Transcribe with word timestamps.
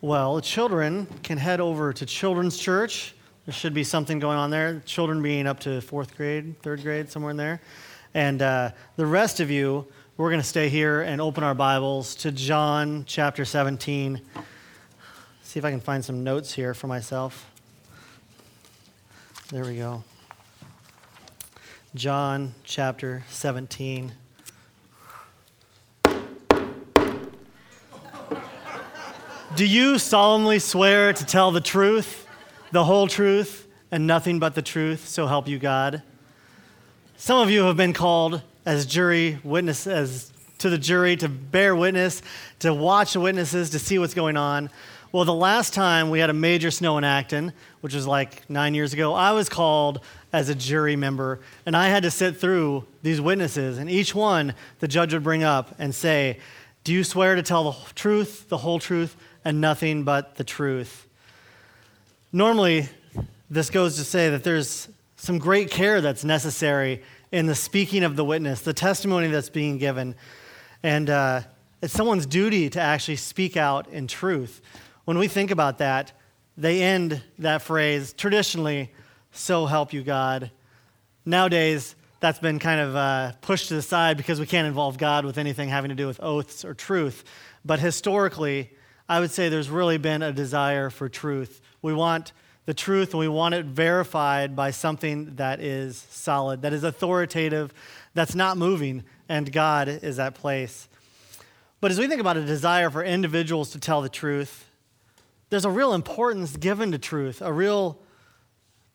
Well, 0.00 0.36
the 0.36 0.42
children 0.42 1.08
can 1.24 1.38
head 1.38 1.60
over 1.60 1.92
to 1.92 2.06
Children's 2.06 2.56
Church. 2.56 3.16
There 3.46 3.52
should 3.52 3.74
be 3.74 3.82
something 3.82 4.20
going 4.20 4.38
on 4.38 4.48
there. 4.50 4.80
Children 4.86 5.22
being 5.22 5.48
up 5.48 5.58
to 5.60 5.80
fourth 5.80 6.16
grade, 6.16 6.62
third 6.62 6.82
grade, 6.82 7.10
somewhere 7.10 7.32
in 7.32 7.36
there. 7.36 7.60
And 8.14 8.40
uh, 8.40 8.70
the 8.94 9.06
rest 9.06 9.40
of 9.40 9.50
you, 9.50 9.88
we're 10.16 10.30
going 10.30 10.40
to 10.40 10.46
stay 10.46 10.68
here 10.68 11.00
and 11.00 11.20
open 11.20 11.42
our 11.42 11.54
Bibles 11.54 12.14
to 12.16 12.30
John 12.30 13.06
chapter 13.08 13.44
17. 13.44 14.20
See 15.42 15.58
if 15.58 15.64
I 15.64 15.72
can 15.72 15.80
find 15.80 16.04
some 16.04 16.22
notes 16.22 16.52
here 16.52 16.74
for 16.74 16.86
myself. 16.86 17.50
There 19.50 19.64
we 19.64 19.78
go. 19.78 20.04
John 21.96 22.54
chapter 22.62 23.24
17. 23.30 24.12
Do 29.58 29.66
you 29.66 29.98
solemnly 29.98 30.60
swear 30.60 31.12
to 31.12 31.24
tell 31.26 31.50
the 31.50 31.60
truth, 31.60 32.28
the 32.70 32.84
whole 32.84 33.08
truth, 33.08 33.66
and 33.90 34.06
nothing 34.06 34.38
but 34.38 34.54
the 34.54 34.62
truth, 34.62 35.08
so 35.08 35.26
help 35.26 35.48
you 35.48 35.58
God? 35.58 36.04
Some 37.16 37.40
of 37.40 37.50
you 37.50 37.64
have 37.64 37.76
been 37.76 37.92
called 37.92 38.40
as 38.64 38.86
jury 38.86 39.40
witnesses 39.42 40.32
to 40.58 40.70
the 40.70 40.78
jury 40.78 41.16
to 41.16 41.28
bear 41.28 41.74
witness, 41.74 42.22
to 42.60 42.72
watch 42.72 43.14
the 43.14 43.20
witnesses, 43.20 43.70
to 43.70 43.80
see 43.80 43.98
what's 43.98 44.14
going 44.14 44.36
on. 44.36 44.70
Well, 45.10 45.24
the 45.24 45.34
last 45.34 45.74
time 45.74 46.08
we 46.08 46.20
had 46.20 46.30
a 46.30 46.34
major 46.34 46.70
snow 46.70 46.96
in 46.96 47.02
Acton, 47.02 47.52
which 47.80 47.94
was 47.94 48.06
like 48.06 48.48
nine 48.48 48.76
years 48.76 48.92
ago, 48.92 49.12
I 49.12 49.32
was 49.32 49.48
called 49.48 50.04
as 50.32 50.48
a 50.48 50.54
jury 50.54 50.94
member, 50.94 51.40
and 51.66 51.76
I 51.76 51.88
had 51.88 52.04
to 52.04 52.12
sit 52.12 52.36
through 52.36 52.86
these 53.02 53.20
witnesses, 53.20 53.78
and 53.78 53.90
each 53.90 54.14
one 54.14 54.54
the 54.78 54.86
judge 54.86 55.12
would 55.12 55.24
bring 55.24 55.42
up 55.42 55.74
and 55.80 55.92
say, 55.92 56.38
Do 56.84 56.92
you 56.94 57.02
swear 57.02 57.34
to 57.34 57.42
tell 57.42 57.72
the 57.72 57.92
truth, 57.96 58.48
the 58.48 58.58
whole 58.58 58.78
truth, 58.78 59.16
and 59.44 59.60
nothing 59.60 60.04
but 60.04 60.36
the 60.36 60.44
truth? 60.44 61.06
Normally, 62.32 62.88
this 63.50 63.70
goes 63.70 63.96
to 63.96 64.04
say 64.04 64.30
that 64.30 64.44
there's 64.44 64.88
some 65.16 65.38
great 65.38 65.70
care 65.70 66.00
that's 66.00 66.24
necessary 66.24 67.02
in 67.32 67.46
the 67.46 67.54
speaking 67.54 68.04
of 68.04 68.16
the 68.16 68.24
witness, 68.24 68.60
the 68.60 68.72
testimony 68.72 69.28
that's 69.28 69.50
being 69.50 69.78
given. 69.78 70.14
And 70.82 71.10
uh, 71.10 71.42
it's 71.82 71.92
someone's 71.92 72.26
duty 72.26 72.70
to 72.70 72.80
actually 72.80 73.16
speak 73.16 73.56
out 73.56 73.88
in 73.88 74.06
truth. 74.06 74.60
When 75.04 75.18
we 75.18 75.28
think 75.28 75.50
about 75.50 75.78
that, 75.78 76.12
they 76.56 76.82
end 76.82 77.22
that 77.38 77.62
phrase 77.62 78.12
traditionally, 78.12 78.90
so 79.32 79.66
help 79.66 79.92
you 79.92 80.02
God. 80.02 80.50
Nowadays, 81.24 81.94
that's 82.20 82.38
been 82.38 82.58
kind 82.58 82.80
of 82.80 82.96
uh, 82.96 83.32
pushed 83.40 83.68
to 83.68 83.74
the 83.74 83.82
side 83.82 84.16
because 84.16 84.40
we 84.40 84.46
can't 84.46 84.66
involve 84.66 84.98
God 84.98 85.24
with 85.24 85.38
anything 85.38 85.68
having 85.68 85.90
to 85.90 85.94
do 85.94 86.06
with 86.06 86.20
oaths 86.22 86.64
or 86.64 86.74
truth. 86.74 87.24
But 87.64 87.78
historically, 87.78 88.70
I 89.08 89.20
would 89.20 89.30
say 89.30 89.48
there's 89.48 89.70
really 89.70 89.98
been 89.98 90.22
a 90.22 90.32
desire 90.32 90.90
for 90.90 91.08
truth. 91.08 91.60
We 91.80 91.94
want 91.94 92.32
the 92.66 92.74
truth 92.74 93.12
and 93.12 93.20
we 93.20 93.28
want 93.28 93.54
it 93.54 93.64
verified 93.64 94.54
by 94.54 94.70
something 94.70 95.36
that 95.36 95.60
is 95.60 95.96
solid, 96.10 96.62
that 96.62 96.74
is 96.74 96.84
authoritative, 96.84 97.72
that's 98.12 98.34
not 98.34 98.58
moving, 98.58 99.04
and 99.28 99.50
God 99.50 99.88
is 99.88 100.16
that 100.16 100.34
place. 100.34 100.88
But 101.80 101.90
as 101.90 101.98
we 101.98 102.08
think 102.08 102.20
about 102.20 102.36
a 102.36 102.44
desire 102.44 102.90
for 102.90 103.02
individuals 103.02 103.70
to 103.70 103.80
tell 103.80 104.02
the 104.02 104.08
truth, 104.10 104.66
there's 105.48 105.64
a 105.64 105.70
real 105.70 105.94
importance 105.94 106.56
given 106.56 106.92
to 106.92 106.98
truth, 106.98 107.40
a 107.40 107.52
real 107.52 107.98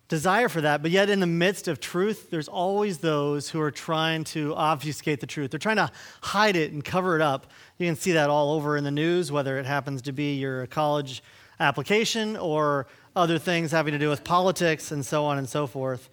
desire 0.07 0.49
for 0.49 0.61
that. 0.61 0.81
But 0.81 0.91
yet, 0.91 1.09
in 1.09 1.19
the 1.19 1.27
midst 1.27 1.67
of 1.67 1.79
truth, 1.79 2.29
there's 2.29 2.47
always 2.47 2.99
those 2.99 3.49
who 3.49 3.59
are 3.61 3.71
trying 3.71 4.23
to 4.25 4.53
obfuscate 4.55 5.19
the 5.19 5.27
truth. 5.27 5.51
They're 5.51 5.59
trying 5.59 5.77
to 5.77 5.91
hide 6.21 6.55
it 6.55 6.71
and 6.71 6.83
cover 6.83 7.15
it 7.15 7.21
up. 7.21 7.47
You 7.77 7.87
can 7.87 7.95
see 7.95 8.11
that 8.13 8.29
all 8.29 8.51
over 8.53 8.77
in 8.77 8.83
the 8.83 8.91
news, 8.91 9.31
whether 9.31 9.57
it 9.57 9.65
happens 9.65 10.01
to 10.03 10.11
be 10.11 10.35
your 10.35 10.67
college 10.67 11.23
application 11.59 12.37
or 12.37 12.87
other 13.15 13.37
things 13.37 13.71
having 13.71 13.93
to 13.93 13.99
do 13.99 14.09
with 14.09 14.23
politics 14.23 14.91
and 14.91 15.05
so 15.05 15.25
on 15.25 15.37
and 15.37 15.47
so 15.47 15.67
forth. 15.67 16.09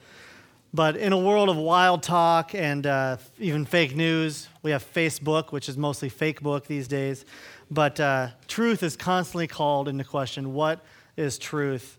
But 0.72 0.97
in 0.97 1.12
a 1.12 1.19
world 1.19 1.48
of 1.48 1.56
wild 1.56 2.02
talk 2.02 2.54
and 2.54 2.86
uh, 2.86 3.16
even 3.38 3.65
fake 3.65 3.97
news, 3.97 4.48
we 4.62 4.70
have 4.70 4.84
Facebook, 4.92 5.50
which 5.50 5.69
is 5.69 5.76
mostly 5.76 6.09
fake 6.09 6.41
book 6.41 6.66
these 6.66 6.86
days. 6.86 7.25
But 7.70 7.98
uh, 7.98 8.28
truth 8.47 8.82
is 8.82 8.97
constantly 8.97 9.48
called 9.48 9.88
into 9.88 10.04
question. 10.04 10.54
What 10.54 10.84
is 11.16 11.38
truth? 11.38 11.98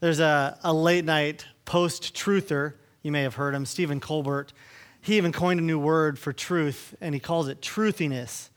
There's 0.00 0.20
a, 0.20 0.58
a 0.64 0.72
late 0.72 1.04
night 1.04 1.44
post 1.66 2.14
truther, 2.14 2.74
you 3.02 3.12
may 3.12 3.22
have 3.22 3.34
heard 3.34 3.54
him, 3.54 3.66
Stephen 3.66 4.00
Colbert. 4.00 4.52
He 5.02 5.18
even 5.18 5.30
coined 5.30 5.60
a 5.60 5.62
new 5.62 5.78
word 5.78 6.18
for 6.18 6.32
truth, 6.32 6.94
and 7.00 7.14
he 7.14 7.20
calls 7.20 7.48
it 7.48 7.60
truthiness. 7.60 8.48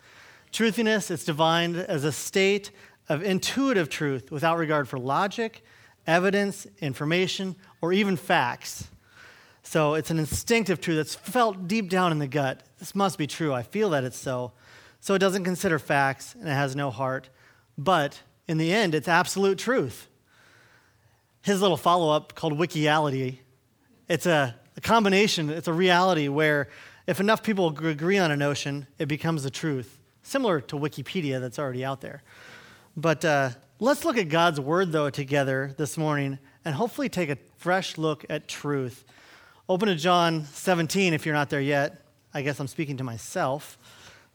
Truthiness 0.52 1.12
is 1.12 1.26
defined 1.26 1.76
as 1.76 2.06
a 2.06 2.12
state 2.12 2.72
of 3.10 3.24
intuitive 3.24 3.90
truth 3.90 4.32
without 4.32 4.58
regard 4.58 4.88
for 4.88 4.98
logic, 4.98 5.64
evidence, 6.08 6.66
information, 6.80 7.56
or 7.82 7.92
even 7.92 8.16
facts. 8.16 8.88
So 9.64 9.96
it's 9.96 10.12
an 10.12 10.20
instinctive 10.20 10.80
truth 10.80 10.98
that's 10.98 11.16
felt 11.16 11.68
deep 11.68 11.90
down 11.90 12.12
in 12.12 12.20
the 12.20 12.28
gut. 12.28 12.64
This 12.80 12.96
must 12.96 13.18
be 13.18 13.28
true. 13.28 13.54
I 13.54 13.64
feel 13.64 13.90
that 13.92 14.04
it's 14.04 14.18
so. 14.18 14.54
So 15.02 15.14
it 15.14 15.20
doesn't 15.20 15.44
consider 15.44 15.80
facts 15.80 16.36
and 16.36 16.48
it 16.48 16.54
has 16.54 16.76
no 16.76 16.90
heart. 16.92 17.30
But 17.78 18.22
in 18.48 18.58
the 18.58 18.72
end, 18.72 18.96
it's 18.96 19.08
absolute 19.08 19.58
truth. 19.58 20.08
His 21.44 21.62
little 21.62 21.78
follow 21.78 22.10
up 22.10 22.36
called 22.36 22.54
Wikiality, 22.58 23.40
it's 24.08 24.26
a, 24.26 24.56
a, 24.78 24.82
combination, 24.82 25.50
it's 25.50 25.68
a 25.68 25.74
reality 25.74 26.30
where 26.30 26.70
if 27.06 27.20
enough 27.20 27.44
people 27.44 27.68
agree 27.68 28.18
on 28.18 28.32
a 28.32 28.38
notion, 28.38 28.88
it 28.98 29.08
becomes 29.08 29.44
the 29.44 29.50
truth, 29.52 30.00
similar 30.22 30.62
to 30.62 30.78
Wikipedia 30.78 31.42
that's 31.42 31.60
already 31.60 31.84
out 31.84 32.00
there. 32.00 32.24
But 32.96 33.26
uh, 33.26 33.50
let's 33.80 34.06
look 34.06 34.18
at 34.18 34.30
God's 34.30 34.62
word, 34.62 34.94
though, 34.94 35.10
together 35.10 35.74
this 35.78 35.98
morning 35.98 36.40
and 36.64 36.76
hopefully 36.76 37.10
take 37.10 37.30
a 37.30 37.38
fresh 37.58 37.98
look 37.98 38.26
at 38.30 38.48
truth. 38.48 39.04
Open 39.68 39.90
to 39.90 39.96
John 39.96 40.46
17 40.46 41.14
if 41.14 41.26
you're 41.26 41.36
not 41.36 41.50
there 41.50 41.62
yet. 41.62 42.06
I 42.34 42.42
guess 42.42 42.58
I'm 42.60 42.68
speaking 42.68 42.98
to 42.98 43.04
myself. 43.04 43.78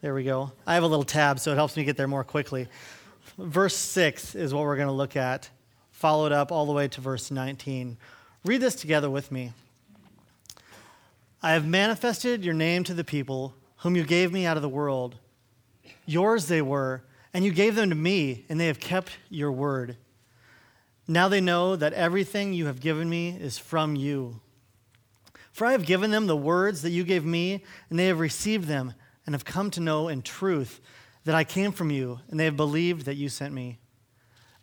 There 0.02 0.14
we 0.14 0.24
go. 0.24 0.52
I 0.66 0.74
have 0.74 0.82
a 0.82 0.86
little 0.86 1.04
tab, 1.04 1.40
so 1.40 1.52
it 1.52 1.56
helps 1.56 1.74
me 1.74 1.84
get 1.84 1.96
there 1.96 2.06
more 2.06 2.22
quickly. 2.22 2.68
Verse 3.38 3.74
6 3.74 4.34
is 4.34 4.52
what 4.52 4.64
we're 4.64 4.76
going 4.76 4.88
to 4.88 4.92
look 4.92 5.16
at, 5.16 5.48
followed 5.98 6.30
up 6.30 6.52
all 6.52 6.64
the 6.64 6.72
way 6.72 6.86
to 6.86 7.00
verse 7.00 7.28
19. 7.28 7.96
Read 8.44 8.60
this 8.60 8.76
together 8.76 9.10
with 9.10 9.32
me. 9.32 9.52
I 11.42 11.54
have 11.54 11.66
manifested 11.66 12.44
your 12.44 12.54
name 12.54 12.84
to 12.84 12.94
the 12.94 13.02
people 13.02 13.52
whom 13.78 13.96
you 13.96 14.04
gave 14.04 14.32
me 14.32 14.46
out 14.46 14.56
of 14.56 14.62
the 14.62 14.68
world. 14.68 15.16
Yours 16.06 16.46
they 16.46 16.62
were, 16.62 17.02
and 17.34 17.44
you 17.44 17.50
gave 17.50 17.74
them 17.74 17.88
to 17.88 17.96
me, 17.96 18.44
and 18.48 18.60
they 18.60 18.68
have 18.68 18.78
kept 18.78 19.18
your 19.28 19.50
word. 19.50 19.96
Now 21.08 21.26
they 21.26 21.40
know 21.40 21.74
that 21.74 21.94
everything 21.94 22.52
you 22.52 22.66
have 22.66 22.78
given 22.78 23.10
me 23.10 23.30
is 23.30 23.58
from 23.58 23.96
you. 23.96 24.40
For 25.50 25.66
I 25.66 25.72
have 25.72 25.84
given 25.84 26.12
them 26.12 26.28
the 26.28 26.36
words 26.36 26.82
that 26.82 26.90
you 26.90 27.02
gave 27.02 27.24
me, 27.24 27.64
and 27.90 27.98
they 27.98 28.06
have 28.06 28.20
received 28.20 28.68
them 28.68 28.94
and 29.26 29.34
have 29.34 29.44
come 29.44 29.72
to 29.72 29.80
know 29.80 30.06
in 30.06 30.22
truth 30.22 30.80
that 31.24 31.34
I 31.34 31.42
came 31.42 31.72
from 31.72 31.90
you, 31.90 32.20
and 32.30 32.38
they 32.38 32.44
have 32.44 32.56
believed 32.56 33.04
that 33.06 33.16
you 33.16 33.28
sent 33.28 33.52
me. 33.52 33.78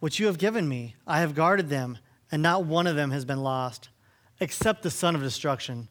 which 0.00 0.18
you 0.18 0.26
have 0.26 0.38
given 0.38 0.68
me. 0.68 0.96
I 1.06 1.20
have 1.20 1.34
guarded 1.34 1.68
them, 1.68 1.98
and 2.32 2.42
not 2.42 2.64
one 2.64 2.86
of 2.86 2.96
them 2.96 3.12
has 3.12 3.24
been 3.24 3.42
lost, 3.42 3.90
except 4.40 4.82
the 4.82 4.90
son 4.90 5.14
of 5.14 5.22
destruction, 5.22 5.88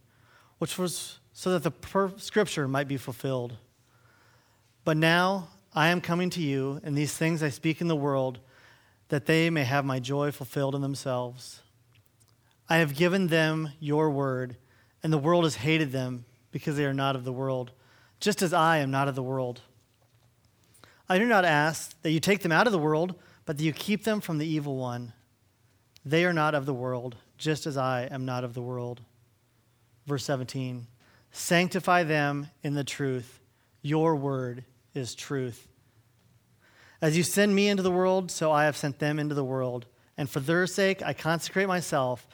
which 0.58 0.78
was 0.78 1.20
so 1.32 1.52
that 1.52 1.64
the 1.64 1.72
per- 1.72 2.18
scripture 2.18 2.68
might 2.68 2.88
be 2.88 2.98
fulfilled. 2.98 3.56
But 4.84 4.98
now 4.98 5.50
I 5.74 5.88
am 5.90 6.02
coming 6.02 6.30
to 6.32 6.42
you, 6.42 6.82
and 6.84 6.98
these 6.98 7.14
things 7.14 7.42
I 7.42 7.50
speak 7.50 7.80
in 7.80 7.88
the 7.88 7.96
world, 7.96 8.40
that 9.10 9.26
they 9.26 9.50
may 9.50 9.64
have 9.64 9.86
my 9.86 10.00
joy 10.00 10.32
fulfilled 10.32 10.76
in 10.76 10.82
themselves. 10.82 11.62
I 12.68 12.78
have 12.78 12.96
given 12.96 13.28
them 13.28 13.72
your 13.80 14.10
word, 14.10 14.58
and 15.02 15.14
the 15.14 15.18
world 15.18 15.44
has 15.44 15.56
hated 15.56 15.92
them 15.92 16.26
because 16.52 16.76
they 16.76 16.86
are 16.86 16.94
not 16.94 17.16
of 17.16 17.24
the 17.24 17.34
world, 17.34 17.72
just 18.20 18.42
as 18.42 18.54
I 18.54 18.78
am 18.78 18.92
not 18.92 19.08
of 19.08 19.16
the 19.16 19.24
world. 19.24 19.62
I 21.08 21.18
do 21.18 21.26
not 21.26 21.46
ask 21.46 22.00
that 22.02 22.12
you 22.12 22.20
take 22.20 22.42
them 22.42 22.52
out 22.52 22.68
of 22.68 22.74
the 22.74 22.80
world, 22.80 23.16
but 23.50 23.58
that 23.58 23.64
you 23.64 23.74
keep 23.74 24.04
them 24.04 24.22
from 24.22 24.38
the 24.38 24.46
evil 24.46 24.78
one. 24.78 25.12
They 26.06 26.24
are 26.24 26.34
not 26.34 26.54
of 26.54 26.68
the 26.68 26.74
world, 26.74 27.16
just 27.36 27.66
as 27.66 27.78
I 27.78 28.08
am 28.12 28.24
not 28.24 28.44
of 28.44 28.54
the 28.54 28.62
world. 28.62 29.02
Verse 30.06 30.24
17 30.26 30.86
Sanctify 31.32 32.04
them 32.04 32.52
in 32.62 32.76
the 32.76 32.84
truth. 32.84 33.40
Your 33.82 34.16
word 34.16 34.66
is 34.94 35.16
truth. 35.16 35.68
As 37.02 37.18
you 37.18 37.24
send 37.24 37.56
me 37.56 37.70
into 37.70 37.82
the 37.82 37.90
world, 37.90 38.30
so 38.30 38.52
I 38.52 38.66
have 38.66 38.78
sent 38.78 39.00
them 39.00 39.18
into 39.18 39.34
the 39.34 39.44
world, 39.44 39.88
and 40.16 40.30
for 40.30 40.42
their 40.42 40.68
sake 40.68 41.02
I 41.02 41.14
consecrate 41.14 41.68
myself, 41.68 42.28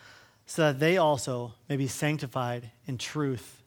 so 0.45 0.63
that 0.63 0.81
they 0.81 0.97
also 0.97 1.53
may 1.69 1.77
be 1.77 1.87
sanctified 1.87 2.71
in 2.87 2.97
truth. 2.97 3.63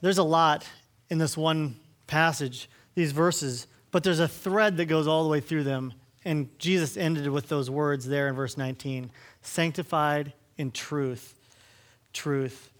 There's 0.00 0.18
a 0.18 0.22
lot 0.22 0.64
in 1.10 1.18
this 1.18 1.36
one 1.36 1.74
passage, 2.06 2.70
these 2.94 3.10
verses, 3.10 3.66
but 3.92 4.02
there's 4.02 4.18
a 4.18 4.26
thread 4.26 4.76
that 4.78 4.86
goes 4.86 5.06
all 5.06 5.22
the 5.22 5.28
way 5.28 5.38
through 5.38 5.62
them. 5.62 5.92
And 6.24 6.48
Jesus 6.58 6.96
ended 6.96 7.28
with 7.28 7.48
those 7.48 7.70
words 7.70 8.06
there 8.06 8.28
in 8.28 8.34
verse 8.34 8.56
19 8.56 9.10
sanctified 9.42 10.32
in 10.56 10.72
truth. 10.72 11.34
Truth. 12.12 12.70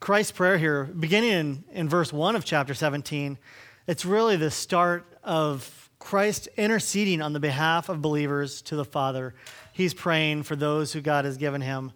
Christ's 0.00 0.32
prayer 0.32 0.58
here, 0.58 0.84
beginning 0.84 1.30
in, 1.30 1.64
in 1.72 1.88
verse 1.88 2.12
1 2.12 2.34
of 2.34 2.44
chapter 2.44 2.74
17, 2.74 3.38
it's 3.86 4.04
really 4.04 4.36
the 4.36 4.50
start 4.50 5.06
of 5.22 5.90
Christ 5.98 6.48
interceding 6.56 7.22
on 7.22 7.32
the 7.32 7.40
behalf 7.40 7.88
of 7.88 8.02
believers 8.02 8.62
to 8.62 8.74
the 8.74 8.84
Father. 8.84 9.34
He's 9.72 9.94
praying 9.94 10.42
for 10.42 10.56
those 10.56 10.92
who 10.92 11.00
God 11.00 11.24
has 11.24 11.36
given 11.36 11.60
him. 11.60 11.92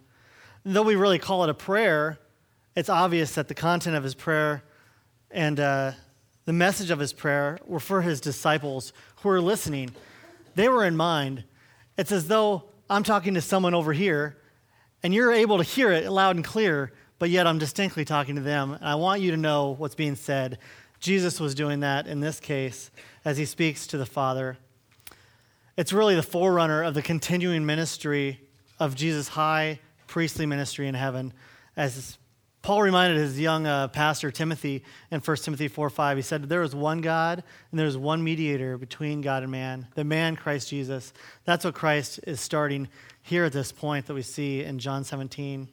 Though 0.63 0.83
we 0.83 0.95
really 0.95 1.19
call 1.19 1.43
it 1.43 1.49
a 1.49 1.53
prayer, 1.53 2.17
it's 2.75 2.89
obvious 2.89 3.35
that 3.35 3.47
the 3.47 3.53
content 3.53 3.95
of 3.95 4.03
his 4.03 4.15
prayer 4.15 4.63
and 5.31 5.59
uh, 5.59 5.91
the 6.47 6.53
message 6.53 6.91
of 6.91 6.99
his 6.99 7.11
prayer 7.11 7.59
were 7.65 7.77
for 7.77 8.01
his 8.01 8.21
disciples 8.21 8.93
who 9.17 9.27
were 9.27 9.41
listening. 9.41 9.91
They 10.55 10.69
were 10.69 10.85
in 10.85 10.95
mind. 10.95 11.43
It's 11.97 12.13
as 12.13 12.29
though 12.29 12.63
I'm 12.89 13.03
talking 13.03 13.33
to 13.33 13.41
someone 13.41 13.73
over 13.73 13.91
here, 13.91 14.37
and 15.03 15.13
you're 15.13 15.33
able 15.33 15.57
to 15.57 15.63
hear 15.65 15.91
it 15.91 16.09
loud 16.09 16.37
and 16.37 16.45
clear, 16.45 16.93
but 17.19 17.29
yet 17.29 17.47
I'm 17.47 17.57
distinctly 17.57 18.05
talking 18.05 18.35
to 18.35 18.41
them. 18.41 18.71
And 18.71 18.85
I 18.85 18.95
want 18.95 19.19
you 19.19 19.31
to 19.31 19.37
know 19.37 19.75
what's 19.77 19.93
being 19.93 20.15
said. 20.15 20.57
Jesus 21.01 21.41
was 21.41 21.53
doing 21.53 21.81
that 21.81 22.07
in 22.07 22.21
this 22.21 22.39
case 22.39 22.91
as 23.25 23.37
he 23.37 23.43
speaks 23.43 23.85
to 23.87 23.97
the 23.97 24.05
Father. 24.05 24.57
It's 25.75 25.91
really 25.91 26.15
the 26.15 26.23
forerunner 26.23 26.81
of 26.81 26.93
the 26.93 27.01
continuing 27.01 27.65
ministry 27.65 28.39
of 28.79 28.95
Jesus' 28.95 29.27
high 29.27 29.81
priestly 30.07 30.45
ministry 30.45 30.87
in 30.87 30.95
heaven 30.95 31.33
as 31.75 32.17
Paul 32.67 32.81
reminded 32.81 33.17
his 33.17 33.39
young 33.39 33.65
uh, 33.65 33.87
pastor 33.87 34.29
Timothy 34.29 34.83
in 35.09 35.21
1 35.21 35.37
Timothy 35.37 35.69
4 35.69 35.89
5, 35.89 36.17
he 36.17 36.21
said, 36.21 36.49
There 36.49 36.63
is 36.63 36.75
one 36.75 36.99
God 36.99 37.41
and 37.71 37.79
there 37.79 37.87
is 37.87 37.97
one 37.97 38.21
mediator 38.21 38.77
between 38.77 39.21
God 39.21 39.43
and 39.43 39.49
man, 39.53 39.87
the 39.95 40.03
man 40.03 40.35
Christ 40.35 40.67
Jesus. 40.67 41.13
That's 41.45 41.63
what 41.63 41.75
Christ 41.75 42.19
is 42.27 42.41
starting 42.41 42.89
here 43.23 43.45
at 43.45 43.53
this 43.53 43.71
point 43.71 44.07
that 44.07 44.15
we 44.15 44.21
see 44.21 44.65
in 44.65 44.79
John 44.79 45.05
17. 45.05 45.69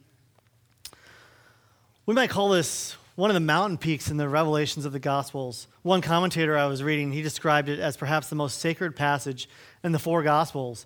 We 2.05 2.15
might 2.15 2.29
call 2.29 2.47
this 2.47 2.95
one 3.15 3.29
of 3.29 3.33
the 3.33 3.41
mountain 3.41 3.77
peaks 3.77 4.09
in 4.09 4.15
the 4.15 4.29
revelations 4.29 4.85
of 4.85 4.93
the 4.93 4.99
Gospels. 4.99 5.67
One 5.81 5.99
commentator 5.99 6.57
I 6.57 6.67
was 6.67 6.81
reading, 6.81 7.11
he 7.11 7.21
described 7.21 7.67
it 7.67 7.77
as 7.77 7.97
perhaps 7.97 8.29
the 8.29 8.35
most 8.37 8.59
sacred 8.59 8.95
passage 8.95 9.49
in 9.83 9.91
the 9.91 9.99
four 9.99 10.23
Gospels. 10.23 10.85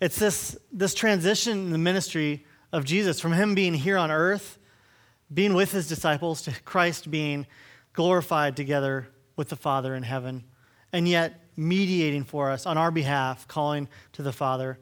It's 0.00 0.18
this, 0.18 0.58
this 0.70 0.92
transition 0.92 1.56
in 1.60 1.70
the 1.70 1.78
ministry 1.78 2.44
of 2.74 2.84
Jesus 2.84 3.20
from 3.20 3.32
him 3.32 3.54
being 3.54 3.72
here 3.72 3.96
on 3.96 4.10
earth 4.10 4.58
being 5.32 5.54
with 5.54 5.72
his 5.72 5.88
disciples 5.88 6.42
to 6.42 6.60
Christ 6.62 7.10
being 7.10 7.46
glorified 7.92 8.56
together 8.56 9.08
with 9.36 9.48
the 9.48 9.56
Father 9.56 9.94
in 9.94 10.02
heaven, 10.02 10.44
and 10.92 11.08
yet 11.08 11.40
mediating 11.56 12.24
for 12.24 12.50
us 12.50 12.66
on 12.66 12.76
our 12.76 12.90
behalf, 12.90 13.46
calling 13.48 13.88
to 14.12 14.22
the 14.22 14.32
Father. 14.32 14.78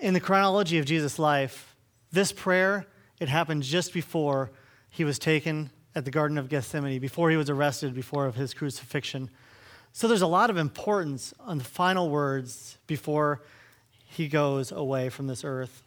In 0.00 0.14
the 0.14 0.20
chronology 0.20 0.78
of 0.78 0.86
Jesus' 0.86 1.18
life, 1.18 1.76
this 2.12 2.32
prayer, 2.32 2.86
it 3.20 3.28
happened 3.28 3.62
just 3.62 3.92
before 3.92 4.50
he 4.90 5.04
was 5.04 5.18
taken 5.18 5.70
at 5.94 6.04
the 6.04 6.10
Garden 6.10 6.38
of 6.38 6.48
Gethsemane, 6.48 7.00
before 7.00 7.30
he 7.30 7.36
was 7.36 7.50
arrested, 7.50 7.94
before 7.94 8.26
of 8.26 8.34
his 8.34 8.54
crucifixion. 8.54 9.30
So 9.92 10.08
there's 10.08 10.22
a 10.22 10.26
lot 10.26 10.50
of 10.50 10.56
importance 10.56 11.32
on 11.38 11.58
the 11.58 11.64
final 11.64 12.10
words 12.10 12.78
before 12.88 13.42
he 14.04 14.26
goes 14.26 14.72
away 14.72 15.08
from 15.08 15.28
this 15.28 15.44
earth. 15.44 15.83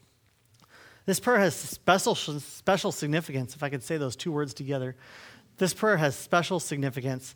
This 1.08 1.22
prayer 1.22 1.40
has 1.40 1.56
special, 1.56 2.16
special 2.16 2.92
significance, 2.92 3.56
if 3.56 3.64
I 3.64 3.70
could 3.70 3.82
say 3.82 3.96
those 3.96 4.18
two 4.18 4.30
words 4.30 4.54
together. 4.54 4.94
This 5.58 5.74
prayer 5.74 5.96
has 5.96 6.18
special 6.18 6.60
significance. 6.60 7.34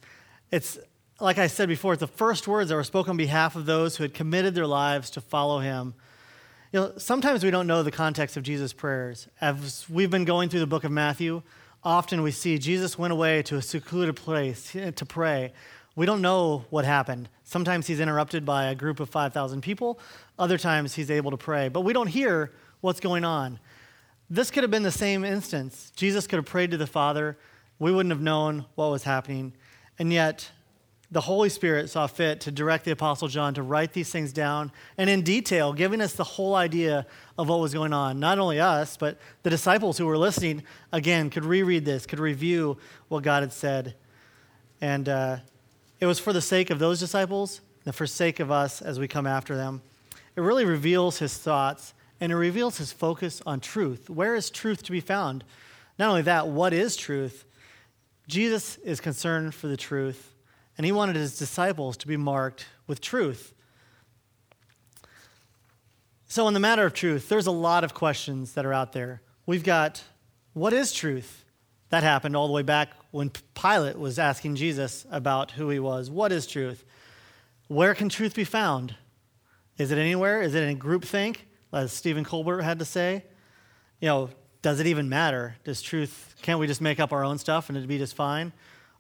It's, 0.51 0.77
like 1.21 1.38
I 1.38 1.47
said 1.47 1.69
before, 1.69 1.94
it's 1.94 2.01
the 2.01 2.07
first 2.07 2.50
words 2.50 2.68
that 2.68 2.75
were 2.75 2.83
spoken 2.83 3.12
on 3.12 3.18
behalf 3.18 3.56
of 3.56 3.65
those 3.65 3.95
who 3.95 4.03
had 4.03 4.13
committed 4.13 4.56
their 4.56 4.68
lives 4.68 5.09
to 5.12 5.21
follow 5.21 5.59
him. 5.59 5.94
You 6.73 6.81
know, 6.81 6.94
sometimes 6.97 7.45
we 7.45 7.50
don't 7.50 7.65
know 7.65 7.81
the 7.81 7.91
context 7.91 8.35
of 8.35 8.44
Jesus' 8.44 8.73
prayers. 8.73 9.29
As 9.39 9.85
we've 9.89 10.12
been 10.12 10.25
going 10.25 10.50
through 10.50 10.59
the 10.59 10.68
book 10.68 10.83
of 10.83 10.91
Matthew, 10.91 11.41
often 11.81 12.23
we 12.23 12.31
see 12.31 12.57
Jesus 12.57 13.00
went 13.00 13.13
away 13.13 13.41
to 13.44 13.56
a 13.56 13.62
secluded 13.62 14.18
place 14.18 14.73
to 14.73 15.06
pray. 15.06 15.53
We 15.95 16.06
don't 16.06 16.21
know 16.21 16.65
what 16.71 16.83
happened. 16.83 17.29
Sometimes 17.45 17.88
he's 17.88 18.01
interrupted 18.01 18.44
by 18.44 18.65
a 18.65 18.75
group 18.75 19.00
of 19.00 19.09
5,000 19.09 19.62
people, 19.62 19.97
other 20.38 20.57
times 20.57 20.94
he's 20.94 21.09
able 21.09 21.31
to 21.31 21.38
pray. 21.38 21.69
But 21.69 21.81
we 21.81 21.94
don't 21.94 22.07
hear 22.07 22.51
what's 22.81 23.00
going 23.00 23.24
on. 23.24 23.60
This 24.30 24.51
could 24.51 24.63
have 24.63 24.72
been 24.72 24.83
the 24.83 24.92
same 24.92 25.24
instance. 25.24 25.92
Jesus 25.95 26.28
could 26.28 26.38
have 26.38 26.45
prayed 26.45 26.72
to 26.72 26.78
the 26.78 26.88
Father. 26.88 27.38
We 27.80 27.92
wouldn't 27.92 28.12
have 28.12 28.22
known 28.22 28.66
what 28.75 28.92
was 28.92 29.04
happening. 29.04 29.54
And 30.00 30.12
yet, 30.12 30.50
the 31.12 31.22
Holy 31.22 31.50
Spirit 31.50 31.89
saw 31.89 32.07
fit 32.07 32.39
to 32.42 32.51
direct 32.51 32.86
the 32.86 32.92
Apostle 32.92 33.28
John 33.28 33.54
to 33.56 33.62
write 33.62 33.92
these 33.92 34.10
things 34.10 34.31
down 34.31 34.72
and 34.98 35.10
in 35.10 35.24
detail, 35.24 35.74
giving 35.74 36.00
us 36.00 36.13
the 36.13 36.24
whole 36.24 36.56
idea 36.56 37.06
of 37.38 37.50
what 37.50 37.60
was 37.60 37.74
going 37.74 37.92
on. 37.92 38.18
Not 38.18 38.39
only 38.39 38.62
us, 38.62 38.95
but 38.95 39.18
the 39.44 39.50
disciples 39.50 39.98
who 39.98 40.06
were 40.06 40.18
listening, 40.18 40.63
again, 40.94 41.30
could 41.30 41.44
reread 41.44 41.83
this, 41.83 42.06
could 42.06 42.19
review 42.19 42.78
what 43.10 43.24
God 43.24 43.44
had 43.44 43.51
said. 43.51 43.95
And 44.80 45.10
uh, 45.10 45.38
it 46.00 46.06
was 46.06 46.18
for 46.18 46.31
the 46.31 46.42
sake 46.42 46.69
of 46.69 46.80
those 46.80 47.01
disciples 47.01 47.60
and 47.86 47.94
for 47.94 48.07
sake 48.07 48.39
of 48.39 48.50
us 48.50 48.81
as 48.81 48.98
we 48.98 49.10
come 49.10 49.28
after 49.28 49.57
them. 49.57 49.81
It 50.38 50.42
really 50.42 50.63
reveals 50.63 51.19
his 51.19 51.38
thoughts 51.38 51.94
and 52.21 52.31
it 52.31 52.35
reveals 52.35 52.77
his 52.77 52.94
focus 52.94 53.41
on 53.47 53.59
truth. 53.59 54.09
Where 54.09 54.35
is 54.35 54.51
truth 54.51 54.83
to 54.83 54.91
be 54.91 55.00
found? 55.01 55.44
Not 55.97 56.09
only 56.09 56.21
that, 56.21 56.47
what 56.47 56.71
is 56.71 56.95
truth? 56.95 57.45
Jesus 58.27 58.77
is 58.77 59.01
concerned 59.01 59.56
for 59.56 59.68
the 59.68 59.75
truth, 59.75 60.35
and 60.77 60.85
he 60.85 60.91
wanted 60.91 61.15
his 61.15 61.38
disciples 61.38 61.97
to 61.97 62.07
be 62.07 62.15
marked 62.15 62.68
with 62.85 63.01
truth. 63.01 63.53
So, 66.27 66.47
in 66.47 66.53
the 66.53 66.59
matter 66.62 66.85
of 66.85 66.94
truth, 66.94 67.27
there's 67.27 67.47
a 67.47 67.51
lot 67.51 67.83
of 67.83 67.94
questions 67.94 68.53
that 68.53 68.65
are 68.65 68.71
out 68.71 68.94
there. 68.94 69.21
We've 69.45 69.63
got 69.63 70.03
what 70.53 70.73
is 70.73 70.94
truth? 70.94 71.44
That 71.89 72.03
happened 72.03 72.38
all 72.38 72.47
the 72.47 72.53
way 72.53 72.62
back 72.62 72.89
when 73.09 73.31
Pilate 73.53 73.97
was 73.97 74.18
asking 74.18 74.56
Jesus 74.56 75.06
about 75.12 75.51
who 75.51 75.69
he 75.69 75.79
was. 75.79 76.09
What 76.09 76.31
is 76.31 76.47
truth? 76.47 76.85
Where 77.68 77.94
can 77.95 78.07
truth 78.07 78.35
be 78.35 78.44
found? 78.44 78.95
Is 79.77 79.91
it 79.91 79.97
anywhere? 79.97 80.41
Is 80.41 80.56
it 80.56 80.63
in 80.63 80.79
groupthink? 80.79 81.38
As 81.73 81.91
Stephen 81.91 82.23
Colbert 82.23 82.61
had 82.61 82.80
to 82.80 82.85
say. 82.85 83.23
You 83.99 84.07
know, 84.07 84.30
does 84.61 84.80
it 84.80 84.87
even 84.87 85.09
matter? 85.09 85.56
Does 85.63 85.81
truth, 85.81 86.35
can't 86.42 86.59
we 86.59 86.68
just 86.68 86.81
make 86.81 86.99
up 86.99 87.11
our 87.11 87.23
own 87.23 87.37
stuff 87.37 87.69
and 87.69 87.78
it'd 87.78 87.90
be 87.90 87.97
just 87.97 88.16
fine? 88.16 88.54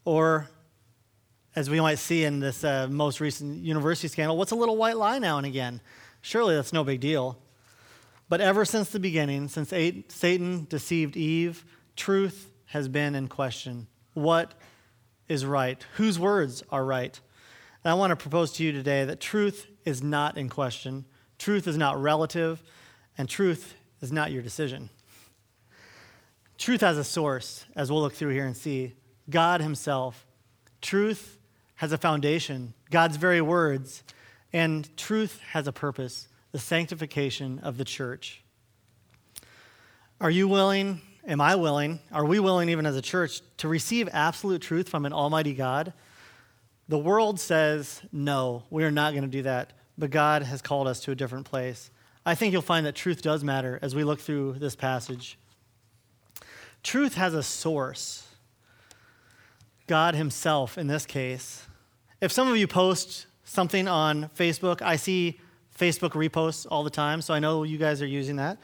Or, 0.05 0.49
as 1.55 1.69
we 1.69 1.79
might 1.79 1.99
see 1.99 2.23
in 2.23 2.39
this 2.39 2.63
uh, 2.63 2.87
most 2.89 3.19
recent 3.19 3.63
university 3.63 4.07
scandal, 4.07 4.37
what's 4.37 4.51
a 4.51 4.55
little 4.55 4.77
white 4.77 4.97
lie 4.97 5.19
now 5.19 5.37
and 5.37 5.45
again? 5.45 5.81
Surely 6.21 6.55
that's 6.55 6.73
no 6.73 6.83
big 6.83 6.99
deal. 6.99 7.37
But 8.29 8.41
ever 8.41 8.63
since 8.63 8.89
the 8.89 8.99
beginning, 8.99 9.49
since 9.49 9.69
Satan 9.69 10.65
deceived 10.69 11.17
Eve, 11.17 11.65
truth 11.95 12.51
has 12.67 12.87
been 12.87 13.13
in 13.13 13.27
question. 13.27 13.87
What 14.13 14.53
is 15.27 15.45
right? 15.45 15.85
Whose 15.95 16.17
words 16.17 16.63
are 16.69 16.85
right? 16.85 17.19
And 17.83 17.91
I 17.91 17.95
want 17.95 18.11
to 18.11 18.15
propose 18.15 18.53
to 18.53 18.63
you 18.63 18.71
today 18.71 19.03
that 19.05 19.19
truth 19.19 19.67
is 19.85 20.01
not 20.01 20.37
in 20.37 20.49
question. 20.49 21.05
Truth 21.41 21.67
is 21.67 21.75
not 21.75 21.99
relative, 21.99 22.61
and 23.17 23.27
truth 23.27 23.73
is 23.99 24.11
not 24.11 24.31
your 24.31 24.43
decision. 24.43 24.91
Truth 26.59 26.81
has 26.81 26.99
a 26.99 27.03
source, 27.03 27.65
as 27.75 27.91
we'll 27.91 28.03
look 28.03 28.13
through 28.13 28.33
here 28.33 28.45
and 28.45 28.55
see 28.55 28.93
God 29.27 29.59
Himself. 29.59 30.27
Truth 30.83 31.39
has 31.77 31.91
a 31.91 31.97
foundation, 31.97 32.75
God's 32.91 33.17
very 33.17 33.41
words, 33.41 34.03
and 34.53 34.95
truth 34.95 35.39
has 35.49 35.65
a 35.65 35.71
purpose 35.71 36.27
the 36.51 36.59
sanctification 36.59 37.57
of 37.63 37.79
the 37.79 37.85
church. 37.85 38.43
Are 40.19 40.29
you 40.29 40.47
willing? 40.47 41.01
Am 41.25 41.41
I 41.41 41.55
willing? 41.55 42.01
Are 42.11 42.23
we 42.23 42.37
willing, 42.37 42.69
even 42.69 42.85
as 42.85 42.95
a 42.95 43.01
church, 43.01 43.41
to 43.57 43.67
receive 43.67 44.07
absolute 44.13 44.61
truth 44.61 44.87
from 44.87 45.07
an 45.07 45.13
almighty 45.13 45.55
God? 45.55 45.93
The 46.87 46.99
world 46.99 47.39
says, 47.39 47.99
no, 48.11 48.61
we 48.69 48.83
are 48.83 48.91
not 48.91 49.13
going 49.13 49.23
to 49.23 49.27
do 49.27 49.41
that 49.41 49.73
but 49.97 50.09
God 50.09 50.43
has 50.43 50.61
called 50.61 50.87
us 50.87 50.99
to 51.01 51.11
a 51.11 51.15
different 51.15 51.45
place. 51.45 51.91
I 52.25 52.35
think 52.35 52.53
you'll 52.53 52.61
find 52.61 52.85
that 52.85 52.95
truth 52.95 53.21
does 53.21 53.43
matter 53.43 53.79
as 53.81 53.95
we 53.95 54.03
look 54.03 54.19
through 54.19 54.53
this 54.53 54.75
passage. 54.75 55.37
Truth 56.83 57.15
has 57.15 57.33
a 57.33 57.43
source 57.43 58.27
God 59.87 60.15
Himself, 60.15 60.77
in 60.77 60.87
this 60.87 61.05
case. 61.05 61.67
If 62.21 62.31
some 62.31 62.47
of 62.47 62.55
you 62.55 62.65
post 62.65 63.25
something 63.43 63.89
on 63.89 64.29
Facebook, 64.37 64.81
I 64.81 64.95
see 64.95 65.39
Facebook 65.77 66.11
reposts 66.11 66.65
all 66.69 66.83
the 66.85 66.89
time, 66.89 67.21
so 67.21 67.33
I 67.33 67.39
know 67.39 67.63
you 67.63 67.77
guys 67.77 68.01
are 68.01 68.07
using 68.07 68.37
that. 68.37 68.57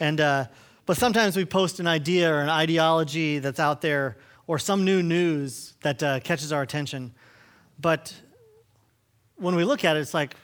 And, 0.00 0.20
uh, 0.20 0.46
but 0.86 0.96
sometimes 0.96 1.36
we 1.36 1.44
post 1.44 1.78
an 1.78 1.86
idea 1.86 2.32
or 2.32 2.40
an 2.40 2.48
ideology 2.48 3.38
that's 3.38 3.60
out 3.60 3.80
there 3.80 4.16
or 4.48 4.58
some 4.58 4.84
new 4.84 5.02
news 5.04 5.74
that 5.82 6.02
uh, 6.02 6.18
catches 6.20 6.52
our 6.52 6.62
attention. 6.62 7.14
But 7.78 8.12
when 9.36 9.54
we 9.54 9.64
look 9.64 9.84
at 9.84 9.96
it, 9.96 10.00
it's 10.00 10.14
like, 10.14 10.34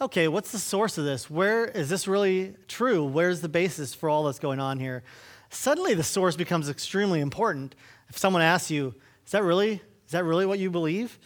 okay, 0.00 0.28
what's 0.28 0.52
the 0.52 0.58
source 0.58 0.96
of 0.98 1.04
this? 1.04 1.28
Where 1.28 1.64
is 1.66 1.88
this 1.88 2.06
really 2.06 2.54
true? 2.68 3.04
Where's 3.04 3.40
the 3.40 3.48
basis 3.48 3.94
for 3.94 4.08
all 4.08 4.24
that's 4.24 4.38
going 4.38 4.60
on 4.60 4.78
here? 4.78 5.02
Suddenly 5.50 5.94
the 5.94 6.04
source 6.04 6.36
becomes 6.36 6.68
extremely 6.68 7.20
important. 7.20 7.74
If 8.08 8.16
someone 8.16 8.42
asks 8.42 8.70
you, 8.70 8.94
is 9.26 9.32
that 9.32 9.42
really, 9.42 9.72
is 10.06 10.12
that 10.12 10.24
really 10.24 10.46
what 10.46 10.58
you 10.58 10.70
believe? 10.70 11.18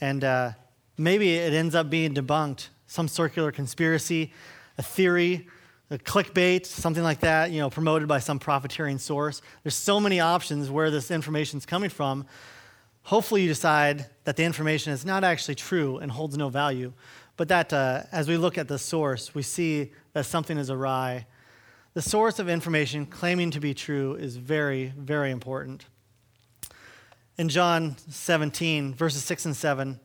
And 0.00 0.24
uh, 0.24 0.52
maybe 0.98 1.34
it 1.34 1.52
ends 1.52 1.74
up 1.74 1.88
being 1.88 2.14
debunked, 2.14 2.68
some 2.86 3.08
circular 3.08 3.52
conspiracy, 3.52 4.32
a 4.76 4.82
theory, 4.82 5.46
a 5.90 5.98
clickbait, 5.98 6.66
something 6.66 7.02
like 7.02 7.20
that, 7.20 7.52
you 7.52 7.60
know, 7.60 7.70
promoted 7.70 8.08
by 8.08 8.18
some 8.18 8.38
profiteering 8.38 8.98
source. 8.98 9.40
There's 9.62 9.76
so 9.76 10.00
many 10.00 10.18
options 10.18 10.68
where 10.68 10.90
this 10.90 11.10
information 11.10 11.58
is 11.58 11.66
coming 11.66 11.90
from. 11.90 12.26
Hopefully, 13.04 13.42
you 13.42 13.48
decide 13.48 14.06
that 14.24 14.34
the 14.34 14.42
information 14.42 14.92
is 14.92 15.04
not 15.04 15.22
actually 15.22 15.54
true 15.54 15.98
and 15.98 16.10
holds 16.10 16.36
no 16.36 16.48
value, 16.48 16.92
but 17.36 17.48
that 17.48 17.72
uh, 17.72 18.02
as 18.12 18.28
we 18.28 18.36
look 18.36 18.56
at 18.58 18.68
the 18.68 18.78
source, 18.78 19.34
we 19.34 19.42
see 19.42 19.92
that 20.12 20.26
something 20.26 20.56
is 20.56 20.70
awry. 20.70 21.26
The 21.94 22.02
source 22.02 22.38
of 22.38 22.48
information 22.48 23.06
claiming 23.06 23.50
to 23.52 23.60
be 23.60 23.74
true 23.74 24.14
is 24.14 24.36
very, 24.36 24.92
very 24.96 25.30
important. 25.30 25.86
In 27.38 27.48
John 27.48 27.96
17, 28.08 28.94
verses 28.94 29.24
6 29.24 29.46
and 29.46 29.56
7, 29.56 30.00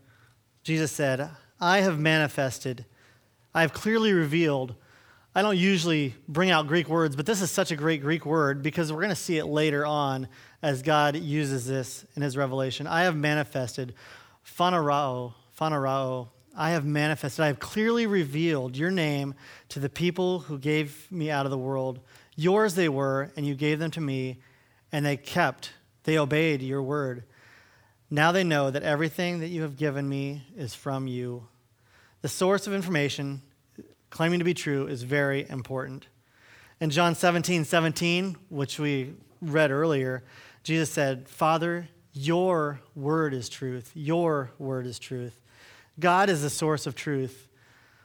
Jesus 0.63 0.91
said, 0.91 1.29
I 1.59 1.79
have 1.79 1.99
manifested, 1.99 2.85
I 3.53 3.61
have 3.61 3.73
clearly 3.73 4.13
revealed. 4.13 4.75
I 5.33 5.41
don't 5.41 5.57
usually 5.57 6.15
bring 6.27 6.49
out 6.49 6.67
Greek 6.67 6.89
words, 6.89 7.15
but 7.15 7.25
this 7.25 7.41
is 7.41 7.49
such 7.49 7.71
a 7.71 7.75
great 7.77 8.01
Greek 8.01 8.25
word 8.25 8.61
because 8.61 8.91
we're 8.91 8.99
going 8.99 9.09
to 9.09 9.15
see 9.15 9.37
it 9.37 9.45
later 9.45 9.85
on 9.85 10.27
as 10.61 10.81
God 10.81 11.15
uses 11.15 11.65
this 11.65 12.05
in 12.15 12.21
his 12.21 12.35
revelation. 12.35 12.85
I 12.85 13.03
have 13.03 13.15
manifested, 13.15 13.93
phanerao, 14.45 15.33
phanerao. 15.57 16.27
I 16.55 16.71
have 16.71 16.85
manifested, 16.85 17.43
I 17.43 17.47
have 17.47 17.59
clearly 17.59 18.05
revealed 18.05 18.75
your 18.75 18.91
name 18.91 19.35
to 19.69 19.79
the 19.79 19.89
people 19.89 20.39
who 20.39 20.57
gave 20.59 21.09
me 21.11 21.31
out 21.31 21.45
of 21.45 21.51
the 21.51 21.57
world. 21.57 21.99
Yours 22.35 22.75
they 22.75 22.89
were, 22.89 23.31
and 23.35 23.45
you 23.45 23.55
gave 23.55 23.79
them 23.79 23.91
to 23.91 24.01
me, 24.01 24.39
and 24.91 25.05
they 25.05 25.17
kept 25.17 25.71
they 26.03 26.17
obeyed 26.17 26.61
your 26.61 26.81
word. 26.81 27.23
Now 28.09 28.31
they 28.31 28.43
know 28.43 28.71
that 28.71 28.83
everything 28.83 29.39
that 29.39 29.47
you 29.47 29.61
have 29.61 29.77
given 29.77 30.07
me 30.07 30.43
is 30.57 30.73
from 30.73 31.07
you. 31.07 31.47
The 32.21 32.27
source 32.27 32.67
of 32.67 32.73
information 32.73 33.41
claiming 34.09 34.39
to 34.39 34.45
be 34.45 34.53
true 34.53 34.87
is 34.87 35.03
very 35.03 35.47
important. 35.49 36.07
In 36.79 36.89
John 36.89 37.15
17 37.15 37.63
17, 37.63 38.35
which 38.49 38.79
we 38.79 39.13
read 39.41 39.71
earlier, 39.71 40.23
Jesus 40.63 40.91
said, 40.91 41.29
Father, 41.29 41.87
your 42.13 42.81
word 42.95 43.33
is 43.33 43.47
truth. 43.47 43.91
Your 43.93 44.51
word 44.59 44.85
is 44.85 44.99
truth. 44.99 45.40
God 46.01 46.29
is 46.29 46.41
the 46.41 46.49
source 46.49 46.85
of 46.85 46.95
truth. 46.95 47.47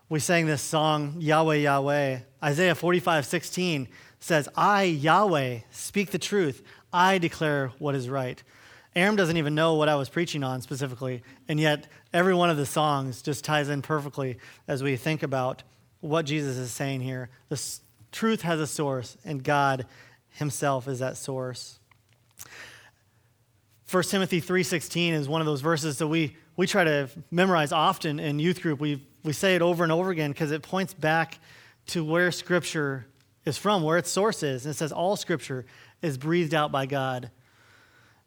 We 0.08 0.20
sang 0.20 0.46
this 0.46 0.62
song, 0.62 1.16
Yahweh, 1.18 1.56
Yahweh. 1.56 2.18
Isaiah 2.44 2.74
45 2.76 3.26
16 3.26 3.88
says, 4.20 4.48
I, 4.54 4.84
Yahweh, 4.84 5.60
speak 5.72 6.10
the 6.12 6.18
truth. 6.18 6.62
I 6.92 7.18
declare 7.18 7.72
what 7.78 7.96
is 7.96 8.08
right. 8.08 8.40
Aram 8.94 9.16
doesn't 9.16 9.36
even 9.36 9.54
know 9.54 9.74
what 9.74 9.88
I 9.88 9.96
was 9.96 10.08
preaching 10.08 10.42
on 10.44 10.62
specifically, 10.62 11.22
and 11.48 11.58
yet 11.58 11.86
every 12.12 12.34
one 12.34 12.48
of 12.48 12.56
the 12.56 12.64
songs 12.64 13.20
just 13.20 13.44
ties 13.44 13.68
in 13.68 13.82
perfectly 13.82 14.38
as 14.68 14.82
we 14.82 14.96
think 14.96 15.22
about 15.22 15.62
what 16.00 16.24
Jesus 16.24 16.56
is 16.56 16.70
saying 16.70 17.00
here. 17.00 17.28
The 17.48 17.60
truth 18.12 18.42
has 18.42 18.60
a 18.60 18.66
source, 18.66 19.16
and 19.24 19.42
God 19.42 19.86
himself 20.30 20.88
is 20.88 21.00
that 21.00 21.16
source. 21.16 21.78
1 23.90 24.02
Timothy 24.04 24.40
3:16 24.40 25.12
is 25.12 25.28
one 25.28 25.40
of 25.40 25.46
those 25.46 25.60
verses 25.60 25.98
that 25.98 26.08
we, 26.08 26.36
we 26.56 26.66
try 26.66 26.84
to 26.84 27.08
memorize 27.30 27.72
often 27.72 28.18
in 28.18 28.38
youth 28.38 28.62
group. 28.62 28.80
We, 28.80 29.06
we 29.22 29.32
say 29.32 29.54
it 29.56 29.62
over 29.62 29.82
and 29.82 29.92
over 29.92 30.10
again 30.10 30.32
because 30.32 30.50
it 30.50 30.62
points 30.62 30.94
back 30.94 31.38
to 31.88 32.04
where 32.04 32.32
Scripture 32.32 33.06
is 33.44 33.58
from, 33.58 33.82
where 33.82 33.98
its 33.98 34.10
source 34.10 34.42
is. 34.42 34.64
And 34.64 34.74
it 34.74 34.78
says 34.78 34.92
all 34.92 35.16
Scripture 35.16 35.66
is 36.02 36.18
breathed 36.18 36.54
out 36.54 36.72
by 36.72 36.86
God. 36.86 37.30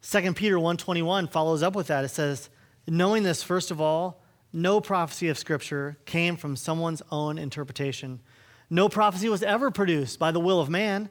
2 0.02 0.34
Peter 0.34 0.58
1:21 0.58 1.28
follows 1.28 1.62
up 1.62 1.74
with 1.74 1.88
that. 1.88 2.04
It 2.04 2.08
says, 2.08 2.48
"Knowing 2.86 3.22
this 3.22 3.42
first 3.42 3.70
of 3.70 3.80
all, 3.80 4.22
no 4.52 4.80
prophecy 4.80 5.28
of 5.28 5.38
scripture 5.38 5.98
came 6.06 6.36
from 6.36 6.56
someone's 6.56 7.02
own 7.12 7.38
interpretation. 7.38 8.20
No 8.68 8.88
prophecy 8.88 9.28
was 9.28 9.42
ever 9.42 9.70
produced 9.70 10.18
by 10.18 10.32
the 10.32 10.40
will 10.40 10.60
of 10.60 10.68
man, 10.68 11.08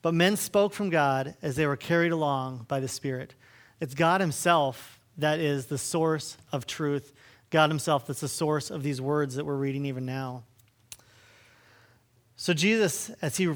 but 0.00 0.14
men 0.14 0.36
spoke 0.36 0.72
from 0.72 0.90
God 0.90 1.36
as 1.42 1.56
they 1.56 1.66
were 1.66 1.76
carried 1.76 2.12
along 2.12 2.66
by 2.68 2.80
the 2.80 2.88
Spirit." 2.88 3.34
It's 3.80 3.94
God 3.94 4.20
himself 4.20 4.93
that 5.18 5.38
is 5.38 5.66
the 5.66 5.78
source 5.78 6.36
of 6.52 6.66
truth. 6.66 7.12
God 7.50 7.70
himself 7.70 8.06
that's 8.06 8.20
the 8.20 8.28
source 8.28 8.70
of 8.70 8.82
these 8.82 9.00
words 9.00 9.36
that 9.36 9.46
we're 9.46 9.56
reading 9.56 9.86
even 9.86 10.04
now. 10.04 10.44
So 12.36 12.52
Jesus 12.52 13.10
as 13.22 13.36
he 13.36 13.54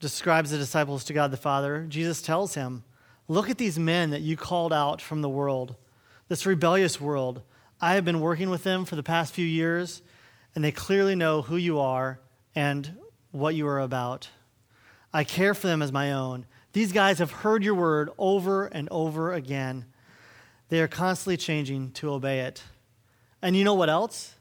describes 0.00 0.50
the 0.50 0.58
disciples 0.58 1.04
to 1.04 1.12
God 1.12 1.30
the 1.30 1.36
Father, 1.36 1.86
Jesus 1.88 2.20
tells 2.20 2.54
him, 2.54 2.84
Look 3.28 3.48
at 3.48 3.56
these 3.56 3.78
men 3.78 4.10
that 4.10 4.20
you 4.20 4.36
called 4.36 4.72
out 4.72 5.00
from 5.00 5.22
the 5.22 5.28
world, 5.28 5.76
this 6.28 6.44
rebellious 6.44 7.00
world. 7.00 7.42
I 7.80 7.94
have 7.94 8.04
been 8.04 8.20
working 8.20 8.50
with 8.50 8.64
them 8.64 8.84
for 8.84 8.96
the 8.96 9.02
past 9.02 9.32
few 9.32 9.46
years, 9.46 10.02
and 10.54 10.62
they 10.62 10.72
clearly 10.72 11.14
know 11.14 11.40
who 11.42 11.56
you 11.56 11.78
are 11.78 12.20
and 12.54 12.98
what 13.30 13.54
you 13.54 13.66
are 13.66 13.80
about. 13.80 14.28
I 15.12 15.24
care 15.24 15.54
for 15.54 15.68
them 15.68 15.80
as 15.80 15.92
my 15.92 16.12
own. 16.12 16.44
These 16.72 16.92
guys 16.92 17.18
have 17.18 17.30
heard 17.30 17.64
your 17.64 17.74
word 17.74 18.10
over 18.18 18.66
and 18.66 18.88
over 18.90 19.32
again. 19.32 19.86
They 20.74 20.80
are 20.80 20.88
constantly 20.88 21.36
changing 21.36 21.92
to 21.92 22.10
obey 22.10 22.40
it. 22.40 22.60
And 23.40 23.54
you 23.54 23.62
know 23.62 23.74
what 23.74 23.88
else? 23.88 24.34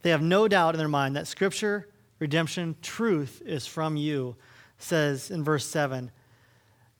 They 0.00 0.08
have 0.08 0.22
no 0.22 0.48
doubt 0.48 0.74
in 0.74 0.78
their 0.78 0.88
mind 0.88 1.14
that 1.14 1.26
Scripture, 1.26 1.90
redemption, 2.18 2.74
truth 2.80 3.42
is 3.44 3.66
from 3.66 3.94
you 3.94 4.36
says 4.78 5.30
in 5.30 5.44
verse 5.44 5.66
7 5.66 6.10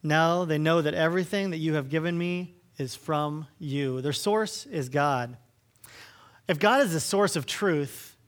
Now 0.02 0.44
they 0.44 0.58
know 0.58 0.82
that 0.82 0.92
everything 0.92 1.48
that 1.48 1.56
you 1.56 1.72
have 1.76 1.88
given 1.88 2.18
me 2.18 2.56
is 2.76 2.94
from 2.94 3.46
you. 3.58 4.02
Their 4.02 4.12
source 4.12 4.66
is 4.66 4.90
God. 4.90 5.38
If 6.46 6.58
God 6.58 6.82
is 6.82 6.92
the 6.92 7.00
source 7.00 7.36
of 7.36 7.46
truth, 7.46 8.18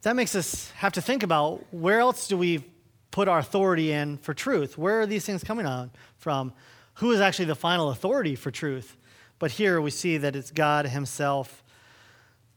that 0.00 0.16
makes 0.16 0.34
us 0.34 0.70
have 0.76 0.94
to 0.94 1.02
think 1.02 1.22
about 1.22 1.66
where 1.70 2.00
else 2.00 2.28
do 2.28 2.38
we 2.38 2.64
put 3.10 3.28
our 3.28 3.40
authority 3.40 3.92
in 3.92 4.16
for 4.16 4.32
truth? 4.32 4.78
Where 4.78 5.02
are 5.02 5.06
these 5.06 5.26
things 5.26 5.44
coming 5.44 5.66
on 5.66 5.90
from? 6.16 6.54
Who 6.94 7.12
is 7.12 7.20
actually 7.20 7.44
the 7.44 7.54
final 7.54 7.90
authority 7.90 8.36
for 8.36 8.50
truth? 8.50 8.96
But 9.40 9.50
here 9.52 9.80
we 9.80 9.90
see 9.90 10.16
that 10.18 10.36
it's 10.36 10.52
God 10.52 10.86
Himself. 10.86 11.64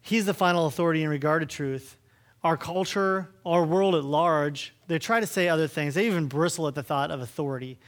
He's 0.01 0.27
the 0.27 0.33
final 0.35 0.67
authority 0.67 1.01
in 1.01 1.09
regard 1.09 1.41
to 1.41 1.47
truth 1.47 1.97
our 2.43 2.57
culture, 2.57 3.29
our 3.45 3.63
world 3.63 3.95
at 3.95 4.03
large, 4.03 4.73
they 4.87 4.99
try 4.99 5.19
to 5.19 5.27
say 5.27 5.47
other 5.47 5.67
things. 5.67 5.95
They 5.95 6.07
even 6.07 6.27
bristle 6.27 6.67
at 6.67 6.75
the 6.75 6.83
thought 6.83 7.09
of 7.09 7.21
authority. 7.21 7.79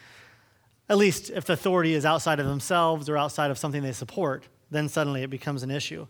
At 0.88 0.98
least 0.98 1.30
if 1.30 1.46
the 1.46 1.54
authority 1.54 1.94
is 1.94 2.06
outside 2.06 2.40
of 2.40 2.46
themselves 2.46 3.10
or 3.10 3.18
outside 3.18 3.52
of 3.52 3.58
something 3.58 3.84
they 3.84 3.92
support, 3.92 4.46
then 4.72 4.88
suddenly 4.88 5.24
it 5.24 5.30
becomes 5.30 5.62
an 5.64 5.72
issue. 5.72 6.08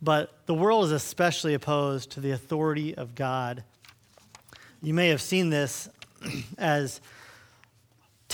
But 0.00 0.32
the 0.46 0.54
world 0.54 0.84
is 0.84 0.92
especially 0.92 1.54
opposed 1.54 2.10
to 2.10 2.20
the 2.20 2.30
authority 2.30 2.94
of 2.94 3.14
God. 3.14 3.64
You 4.80 4.94
may 4.94 5.08
have 5.08 5.20
seen 5.20 5.50
this 5.50 5.88
as 6.58 7.00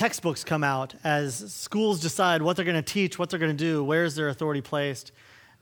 textbooks 0.01 0.45
come 0.45 0.65
out, 0.65 0.95
as 1.05 1.53
schools 1.53 2.01
decide 2.01 2.41
what 2.41 2.57
they're 2.57 2.65
going 2.65 2.75
to 2.75 2.81
teach, 2.81 3.19
what 3.19 3.29
they're 3.29 3.39
going 3.39 3.55
to 3.55 3.65
do, 3.65 3.85
where's 3.85 4.15
their 4.15 4.31
authority 4.31 4.63
placed. 4.63 5.13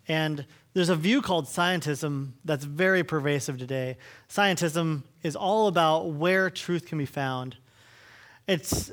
And 0.06 0.46
there's 0.74 0.90
a 0.90 0.94
view 0.94 1.22
called 1.22 1.46
scientism 1.46 2.34
that's 2.44 2.64
very 2.64 3.02
pervasive 3.02 3.58
today. 3.58 3.96
Scientism 4.28 5.02
is 5.24 5.34
all 5.34 5.66
about 5.66 6.10
where 6.10 6.50
truth 6.50 6.86
can 6.86 6.98
be 6.98 7.04
found. 7.04 7.56
It's, 8.46 8.92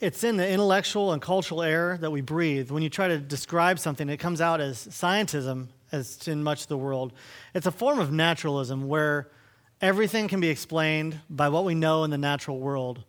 it's 0.00 0.24
in 0.24 0.36
the 0.36 0.48
intellectual 0.50 1.12
and 1.12 1.22
cultural 1.22 1.62
air 1.62 1.96
that 2.00 2.10
we 2.10 2.22
breathe. 2.22 2.72
When 2.72 2.82
you 2.82 2.90
try 2.90 3.06
to 3.06 3.18
describe 3.18 3.78
something, 3.78 4.08
it 4.08 4.16
comes 4.16 4.40
out 4.40 4.60
as 4.60 4.84
scientism, 4.88 5.68
as 5.92 6.26
in 6.26 6.42
much 6.42 6.62
of 6.62 6.66
the 6.66 6.76
world. 6.76 7.12
It's 7.54 7.66
a 7.66 7.70
form 7.70 8.00
of 8.00 8.10
naturalism 8.10 8.88
where 8.88 9.30
everything 9.80 10.26
can 10.26 10.40
be 10.40 10.48
explained 10.48 11.20
by 11.30 11.50
what 11.50 11.64
we 11.64 11.76
know 11.76 12.02
in 12.02 12.10
the 12.10 12.18
natural 12.18 12.58
world. 12.58 13.04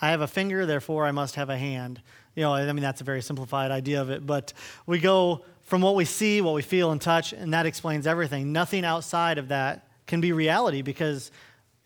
I 0.00 0.10
have 0.10 0.20
a 0.20 0.26
finger, 0.26 0.66
therefore 0.66 1.06
I 1.06 1.10
must 1.10 1.34
have 1.34 1.50
a 1.50 1.58
hand. 1.58 2.00
You 2.34 2.42
know, 2.42 2.54
I 2.54 2.72
mean, 2.72 2.82
that's 2.82 3.00
a 3.00 3.04
very 3.04 3.20
simplified 3.20 3.70
idea 3.70 4.00
of 4.00 4.10
it, 4.10 4.24
but 4.24 4.52
we 4.86 4.98
go 4.98 5.44
from 5.62 5.82
what 5.82 5.96
we 5.96 6.04
see, 6.04 6.40
what 6.40 6.54
we 6.54 6.62
feel 6.62 6.92
and 6.92 7.00
touch, 7.00 7.32
and 7.32 7.52
that 7.52 7.66
explains 7.66 8.06
everything. 8.06 8.52
Nothing 8.52 8.84
outside 8.84 9.38
of 9.38 9.48
that 9.48 9.88
can 10.06 10.20
be 10.20 10.32
reality 10.32 10.82
because 10.82 11.30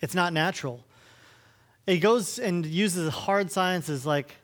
it's 0.00 0.14
not 0.14 0.33
natural. 0.33 0.85
It 1.87 1.99
goes 1.99 2.38
and 2.38 2.64
uses 2.64 3.12
hard 3.12 3.50
sciences 3.50 4.07
like 4.07 4.37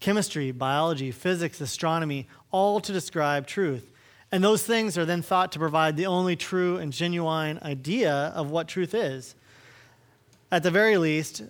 chemistry, 0.00 0.52
biology, 0.52 1.10
physics, 1.10 1.60
astronomy, 1.60 2.28
all 2.52 2.80
to 2.80 2.92
describe 2.92 3.46
truth. 3.46 3.90
And 4.30 4.44
those 4.44 4.62
things 4.62 4.98
are 4.98 5.04
then 5.04 5.22
thought 5.22 5.52
to 5.52 5.58
provide 5.58 5.96
the 5.96 6.06
only 6.06 6.36
true 6.36 6.76
and 6.76 6.92
genuine 6.92 7.58
idea 7.62 8.12
of 8.12 8.50
what 8.50 8.68
truth 8.68 8.94
is. 8.94 9.34
At 10.52 10.62
the 10.62 10.70
very 10.70 10.98
least, 10.98 11.42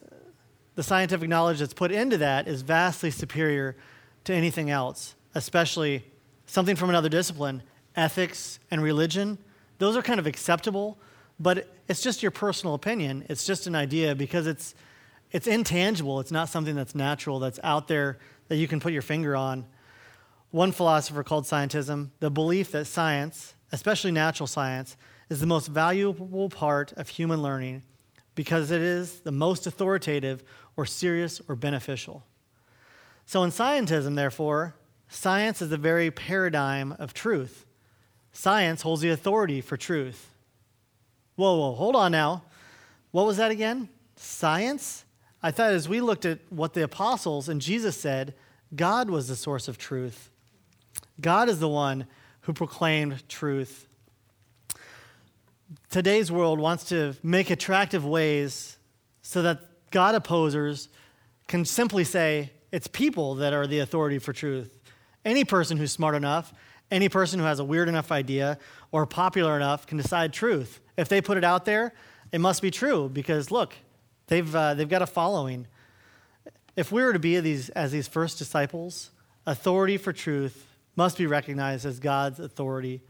the 0.79 0.85
scientific 0.85 1.29
knowledge 1.29 1.59
that's 1.59 1.75
put 1.75 1.91
into 1.91 2.19
that 2.19 2.47
is 2.47 2.63
vastly 2.63 3.11
superior 3.11 3.75
to 4.23 4.33
anything 4.33 4.71
else, 4.71 5.17
especially 5.35 6.05
something 6.47 6.77
from 6.77 6.89
another 6.89 7.09
discipline, 7.09 7.65
ethics 7.97 8.61
and 8.71 8.81
religion, 8.81 9.39
those 9.79 9.97
are 9.97 10.03
kind 10.03 10.21
of 10.21 10.27
acceptable, 10.29 10.97
but 11.41 11.67
it's 11.89 12.01
just 12.01 12.23
your 12.23 12.31
personal 12.31 12.75
opinion. 12.75 13.27
It's 13.29 13.45
just 13.45 13.67
an 13.67 13.75
idea 13.75 14.15
because 14.15 14.47
it's, 14.47 14.77
it's 15.33 15.49
intangible. 15.49 16.21
It's 16.21 16.31
not 16.31 16.49
something 16.49 16.77
that's 16.77 16.95
natural, 16.95 17.41
that's 17.41 17.59
out 17.65 17.89
there 17.89 18.19
that 18.47 18.55
you 18.55 18.69
can 18.69 18.79
put 18.79 18.93
your 18.93 19.03
finger 19.03 19.35
on. 19.35 19.67
One 20.53 20.71
philosopher 20.71 21.25
called 21.25 21.43
scientism 21.43 22.11
the 22.21 22.31
belief 22.31 22.71
that 22.71 22.85
science, 22.85 23.55
especially 23.73 24.13
natural 24.13 24.47
science, 24.47 24.97
is 25.29 25.41
the 25.41 25.47
most 25.47 25.67
valuable 25.67 26.49
part 26.49 26.93
of 26.93 27.09
human 27.09 27.43
learning 27.43 27.83
because 28.39 28.71
it 28.71 28.81
is 28.81 29.19
the 29.23 29.33
most 29.33 29.67
authoritative 29.67 30.45
or 30.79 30.87
serious 30.87 31.43
or 31.49 31.57
beneficial. 31.57 32.25
So, 33.27 33.43
in 33.43 33.51
scientism, 33.51 34.15
therefore, 34.15 34.77
science 35.09 35.61
is 35.61 35.71
the 35.71 35.77
very 35.77 36.11
paradigm 36.11 36.93
of 37.01 37.13
truth. 37.13 37.67
Science 38.33 38.83
holds 38.83 39.03
the 39.03 39.11
authority 39.11 39.61
for 39.61 39.77
truth. 39.77 40.33
Whoa, 41.35 41.59
whoa, 41.59 41.75
hold 41.75 41.97
on 41.97 42.13
now. 42.13 42.45
What 43.11 43.27
was 43.27 43.39
that 43.39 43.51
again? 43.51 43.89
Science? 44.15 45.05
I 45.43 45.51
thought 45.51 45.73
as 45.73 45.89
we 45.89 46.01
looked 46.01 46.25
at 46.25 46.39
what 46.49 46.75
the 46.75 46.85
apostles 46.85 47.49
and 47.49 47.61
Jesus 47.61 48.01
said, 48.01 48.35
God 48.75 49.11
was 49.11 49.27
the 49.27 49.37
source 49.37 49.67
of 49.67 49.79
truth. 49.79 50.31
God 51.21 51.49
is 51.49 51.59
the 51.59 51.69
one 51.69 52.07
who 52.43 52.53
proclaimed 52.53 53.29
truth. 53.29 53.89
Today's 55.91 56.31
world 56.31 56.61
wants 56.61 56.85
to 56.91 57.17
make 57.23 57.51
attractive 57.51 58.07
ways 58.07 58.77
so 59.23 59.43
that 59.43 59.61
God 59.91 60.15
opposers 60.15 60.89
can 61.47 61.65
simply 61.65 62.05
say 62.05 62.51
it's 62.71 62.87
people 62.87 63.37
that 63.37 63.53
are 63.53 63.67
the 63.67 63.81
authority 63.81 64.19
for 64.19 64.33
truth. 64.33 64.79
Any 65.25 65.45
person 65.45 65.79
who's 65.79 65.93
smart 65.93 66.15
enough, 66.15 66.53
any 66.91 67.09
person 67.09 67.39
who 67.41 67.47
has 67.47 67.59
a 67.59 67.65
weird 67.65 67.89
enough 67.89 68.13
idea 68.13 68.59
or 68.93 69.07
popular 69.07 69.57
enough 69.57 69.87
can 69.87 69.99
decide 69.99 70.33
truth. 70.33 70.81
If 70.97 71.09
they 71.09 71.21
put 71.21 71.37
it 71.37 71.45
out 71.45 71.65
there, 71.65 71.93
it 72.33 72.41
must 72.41 72.63
be 72.63 72.71
true 72.71 73.09
because 73.09 73.51
look, 73.51 73.75
they've, 74.27 74.55
uh, 74.55 74.75
they've 74.75 74.89
got 74.89 75.03
a 75.03 75.07
following. 75.07 75.67
If 76.77 76.93
we 76.93 77.03
were 77.03 77.13
to 77.13 77.19
be 77.19 77.41
these, 77.41 77.71
as 77.71 77.93
these 77.93 78.09
first 78.09 78.39
disciples, 78.39 79.11
authority 79.47 79.97
for 79.97 80.13
truth 80.13 80.67
must 80.97 81.19
be 81.19 81.27
recognized 81.27 81.87
as 81.87 81.99
God's 81.99 82.41
authority. 82.41 83.03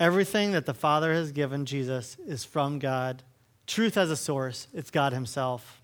Everything 0.00 0.52
that 0.52 0.66
the 0.66 0.74
Father 0.74 1.12
has 1.12 1.32
given 1.32 1.66
Jesus 1.66 2.16
is 2.26 2.44
from 2.44 2.78
God. 2.78 3.22
Truth 3.66 3.96
has 3.96 4.10
a 4.10 4.16
source, 4.16 4.68
it's 4.72 4.90
God 4.90 5.12
Himself. 5.12 5.82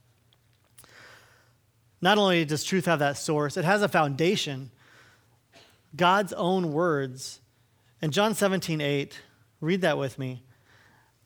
Not 2.05 2.19
only 2.19 2.45
does 2.45 2.63
truth 2.63 2.85
have 2.85 2.99
that 2.99 3.17
source, 3.17 3.57
it 3.57 3.65
has 3.65 3.81
a 3.81 3.89
foundation. 3.89 4.71
God's 5.97 6.35
own 6.35 6.71
words. 6.71 7.41
In 8.03 8.11
John 8.11 8.35
17, 8.35 8.83
8, 8.83 9.19
read 9.63 9.81
that 9.81 9.97
with 9.97 10.19
me. 10.19 10.43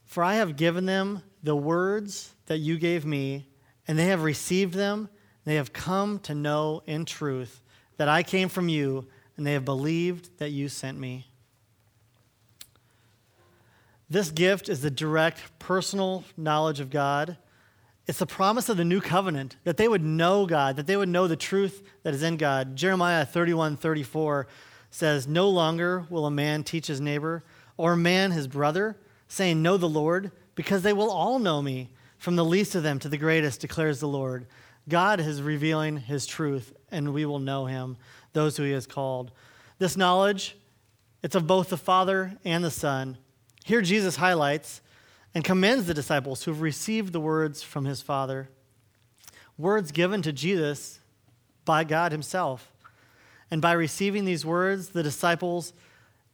For 0.05 0.23
I 0.23 0.35
have 0.35 0.55
given 0.55 0.87
them 0.87 1.25
the 1.43 1.57
words 1.57 2.33
that 2.47 2.59
you 2.59 2.79
gave 2.79 3.05
me, 3.05 3.49
and 3.89 3.99
they 3.99 4.05
have 4.05 4.23
received 4.23 4.75
them. 4.75 5.09
They 5.45 5.57
have 5.57 5.73
come 5.73 6.21
to 6.21 6.33
know 6.33 6.85
in 6.87 7.07
truth 7.07 7.61
that 7.97 8.09
I 8.09 8.23
came 8.23 8.49
from 8.49 8.69
you, 8.69 9.09
and 9.37 9.45
they 9.45 9.55
have 9.55 9.65
believed 9.65 10.39
that 10.39 10.51
you 10.51 10.69
sent 10.69 10.97
me. 10.97 11.27
This 14.09 14.31
gift 14.31 14.69
is 14.69 14.83
the 14.83 14.93
direct 14.93 15.59
personal 15.59 16.23
knowledge 16.37 16.79
of 16.79 16.89
God. 16.89 17.37
It's 18.09 18.19
the 18.19 18.27
promise 18.27 18.71
of 18.71 18.79
the 18.79 18.87
new 18.87 19.03
covenant 19.03 19.57
that 19.65 19.77
they 19.77 19.87
would 19.87 20.03
know 20.03 20.47
God, 20.47 20.77
that 20.77 20.87
they 20.87 20.97
would 20.97 21.11
know 21.11 21.29
the 21.29 21.37
truth 21.37 21.83
that 22.03 22.15
is 22.15 22.23
in 22.23 22.39
God. 22.39 22.75
Jeremiah 22.75 23.27
31 23.27 23.77
34 23.77 24.49
says, 24.91 25.29
No 25.29 25.51
longer 25.51 26.07
will 26.09 26.25
a 26.25 26.31
man 26.31 26.65
teach 26.65 26.87
his 26.87 27.03
neighbor 27.03 27.45
or 27.77 27.97
man 27.97 28.31
his 28.31 28.49
brother, 28.49 28.97
saying, 29.29 29.61
Know 29.61 29.77
the 29.77 29.91
Lord, 29.91 30.33
because 30.55 30.81
they 30.83 30.95
will 30.95 31.11
all 31.11 31.39
know 31.39 31.61
me, 31.61 31.91
from 32.17 32.37
the 32.37 32.47
least 32.47 32.75
of 32.75 32.83
them 32.83 32.99
to 33.01 33.11
the 33.11 33.19
greatest, 33.19 33.61
declares 33.61 34.01
the 34.01 34.09
Lord. 34.09 34.47
God 34.89 35.21
is 35.21 35.43
revealing 35.43 35.99
his 35.99 36.25
truth, 36.25 36.73
and 36.91 37.13
we 37.13 37.27
will 37.27 37.39
know 37.39 37.67
him, 37.67 37.99
those 38.33 38.57
who 38.57 38.63
he 38.63 38.73
has 38.73 38.87
called. 38.87 39.33
This 39.79 39.99
knowledge, 39.99 40.57
it's 41.23 41.35
of 41.35 41.47
both 41.47 41.69
the 41.69 41.77
Father 41.77 42.39
and 42.43 42.65
the 42.65 42.71
Son. 42.71 43.19
Here, 43.67 43.83
Jesus 43.83 44.17
highlights 44.17 44.81
and 45.35 45.45
commends 45.45 45.87
the 45.87 45.95
disciples 45.95 46.43
who 46.43 46.51
have 46.51 46.61
received 46.61 47.13
the 47.13 47.21
words 47.21 47.63
from 47.63 47.85
his 47.85 48.03
Father, 48.03 48.49
words 49.57 49.93
given 49.93 50.23
to 50.23 50.33
Jesus 50.33 51.01
by 51.65 51.85
God 51.85 52.13
himself. 52.13 52.73
And 53.51 53.63
by 53.63 53.73
receiving 53.73 54.25
these 54.25 54.45
words, 54.45 54.91
the 54.91 55.03
disciples, 55.03 55.73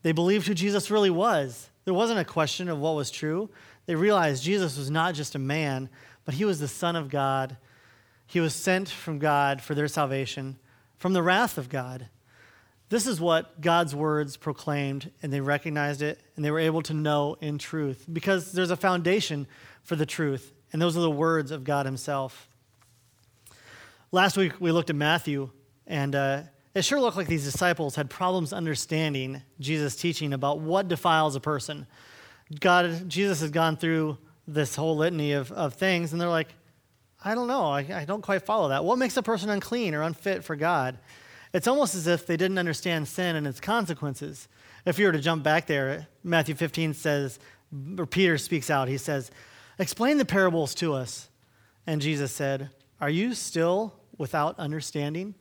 they 0.02 0.12
believed 0.12 0.46
who 0.46 0.54
Jesus 0.54 0.90
really 0.90 1.10
was. 1.10 1.70
There 1.84 1.94
wasn't 1.94 2.20
a 2.20 2.24
question 2.24 2.68
of 2.68 2.78
what 2.78 2.96
was 2.96 3.10
true. 3.10 3.50
They 3.86 3.94
realized 3.94 4.42
Jesus 4.42 4.78
was 4.78 4.90
not 4.90 5.14
just 5.14 5.34
a 5.34 5.38
man, 5.38 5.88
but 6.24 6.34
he 6.34 6.44
was 6.44 6.60
the 6.60 6.68
Son 6.68 6.96
of 6.96 7.10
God. 7.10 7.56
He 8.26 8.40
was 8.40 8.54
sent 8.54 8.88
from 8.88 9.18
God 9.18 9.60
for 9.60 9.74
their 9.74 9.88
salvation, 9.88 10.56
from 10.96 11.12
the 11.12 11.22
wrath 11.22 11.58
of 11.58 11.68
God. 11.68 12.08
This 12.90 13.06
is 13.06 13.20
what 13.20 13.60
God's 13.60 13.94
words 13.94 14.36
proclaimed, 14.36 15.10
and 15.22 15.32
they 15.32 15.40
recognized 15.40 16.02
it, 16.02 16.20
and 16.36 16.44
they 16.44 16.50
were 16.50 16.58
able 16.58 16.82
to 16.82 16.94
know 16.94 17.36
in 17.40 17.58
truth 17.58 18.04
because 18.12 18.52
there's 18.52 18.70
a 18.70 18.76
foundation 18.76 19.46
for 19.82 19.96
the 19.96 20.06
truth, 20.06 20.52
and 20.72 20.80
those 20.80 20.96
are 20.96 21.00
the 21.00 21.10
words 21.10 21.50
of 21.50 21.64
God 21.64 21.86
Himself. 21.86 22.48
Last 24.12 24.36
week, 24.36 24.60
we 24.60 24.70
looked 24.70 24.90
at 24.90 24.96
Matthew, 24.96 25.50
and 25.86 26.14
uh, 26.14 26.42
it 26.74 26.84
sure 26.84 27.00
looked 27.00 27.16
like 27.16 27.26
these 27.26 27.44
disciples 27.44 27.96
had 27.96 28.10
problems 28.10 28.52
understanding 28.52 29.42
Jesus' 29.60 29.96
teaching 29.96 30.32
about 30.32 30.60
what 30.60 30.86
defiles 30.86 31.36
a 31.36 31.40
person. 31.40 31.86
God, 32.60 33.08
Jesus 33.08 33.40
has 33.40 33.50
gone 33.50 33.76
through 33.76 34.18
this 34.46 34.76
whole 34.76 34.96
litany 34.96 35.32
of, 35.32 35.50
of 35.52 35.74
things, 35.74 36.12
and 36.12 36.20
they're 36.20 36.28
like, 36.28 36.54
I 37.24 37.34
don't 37.34 37.48
know, 37.48 37.66
I, 37.66 37.80
I 37.80 38.04
don't 38.04 38.20
quite 38.20 38.42
follow 38.42 38.68
that. 38.68 38.84
What 38.84 38.98
makes 38.98 39.16
a 39.16 39.22
person 39.22 39.48
unclean 39.48 39.94
or 39.94 40.02
unfit 40.02 40.44
for 40.44 40.54
God? 40.54 40.98
It's 41.54 41.68
almost 41.68 41.94
as 41.94 42.08
if 42.08 42.26
they 42.26 42.36
didn't 42.36 42.58
understand 42.58 43.06
sin 43.06 43.36
and 43.36 43.46
its 43.46 43.60
consequences. 43.60 44.48
If 44.84 44.98
you 44.98 45.06
were 45.06 45.12
to 45.12 45.20
jump 45.20 45.44
back 45.44 45.66
there, 45.66 46.08
Matthew 46.24 46.56
15 46.56 46.94
says, 46.94 47.38
or 47.96 48.06
Peter 48.06 48.36
speaks 48.38 48.70
out, 48.70 48.88
he 48.88 48.98
says, 48.98 49.30
Explain 49.78 50.18
the 50.18 50.24
parables 50.24 50.74
to 50.76 50.92
us. 50.94 51.28
And 51.86 52.02
Jesus 52.02 52.32
said, 52.32 52.70
Are 53.00 53.08
you 53.08 53.34
still 53.34 53.94
without 54.18 54.58
understanding? 54.58 55.36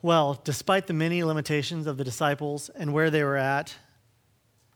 Well, 0.00 0.40
despite 0.42 0.86
the 0.86 0.94
many 0.94 1.22
limitations 1.22 1.86
of 1.86 1.98
the 1.98 2.04
disciples 2.04 2.70
and 2.70 2.94
where 2.94 3.10
they 3.10 3.22
were 3.22 3.36
at, 3.36 3.74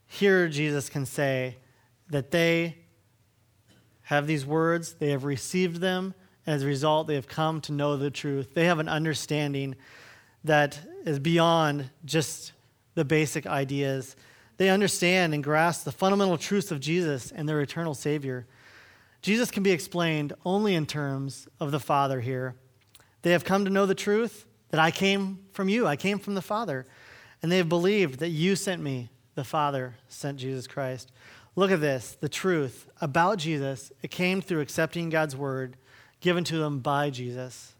here 0.07 0.47
Jesus 0.47 0.91
can 0.91 1.07
say 1.07 1.57
that 2.11 2.31
they 2.31 2.77
have 4.03 4.27
these 4.27 4.45
words, 4.45 4.95
they 4.95 5.11
have 5.11 5.25
received 5.25 5.81
them, 5.81 6.15
as 6.47 6.63
a 6.63 6.67
result, 6.67 7.07
they 7.07 7.15
have 7.15 7.29
come 7.29 7.61
to 7.63 7.73
know 7.73 7.97
the 7.97 8.11
truth. 8.11 8.55
They 8.55 8.67
have 8.67 8.79
an 8.79 8.89
understanding 8.89 9.75
that 10.45 10.79
is 11.05 11.19
beyond 11.19 11.91
just 12.05 12.53
the 12.95 13.05
basic 13.05 13.47
ideas. 13.47 14.17
They 14.57 14.71
understand 14.71 15.35
and 15.35 15.43
grasp 15.43 15.85
the 15.85 15.93
fundamental 15.93 16.39
truths 16.39 16.71
of 16.71 16.81
Jesus 16.81 17.33
and 17.33 17.49
their 17.49 17.61
eternal 17.61 17.95
Savior. 17.95 18.47
Jesus 19.23 19.51
can 19.51 19.63
be 19.63 19.73
explained 19.73 20.33
only 20.45 20.75
in 20.75 20.87
terms 20.87 21.49
of 21.59 21.73
the 21.73 21.81
Father 21.81 22.21
here. 22.21 22.55
They 23.23 23.33
have 23.33 23.45
come 23.45 23.65
to 23.65 23.71
know 23.71 23.87
the 23.87 23.95
truth 23.95 24.47
that 24.71 24.81
I 24.81 24.91
came 24.91 25.41
from 25.53 25.69
you, 25.69 25.87
I 25.87 25.97
came 25.97 26.19
from 26.19 26.35
the 26.35 26.43
Father. 26.43 26.87
And 27.43 27.51
they 27.51 27.59
have 27.59 27.69
believed 27.69 28.21
that 28.21 28.29
you 28.29 28.57
sent 28.57 28.83
me, 28.83 29.11
the 29.35 29.45
Father 29.45 29.95
sent 30.09 30.39
Jesus 30.39 30.67
Christ. 30.67 31.13
Look 31.55 31.71
at 31.71 31.81
this 31.81 32.17
the 32.21 32.29
truth 32.29 32.89
about 33.01 33.39
Jesus. 33.39 33.91
It 34.03 34.11
came 34.11 34.41
through 34.41 34.61
accepting 34.61 35.11
God's 35.11 35.37
word 35.37 35.77
given 36.21 36.45
to 36.45 36.59
them 36.59 36.81
by 36.81 37.11
Jesus. 37.11 37.73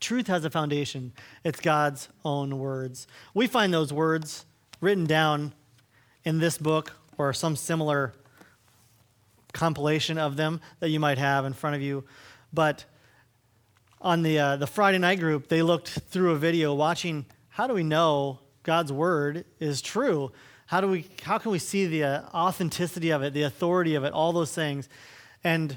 Truth 0.00 0.26
has 0.26 0.44
a 0.44 0.50
foundation, 0.50 1.12
it's 1.44 1.60
God's 1.60 2.08
own 2.24 2.58
words. 2.58 3.06
We 3.34 3.46
find 3.46 3.72
those 3.72 3.92
words 3.92 4.44
written 4.80 5.06
down 5.06 5.54
in 6.24 6.38
this 6.38 6.58
book 6.58 6.92
or 7.18 7.32
some 7.32 7.54
similar 7.54 8.12
compilation 9.52 10.18
of 10.18 10.36
them 10.36 10.60
that 10.80 10.88
you 10.88 10.98
might 10.98 11.18
have 11.18 11.44
in 11.44 11.52
front 11.52 11.76
of 11.76 11.82
you. 11.82 12.04
But 12.52 12.84
on 14.00 14.22
the, 14.22 14.38
uh, 14.38 14.56
the 14.56 14.66
Friday 14.66 14.98
night 14.98 15.20
group, 15.20 15.48
they 15.48 15.62
looked 15.62 15.88
through 15.88 16.32
a 16.32 16.36
video 16.36 16.74
watching 16.74 17.26
how 17.50 17.66
do 17.66 17.74
we 17.74 17.82
know 17.84 18.40
God's 18.62 18.92
word 18.92 19.44
is 19.60 19.82
true? 19.82 20.32
How, 20.66 20.80
do 20.80 20.88
we, 20.88 21.06
how 21.22 21.38
can 21.38 21.52
we 21.52 21.58
see 21.58 21.86
the 21.86 22.04
uh, 22.04 22.22
authenticity 22.32 23.10
of 23.10 23.22
it, 23.22 23.34
the 23.34 23.42
authority 23.42 23.94
of 23.94 24.04
it, 24.04 24.12
all 24.12 24.32
those 24.32 24.54
things? 24.54 24.88
And 25.44 25.76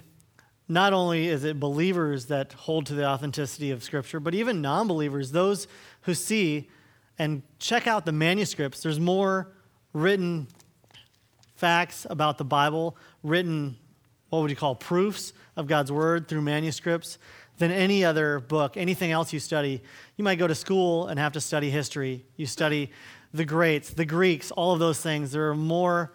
not 0.67 0.93
only 0.93 1.28
is 1.28 1.43
it 1.43 1.60
believers 1.60 2.25
that 2.28 2.54
hold 2.54 2.88
to 2.88 2.95
the 2.95 3.06
authenticity 3.06 3.71
of 3.71 3.84
Scripture, 3.84 4.19
but 4.19 4.34
even 4.34 4.62
non 4.62 4.88
believers, 4.88 5.32
those 5.32 5.67
who 6.01 6.13
see 6.13 6.69
and 7.17 7.43
check 7.60 7.88
out 7.88 8.06
the 8.06 8.12
manuscripts. 8.12 8.82
There's 8.82 8.99
more 8.99 9.51
written 9.93 10.47
facts 11.56 12.06
about 12.10 12.38
the 12.38 12.43
Bible, 12.43 12.97
written, 13.23 13.78
what 14.30 14.41
would 14.41 14.49
you 14.49 14.58
call, 14.58 14.75
proofs 14.75 15.34
of 15.56 15.67
God's 15.67 15.91
Word 15.91 16.28
through 16.28 16.41
manuscripts 16.41 17.17
than 17.58 17.71
any 17.71 18.04
other 18.04 18.41
book, 18.41 18.75
anything 18.75 19.12
else 19.12 19.32
you 19.32 19.39
study. 19.39 19.82
You 20.17 20.23
might 20.23 20.36
go 20.36 20.47
to 20.47 20.56
school 20.56 21.08
and 21.08 21.17
have 21.17 21.34
to 21.34 21.41
study 21.41 21.69
history. 21.69 22.25
You 22.36 22.45
study 22.45 22.91
the 23.34 23.45
greats, 23.45 23.91
the 23.91 24.06
Greeks, 24.06 24.51
all 24.51 24.73
of 24.73 24.80
those 24.80 24.99
things. 24.99 25.32
There 25.32 25.49
are 25.49 25.56
more 25.56 26.12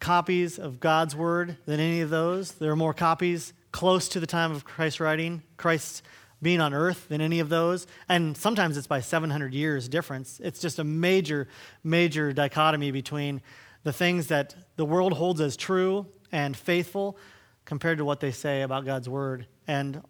copies 0.00 0.58
of 0.58 0.80
God's 0.80 1.14
word 1.14 1.56
than 1.66 1.78
any 1.78 2.00
of 2.00 2.10
those. 2.10 2.52
There 2.52 2.72
are 2.72 2.76
more 2.76 2.94
copies 2.94 3.52
close 3.72 4.08
to 4.10 4.20
the 4.20 4.26
time 4.26 4.52
of 4.52 4.64
Christ's 4.64 5.00
writing, 5.00 5.42
Christ's 5.56 6.02
being 6.40 6.60
on 6.60 6.74
earth 6.74 7.08
than 7.08 7.20
any 7.20 7.40
of 7.40 7.48
those. 7.48 7.86
And 8.08 8.36
sometimes 8.36 8.76
it's 8.76 8.86
by 8.86 9.00
700 9.00 9.54
years 9.54 9.88
difference. 9.88 10.40
It's 10.42 10.60
just 10.60 10.78
a 10.78 10.84
major, 10.84 11.48
major 11.84 12.32
dichotomy 12.32 12.90
between 12.90 13.40
the 13.84 13.92
things 13.92 14.26
that 14.26 14.54
the 14.76 14.84
world 14.84 15.12
holds 15.12 15.40
as 15.40 15.56
true 15.56 16.06
and 16.32 16.56
faithful 16.56 17.16
compared 17.64 17.98
to 17.98 18.04
what 18.04 18.20
they 18.20 18.32
say 18.32 18.62
about 18.62 18.84
God's 18.84 19.08
word. 19.08 19.46
And 19.66 20.02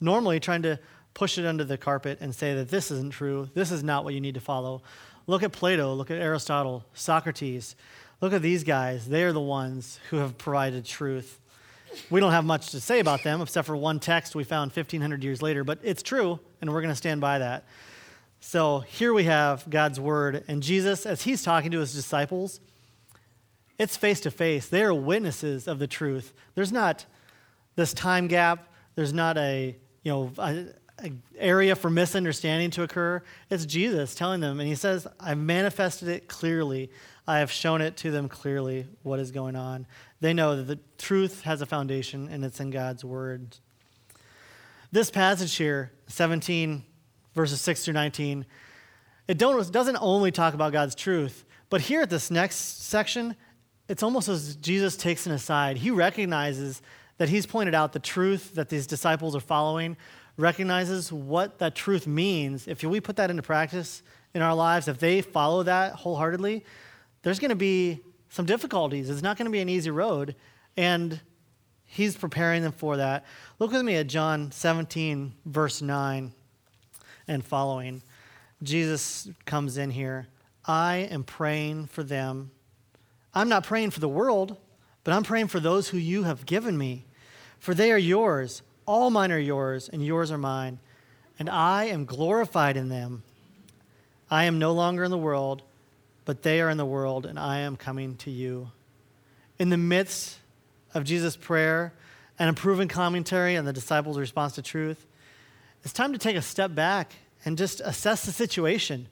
normally 0.00 0.40
trying 0.40 0.62
to 0.62 0.78
push 1.14 1.36
it 1.36 1.44
under 1.44 1.64
the 1.64 1.76
carpet 1.76 2.18
and 2.20 2.34
say 2.34 2.54
that 2.54 2.68
this 2.68 2.90
isn't 2.90 3.12
true, 3.12 3.50
this 3.54 3.70
is 3.70 3.82
not 3.82 4.04
what 4.04 4.14
you 4.14 4.20
need 4.20 4.34
to 4.34 4.40
follow. 4.40 4.82
Look 5.26 5.42
at 5.42 5.52
Plato, 5.52 5.94
look 5.94 6.10
at 6.10 6.18
Aristotle, 6.18 6.84
Socrates. 6.94 7.76
Look 8.20 8.32
at 8.32 8.42
these 8.42 8.62
guys. 8.62 9.08
They 9.08 9.24
are 9.24 9.32
the 9.32 9.40
ones 9.40 9.98
who 10.10 10.18
have 10.18 10.38
provided 10.38 10.84
truth. 10.84 11.40
We 12.10 12.20
don't 12.20 12.32
have 12.32 12.44
much 12.44 12.70
to 12.70 12.80
say 12.80 13.00
about 13.00 13.22
them 13.22 13.40
except 13.40 13.66
for 13.66 13.76
one 13.76 14.00
text 14.00 14.34
we 14.34 14.44
found 14.44 14.70
1,500 14.70 15.22
years 15.22 15.42
later, 15.42 15.64
but 15.64 15.78
it's 15.82 16.02
true, 16.02 16.40
and 16.60 16.72
we're 16.72 16.80
going 16.80 16.92
to 16.92 16.96
stand 16.96 17.20
by 17.20 17.38
that. 17.38 17.64
So 18.40 18.80
here 18.80 19.12
we 19.12 19.24
have 19.24 19.68
God's 19.70 20.00
word, 20.00 20.44
and 20.48 20.62
Jesus, 20.62 21.06
as 21.06 21.22
he's 21.22 21.42
talking 21.42 21.70
to 21.70 21.78
his 21.78 21.94
disciples, 21.94 22.60
it's 23.78 23.96
face 23.96 24.20
to 24.20 24.30
face. 24.30 24.68
They 24.68 24.82
are 24.82 24.94
witnesses 24.94 25.66
of 25.66 25.78
the 25.78 25.86
truth. 25.86 26.32
There's 26.54 26.72
not 26.72 27.06
this 27.76 27.92
time 27.94 28.28
gap. 28.28 28.68
There's 28.94 29.12
not 29.12 29.38
a 29.38 29.76
you 30.02 30.12
know 30.12 30.32
a, 30.38 30.66
a 31.02 31.12
area 31.38 31.74
for 31.74 31.90
misunderstanding 31.90 32.70
to 32.72 32.82
occur. 32.82 33.22
It's 33.50 33.66
Jesus 33.66 34.14
telling 34.14 34.40
them, 34.40 34.60
and 34.60 34.68
he 34.68 34.74
says, 34.74 35.06
"I've 35.18 35.38
manifested 35.38 36.08
it 36.08 36.28
clearly. 36.28 36.90
I 37.26 37.38
have 37.38 37.50
shown 37.50 37.80
it 37.80 37.96
to 37.98 38.10
them 38.10 38.28
clearly 38.28 38.86
what 39.02 39.20
is 39.20 39.30
going 39.30 39.56
on." 39.56 39.86
They 40.22 40.32
know 40.32 40.54
that 40.54 40.68
the 40.68 40.78
truth 40.98 41.42
has 41.42 41.62
a 41.62 41.66
foundation, 41.66 42.28
and 42.30 42.44
it's 42.44 42.60
in 42.60 42.70
God's 42.70 43.04
word. 43.04 43.56
This 44.92 45.10
passage 45.10 45.56
here, 45.56 45.90
17 46.06 46.84
verses 47.34 47.60
6 47.60 47.84
through 47.84 47.94
19, 47.94 48.46
it 49.26 49.36
doesn't 49.36 49.98
only 50.00 50.30
talk 50.30 50.54
about 50.54 50.72
God's 50.72 50.94
truth, 50.94 51.44
but 51.70 51.80
here 51.80 52.02
at 52.02 52.10
this 52.10 52.30
next 52.30 52.84
section, 52.84 53.34
it's 53.88 54.04
almost 54.04 54.28
as 54.28 54.54
Jesus 54.54 54.96
takes 54.96 55.26
an 55.26 55.32
aside. 55.32 55.78
He 55.78 55.90
recognizes 55.90 56.82
that 57.18 57.28
he's 57.28 57.44
pointed 57.44 57.74
out 57.74 57.92
the 57.92 57.98
truth 57.98 58.54
that 58.54 58.68
these 58.68 58.86
disciples 58.86 59.34
are 59.34 59.40
following, 59.40 59.96
recognizes 60.36 61.12
what 61.12 61.58
that 61.58 61.74
truth 61.74 62.06
means. 62.06 62.68
If 62.68 62.84
we 62.84 63.00
put 63.00 63.16
that 63.16 63.28
into 63.28 63.42
practice 63.42 64.04
in 64.34 64.40
our 64.40 64.54
lives, 64.54 64.86
if 64.86 64.98
they 64.98 65.20
follow 65.20 65.64
that 65.64 65.94
wholeheartedly, 65.94 66.64
there's 67.22 67.40
going 67.40 67.48
to 67.48 67.56
be 67.56 68.02
some 68.32 68.46
difficulties. 68.46 69.08
It's 69.08 69.22
not 69.22 69.36
going 69.36 69.46
to 69.46 69.52
be 69.52 69.60
an 69.60 69.68
easy 69.68 69.90
road. 69.90 70.34
And 70.76 71.20
he's 71.84 72.16
preparing 72.16 72.62
them 72.62 72.72
for 72.72 72.96
that. 72.96 73.24
Look 73.60 73.70
with 73.70 73.82
me 73.82 73.94
at 73.94 74.08
John 74.08 74.50
17, 74.50 75.34
verse 75.46 75.80
9 75.80 76.32
and 77.28 77.44
following. 77.44 78.02
Jesus 78.62 79.28
comes 79.44 79.76
in 79.76 79.90
here. 79.90 80.26
I 80.64 81.08
am 81.10 81.22
praying 81.22 81.86
for 81.86 82.02
them 82.02 82.50
I'm 83.34 83.48
not 83.48 83.64
praying 83.64 83.90
for 83.90 84.00
the 84.00 84.08
world, 84.08 84.56
but 85.04 85.14
I'm 85.14 85.22
praying 85.22 85.48
for 85.48 85.60
those 85.60 85.88
who 85.88 85.98
you 85.98 86.24
have 86.24 86.46
given 86.46 86.76
me. 86.76 87.04
For 87.58 87.74
they 87.74 87.90
are 87.92 87.98
yours. 87.98 88.62
All 88.86 89.10
mine 89.10 89.32
are 89.32 89.38
yours, 89.38 89.88
and 89.88 90.04
yours 90.04 90.30
are 90.30 90.38
mine. 90.38 90.78
And 91.38 91.48
I 91.48 91.84
am 91.84 92.04
glorified 92.04 92.76
in 92.76 92.88
them. 92.88 93.22
I 94.30 94.44
am 94.44 94.58
no 94.58 94.72
longer 94.72 95.04
in 95.04 95.10
the 95.10 95.18
world, 95.18 95.62
but 96.24 96.42
they 96.42 96.60
are 96.60 96.70
in 96.70 96.76
the 96.76 96.86
world, 96.86 97.26
and 97.26 97.38
I 97.38 97.60
am 97.60 97.76
coming 97.76 98.16
to 98.18 98.30
you. 98.30 98.70
In 99.58 99.70
the 99.70 99.76
midst 99.76 100.38
of 100.94 101.04
Jesus' 101.04 101.36
prayer 101.36 101.92
and 102.38 102.50
a 102.50 102.52
proven 102.52 102.88
commentary 102.88 103.56
on 103.56 103.64
the 103.64 103.72
disciples' 103.72 104.18
response 104.18 104.54
to 104.54 104.62
truth, 104.62 105.06
it's 105.84 105.92
time 105.92 106.12
to 106.12 106.18
take 106.18 106.36
a 106.36 106.42
step 106.42 106.74
back 106.74 107.14
and 107.44 107.58
just 107.58 107.80
assess 107.80 108.24
the 108.24 108.32
situation. 108.32 109.08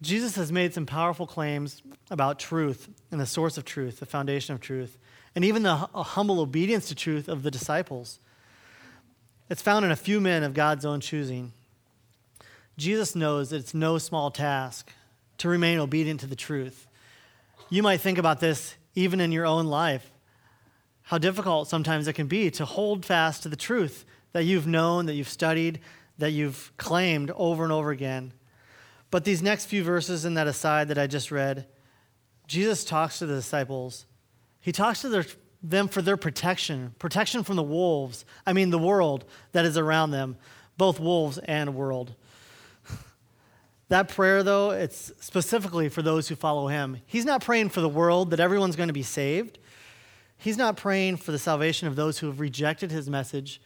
Jesus 0.00 0.36
has 0.36 0.50
made 0.50 0.74
some 0.74 0.86
powerful 0.86 1.26
claims 1.26 1.82
about 2.10 2.38
truth 2.38 2.88
and 3.10 3.20
the 3.20 3.26
source 3.26 3.56
of 3.56 3.64
truth, 3.64 4.00
the 4.00 4.06
foundation 4.06 4.54
of 4.54 4.60
truth, 4.60 4.98
and 5.34 5.44
even 5.44 5.62
the 5.62 5.76
humble 5.76 6.40
obedience 6.40 6.88
to 6.88 6.94
truth 6.94 7.28
of 7.28 7.42
the 7.42 7.50
disciples. 7.50 8.18
It's 9.48 9.62
found 9.62 9.84
in 9.84 9.90
a 9.90 9.96
few 9.96 10.20
men 10.20 10.42
of 10.42 10.54
God's 10.54 10.84
own 10.84 11.00
choosing. 11.00 11.52
Jesus 12.76 13.14
knows 13.14 13.50
that 13.50 13.56
it's 13.56 13.74
no 13.74 13.98
small 13.98 14.30
task 14.30 14.92
to 15.42 15.48
remain 15.48 15.80
obedient 15.80 16.20
to 16.20 16.26
the 16.28 16.36
truth. 16.36 16.86
You 17.68 17.82
might 17.82 18.00
think 18.00 18.16
about 18.16 18.38
this 18.38 18.76
even 18.94 19.20
in 19.20 19.32
your 19.32 19.44
own 19.44 19.66
life, 19.66 20.12
how 21.02 21.18
difficult 21.18 21.66
sometimes 21.66 22.06
it 22.06 22.12
can 22.12 22.28
be 22.28 22.48
to 22.52 22.64
hold 22.64 23.04
fast 23.04 23.42
to 23.42 23.48
the 23.48 23.56
truth 23.56 24.04
that 24.30 24.44
you've 24.44 24.68
known, 24.68 25.06
that 25.06 25.14
you've 25.14 25.28
studied, 25.28 25.80
that 26.18 26.30
you've 26.30 26.70
claimed 26.76 27.32
over 27.32 27.64
and 27.64 27.72
over 27.72 27.90
again. 27.90 28.32
But 29.10 29.24
these 29.24 29.42
next 29.42 29.64
few 29.64 29.82
verses 29.82 30.24
in 30.24 30.34
that 30.34 30.46
aside 30.46 30.86
that 30.88 30.98
I 30.98 31.08
just 31.08 31.32
read, 31.32 31.66
Jesus 32.46 32.84
talks 32.84 33.18
to 33.18 33.26
the 33.26 33.34
disciples. 33.34 34.06
He 34.60 34.70
talks 34.70 35.00
to 35.00 35.08
their, 35.08 35.24
them 35.60 35.88
for 35.88 36.02
their 36.02 36.16
protection, 36.16 36.94
protection 37.00 37.42
from 37.42 37.56
the 37.56 37.64
wolves. 37.64 38.24
I 38.46 38.52
mean, 38.52 38.70
the 38.70 38.78
world 38.78 39.24
that 39.50 39.64
is 39.64 39.76
around 39.76 40.12
them, 40.12 40.36
both 40.78 41.00
wolves 41.00 41.38
and 41.38 41.74
world. 41.74 42.14
That 43.92 44.08
prayer, 44.08 44.42
though, 44.42 44.70
it's 44.70 45.12
specifically 45.20 45.90
for 45.90 46.00
those 46.00 46.26
who 46.26 46.34
follow 46.34 46.66
him. 46.68 47.02
He's 47.04 47.26
not 47.26 47.44
praying 47.44 47.68
for 47.68 47.82
the 47.82 47.90
world 47.90 48.30
that 48.30 48.40
everyone's 48.40 48.74
going 48.74 48.86
to 48.86 48.94
be 48.94 49.02
saved. 49.02 49.58
He's 50.38 50.56
not 50.56 50.78
praying 50.78 51.18
for 51.18 51.30
the 51.30 51.38
salvation 51.38 51.88
of 51.88 51.94
those 51.94 52.18
who 52.18 52.28
have 52.28 52.40
rejected 52.40 52.90
his 52.90 53.10
message, 53.10 53.60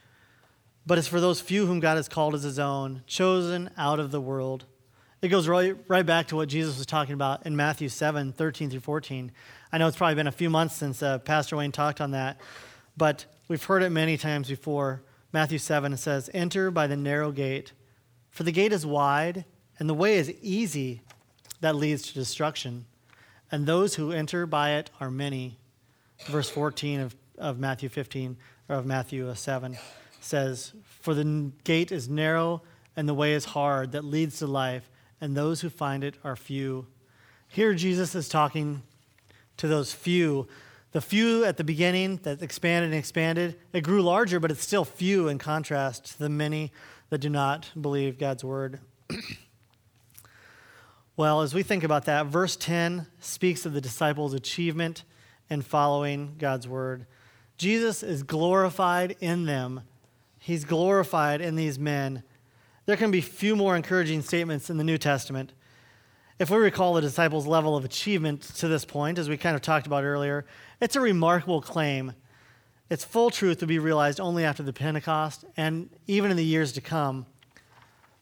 but 0.84 0.98
it's 0.98 1.06
for 1.06 1.20
those 1.20 1.40
few 1.40 1.66
whom 1.66 1.78
God 1.78 1.94
has 1.94 2.08
called 2.08 2.34
as 2.34 2.42
his 2.42 2.58
own, 2.58 3.04
chosen 3.06 3.70
out 3.78 4.00
of 4.00 4.10
the 4.10 4.20
world. 4.20 4.64
It 5.22 5.28
goes 5.28 5.46
right, 5.46 5.76
right 5.86 6.04
back 6.04 6.26
to 6.26 6.34
what 6.34 6.48
Jesus 6.48 6.76
was 6.76 6.86
talking 6.86 7.14
about 7.14 7.46
in 7.46 7.54
Matthew 7.54 7.88
7 7.88 8.32
13 8.32 8.68
through 8.68 8.80
14. 8.80 9.30
I 9.70 9.78
know 9.78 9.86
it's 9.86 9.96
probably 9.96 10.16
been 10.16 10.26
a 10.26 10.32
few 10.32 10.50
months 10.50 10.74
since 10.74 11.04
uh, 11.04 11.20
Pastor 11.20 11.56
Wayne 11.56 11.70
talked 11.70 12.00
on 12.00 12.10
that, 12.10 12.40
but 12.96 13.26
we've 13.46 13.62
heard 13.62 13.84
it 13.84 13.90
many 13.90 14.16
times 14.16 14.48
before. 14.48 15.04
Matthew 15.32 15.58
7 15.58 15.92
it 15.92 15.98
says, 15.98 16.28
Enter 16.34 16.72
by 16.72 16.88
the 16.88 16.96
narrow 16.96 17.30
gate, 17.30 17.74
for 18.28 18.42
the 18.42 18.50
gate 18.50 18.72
is 18.72 18.84
wide, 18.84 19.44
and 19.78 19.88
the 19.88 19.94
way 19.94 20.16
is 20.16 20.30
easy 20.42 21.02
that 21.60 21.76
leads 21.76 22.02
to 22.02 22.14
destruction, 22.14 22.86
and 23.50 23.66
those 23.66 23.94
who 23.94 24.12
enter 24.12 24.46
by 24.46 24.72
it 24.72 24.90
are 25.00 25.10
many. 25.10 25.58
Verse 26.26 26.48
14 26.48 27.00
of, 27.00 27.16
of 27.38 27.58
Matthew 27.58 27.88
15, 27.88 28.36
or 28.68 28.76
of 28.76 28.86
Matthew 28.86 29.28
uh, 29.28 29.34
7 29.34 29.76
says, 30.20 30.72
For 31.00 31.14
the 31.14 31.52
gate 31.64 31.92
is 31.92 32.08
narrow, 32.08 32.62
and 32.96 33.08
the 33.08 33.14
way 33.14 33.34
is 33.34 33.44
hard 33.44 33.92
that 33.92 34.04
leads 34.04 34.38
to 34.38 34.46
life 34.46 34.90
and 35.20 35.36
those 35.36 35.60
who 35.60 35.70
find 35.70 36.04
it 36.04 36.16
are 36.24 36.36
few. 36.36 36.86
Here, 37.48 37.74
Jesus 37.74 38.14
is 38.14 38.28
talking 38.28 38.82
to 39.56 39.68
those 39.68 39.92
few. 39.92 40.46
The 40.92 41.00
few 41.00 41.44
at 41.44 41.56
the 41.56 41.64
beginning 41.64 42.20
that 42.22 42.42
expanded 42.42 42.90
and 42.90 42.98
expanded, 42.98 43.56
it 43.72 43.82
grew 43.82 44.02
larger, 44.02 44.40
but 44.40 44.50
it's 44.50 44.62
still 44.62 44.84
few 44.84 45.28
in 45.28 45.38
contrast 45.38 46.06
to 46.06 46.18
the 46.18 46.28
many 46.28 46.72
that 47.10 47.18
do 47.18 47.28
not 47.28 47.70
believe 47.80 48.18
God's 48.18 48.44
word. 48.44 48.80
well, 51.16 51.40
as 51.40 51.54
we 51.54 51.62
think 51.62 51.84
about 51.84 52.04
that, 52.04 52.26
verse 52.26 52.56
10 52.56 53.06
speaks 53.20 53.66
of 53.66 53.72
the 53.72 53.80
disciples' 53.80 54.34
achievement 54.34 55.04
in 55.48 55.62
following 55.62 56.34
God's 56.38 56.68
word. 56.68 57.06
Jesus 57.56 58.02
is 58.02 58.22
glorified 58.22 59.16
in 59.20 59.46
them, 59.46 59.82
He's 60.38 60.64
glorified 60.64 61.40
in 61.40 61.56
these 61.56 61.78
men 61.78 62.22
there 62.86 62.96
can 62.96 63.10
be 63.10 63.20
few 63.20 63.56
more 63.56 63.76
encouraging 63.76 64.22
statements 64.22 64.70
in 64.70 64.78
the 64.78 64.84
New 64.84 64.96
Testament. 64.96 65.52
If 66.38 66.50
we 66.50 66.56
recall 66.56 66.94
the 66.94 67.00
disciples' 67.00 67.46
level 67.46 67.76
of 67.76 67.84
achievement 67.84 68.42
to 68.42 68.68
this 68.68 68.84
point, 68.84 69.18
as 69.18 69.28
we 69.28 69.36
kind 69.36 69.56
of 69.56 69.62
talked 69.62 69.86
about 69.86 70.04
earlier, 70.04 70.46
it's 70.80 70.94
a 70.94 71.00
remarkable 71.00 71.60
claim. 71.60 72.12
Its 72.88 73.04
full 73.04 73.30
truth 73.30 73.60
will 73.60 73.68
be 73.68 73.80
realized 73.80 74.20
only 74.20 74.44
after 74.44 74.62
the 74.62 74.72
Pentecost 74.72 75.44
and 75.56 75.90
even 76.06 76.30
in 76.30 76.36
the 76.36 76.44
years 76.44 76.72
to 76.72 76.80
come. 76.80 77.26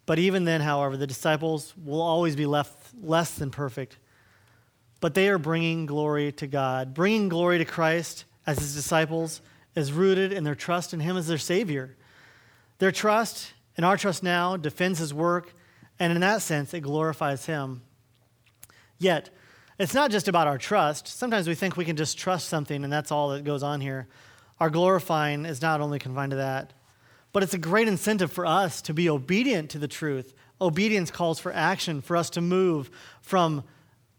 But 0.06 0.18
even 0.18 0.44
then, 0.44 0.60
however, 0.60 0.96
the 0.96 1.06
disciples 1.06 1.74
will 1.82 2.02
always 2.02 2.36
be 2.36 2.46
left 2.46 2.94
less 3.02 3.34
than 3.34 3.50
perfect. 3.50 3.98
But 5.00 5.14
they 5.14 5.28
are 5.28 5.38
bringing 5.38 5.86
glory 5.86 6.32
to 6.32 6.46
God. 6.46 6.94
Bringing 6.94 7.28
glory 7.28 7.58
to 7.58 7.64
Christ 7.64 8.24
as 8.46 8.58
his 8.58 8.74
disciples 8.74 9.40
is 9.74 9.92
rooted 9.92 10.32
in 10.32 10.44
their 10.44 10.54
trust 10.54 10.94
in 10.94 11.00
him 11.00 11.16
as 11.16 11.26
their 11.26 11.38
Savior. 11.38 11.96
Their 12.78 12.92
trust 12.92 13.52
and 13.76 13.84
our 13.84 13.96
trust 13.96 14.22
now 14.22 14.56
defends 14.56 14.98
his 14.98 15.12
work, 15.12 15.54
and 15.98 16.12
in 16.12 16.20
that 16.20 16.42
sense, 16.42 16.74
it 16.74 16.80
glorifies 16.80 17.46
him. 17.46 17.82
Yet, 18.98 19.30
it's 19.78 19.94
not 19.94 20.10
just 20.10 20.28
about 20.28 20.46
our 20.46 20.58
trust. 20.58 21.08
Sometimes 21.08 21.48
we 21.48 21.54
think 21.54 21.76
we 21.76 21.84
can 21.84 21.96
just 21.96 22.16
trust 22.16 22.48
something, 22.48 22.84
and 22.84 22.92
that's 22.92 23.10
all 23.10 23.30
that 23.30 23.44
goes 23.44 23.62
on 23.62 23.80
here. 23.80 24.06
Our 24.60 24.70
glorifying 24.70 25.44
is 25.44 25.60
not 25.60 25.80
only 25.80 25.98
confined 25.98 26.30
to 26.30 26.36
that, 26.36 26.72
but 27.34 27.42
it's 27.42 27.52
a 27.52 27.58
great 27.58 27.88
incentive 27.88 28.30
for 28.30 28.46
us 28.46 28.80
to 28.80 28.94
be 28.94 29.10
obedient 29.10 29.68
to 29.68 29.78
the 29.78 29.88
truth. 29.88 30.32
Obedience 30.60 31.10
calls 31.10 31.40
for 31.40 31.52
action, 31.52 32.00
for 32.00 32.16
us 32.16 32.30
to 32.30 32.40
move 32.40 32.88
from 33.20 33.64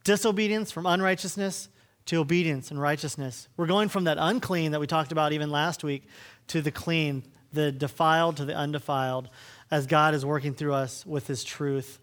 disobedience, 0.04 0.70
from 0.70 0.86
unrighteousness, 0.86 1.70
to 2.08 2.18
obedience 2.18 2.72
and 2.72 2.80
righteousness. 2.80 3.48
We're 3.56 3.68
going 3.68 3.88
from 3.88 4.04
that 4.04 4.18
unclean 4.20 4.74
that 4.74 4.82
we 4.82 4.86
talked 4.86 5.14
about 5.14 5.32
even 5.32 5.50
last 5.50 5.82
week 5.82 6.04
to 6.48 6.62
the 6.62 6.72
clean, 6.72 7.24
the 7.54 7.72
defiled 7.72 8.36
to 8.38 8.46
the 8.46 8.54
undefiled, 8.54 9.30
as 9.72 9.88
God 9.88 10.14
is 10.14 10.26
working 10.26 10.54
through 10.54 10.74
us 10.74 11.06
with 11.06 11.26
his 11.26 11.46
truth. 11.46 12.00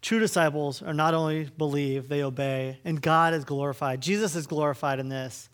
True 0.00 0.20
disciples 0.20 0.80
are 0.80 0.94
not 0.94 1.12
only 1.12 1.50
believe, 1.58 2.08
they 2.08 2.22
obey, 2.22 2.78
and 2.84 3.02
God 3.02 3.34
is 3.34 3.44
glorified. 3.44 4.00
Jesus 4.00 4.36
is 4.36 4.46
glorified 4.46 5.00
in 5.00 5.08
this. 5.08 5.48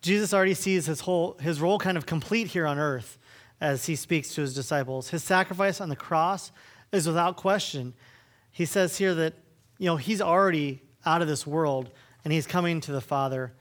Jesus 0.00 0.32
already 0.32 0.54
sees 0.54 0.86
his 0.86 1.00
whole 1.00 1.36
his 1.38 1.60
role 1.60 1.78
kind 1.78 1.98
of 1.98 2.06
complete 2.06 2.46
here 2.46 2.66
on 2.66 2.78
earth 2.78 3.18
as 3.60 3.86
he 3.86 3.96
speaks 3.96 4.34
to 4.34 4.40
his 4.40 4.54
disciples. 4.54 5.10
His 5.10 5.22
sacrifice 5.22 5.80
on 5.80 5.88
the 5.88 5.96
cross 5.96 6.52
is 6.92 7.06
without 7.06 7.36
question. 7.36 7.94
He 8.50 8.64
says 8.64 8.98
here 8.98 9.14
that 9.14 9.34
you 9.78 9.86
know 9.86 9.96
he's 9.96 10.20
already 10.20 10.82
out 11.04 11.22
of 11.22 11.28
this 11.28 11.46
world 11.46 11.90
and 12.24 12.32
he's 12.32 12.46
coming 12.46 12.80
to 12.82 12.92
the 12.92 13.00
Father. 13.00 13.52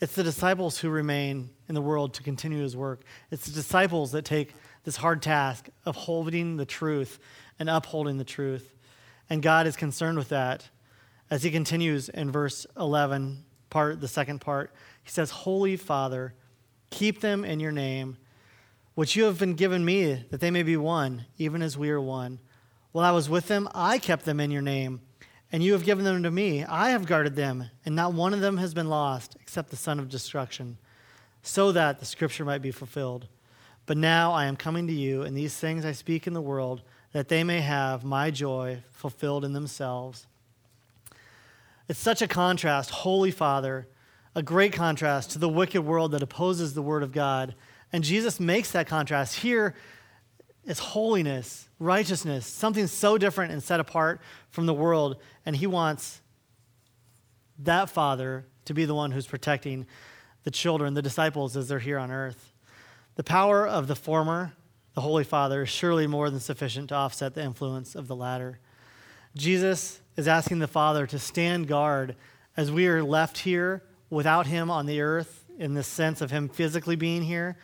It's 0.00 0.14
the 0.14 0.22
disciples 0.22 0.78
who 0.78 0.90
remain 0.90 1.50
in 1.68 1.74
the 1.74 1.80
world 1.80 2.14
to 2.14 2.22
continue 2.22 2.62
his 2.62 2.76
work. 2.76 3.02
It's 3.30 3.46
the 3.46 3.52
disciples 3.52 4.12
that 4.12 4.24
take 4.24 4.54
this 4.84 4.96
hard 4.96 5.22
task 5.22 5.68
of 5.86 5.96
holding 5.96 6.58
the 6.58 6.66
truth 6.66 7.18
and 7.58 7.70
upholding 7.70 8.18
the 8.18 8.24
truth. 8.24 8.74
And 9.30 9.42
God 9.42 9.66
is 9.66 9.74
concerned 9.74 10.18
with 10.18 10.28
that 10.28 10.68
as 11.30 11.42
he 11.42 11.50
continues 11.50 12.08
in 12.08 12.30
verse 12.30 12.66
11, 12.76 13.44
part 13.70 14.00
the 14.00 14.08
second 14.08 14.40
part. 14.40 14.72
He 15.02 15.10
says, 15.10 15.30
"Holy 15.30 15.76
Father, 15.76 16.34
keep 16.90 17.20
them 17.20 17.44
in 17.44 17.58
your 17.58 17.72
name, 17.72 18.18
which 18.96 19.14
you 19.14 19.24
have 19.24 19.38
been 19.38 19.52
given 19.52 19.84
me, 19.84 20.24
that 20.30 20.40
they 20.40 20.50
may 20.50 20.62
be 20.62 20.76
one, 20.76 21.26
even 21.36 21.60
as 21.60 21.76
we 21.76 21.90
are 21.90 22.00
one. 22.00 22.40
While 22.92 23.04
I 23.04 23.10
was 23.10 23.28
with 23.28 23.46
them, 23.46 23.68
I 23.74 23.98
kept 23.98 24.24
them 24.24 24.40
in 24.40 24.50
your 24.50 24.62
name, 24.62 25.02
and 25.52 25.62
you 25.62 25.74
have 25.74 25.84
given 25.84 26.06
them 26.06 26.22
to 26.22 26.30
me. 26.30 26.64
I 26.64 26.88
have 26.90 27.04
guarded 27.04 27.36
them, 27.36 27.68
and 27.84 27.94
not 27.94 28.14
one 28.14 28.32
of 28.32 28.40
them 28.40 28.56
has 28.56 28.72
been 28.72 28.88
lost, 28.88 29.36
except 29.38 29.68
the 29.68 29.76
son 29.76 29.98
of 29.98 30.08
destruction, 30.08 30.78
so 31.42 31.72
that 31.72 32.00
the 32.00 32.06
scripture 32.06 32.46
might 32.46 32.62
be 32.62 32.70
fulfilled. 32.70 33.28
But 33.84 33.98
now 33.98 34.32
I 34.32 34.46
am 34.46 34.56
coming 34.56 34.86
to 34.86 34.94
you, 34.94 35.24
and 35.24 35.36
these 35.36 35.54
things 35.54 35.84
I 35.84 35.92
speak 35.92 36.26
in 36.26 36.32
the 36.32 36.40
world, 36.40 36.80
that 37.12 37.28
they 37.28 37.44
may 37.44 37.60
have 37.60 38.02
my 38.02 38.30
joy 38.30 38.82
fulfilled 38.92 39.44
in 39.44 39.52
themselves. 39.52 40.26
It's 41.86 41.98
such 41.98 42.22
a 42.22 42.28
contrast, 42.28 42.88
Holy 42.88 43.30
Father, 43.30 43.88
a 44.34 44.42
great 44.42 44.72
contrast 44.72 45.32
to 45.32 45.38
the 45.38 45.50
wicked 45.50 45.82
world 45.82 46.12
that 46.12 46.22
opposes 46.22 46.72
the 46.72 46.80
Word 46.80 47.02
of 47.02 47.12
God. 47.12 47.54
And 47.96 48.04
Jesus 48.04 48.38
makes 48.38 48.72
that 48.72 48.86
contrast. 48.86 49.36
Here 49.36 49.74
is 50.66 50.78
holiness, 50.78 51.66
righteousness, 51.78 52.46
something 52.46 52.88
so 52.88 53.16
different 53.16 53.52
and 53.52 53.62
set 53.62 53.80
apart 53.80 54.20
from 54.50 54.66
the 54.66 54.74
world. 54.74 55.16
And 55.46 55.56
He 55.56 55.66
wants 55.66 56.20
that 57.58 57.88
Father 57.88 58.44
to 58.66 58.74
be 58.74 58.84
the 58.84 58.94
one 58.94 59.12
who's 59.12 59.26
protecting 59.26 59.86
the 60.44 60.50
children, 60.50 60.92
the 60.92 61.00
disciples, 61.00 61.56
as 61.56 61.68
they're 61.68 61.78
here 61.78 61.96
on 61.96 62.10
earth. 62.10 62.52
The 63.14 63.24
power 63.24 63.66
of 63.66 63.86
the 63.86 63.96
former, 63.96 64.52
the 64.92 65.00
Holy 65.00 65.24
Father, 65.24 65.62
is 65.62 65.70
surely 65.70 66.06
more 66.06 66.28
than 66.28 66.40
sufficient 66.40 66.90
to 66.90 66.96
offset 66.96 67.32
the 67.32 67.42
influence 67.42 67.94
of 67.94 68.08
the 68.08 68.16
latter. 68.16 68.58
Jesus 69.34 70.02
is 70.18 70.28
asking 70.28 70.58
the 70.58 70.68
Father 70.68 71.06
to 71.06 71.18
stand 71.18 71.66
guard 71.66 72.14
as 72.58 72.70
we 72.70 72.88
are 72.88 73.02
left 73.02 73.38
here 73.38 73.82
without 74.10 74.46
Him 74.46 74.70
on 74.70 74.84
the 74.84 75.00
earth, 75.00 75.46
in 75.58 75.72
the 75.72 75.82
sense 75.82 76.20
of 76.20 76.30
Him 76.30 76.50
physically 76.50 76.96
being 76.96 77.22
here. 77.22 77.56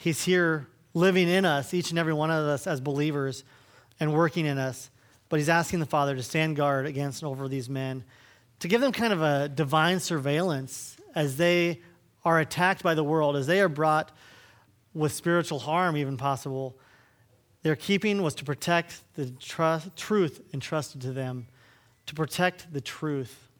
He's 0.00 0.24
here 0.24 0.66
living 0.94 1.28
in 1.28 1.44
us, 1.44 1.74
each 1.74 1.90
and 1.90 1.98
every 1.98 2.14
one 2.14 2.30
of 2.30 2.46
us 2.46 2.66
as 2.66 2.80
believers, 2.80 3.44
and 4.00 4.14
working 4.14 4.46
in 4.46 4.56
us. 4.56 4.88
But 5.28 5.40
He's 5.40 5.50
asking 5.50 5.80
the 5.80 5.86
Father 5.86 6.16
to 6.16 6.22
stand 6.22 6.56
guard 6.56 6.86
against 6.86 7.20
and 7.20 7.30
over 7.30 7.48
these 7.48 7.68
men, 7.68 8.04
to 8.60 8.68
give 8.68 8.80
them 8.80 8.92
kind 8.92 9.12
of 9.12 9.20
a 9.20 9.50
divine 9.50 10.00
surveillance 10.00 10.96
as 11.14 11.36
they 11.36 11.82
are 12.24 12.40
attacked 12.40 12.82
by 12.82 12.94
the 12.94 13.04
world, 13.04 13.36
as 13.36 13.46
they 13.46 13.60
are 13.60 13.68
brought 13.68 14.10
with 14.94 15.12
spiritual 15.12 15.58
harm, 15.58 15.98
even 15.98 16.16
possible. 16.16 16.78
Their 17.62 17.76
keeping 17.76 18.22
was 18.22 18.34
to 18.36 18.44
protect 18.44 19.02
the 19.16 19.30
tr- 19.32 19.86
truth 19.96 20.40
entrusted 20.54 21.02
to 21.02 21.12
them, 21.12 21.46
to 22.06 22.14
protect 22.14 22.72
the 22.72 22.80
truth. 22.80 23.50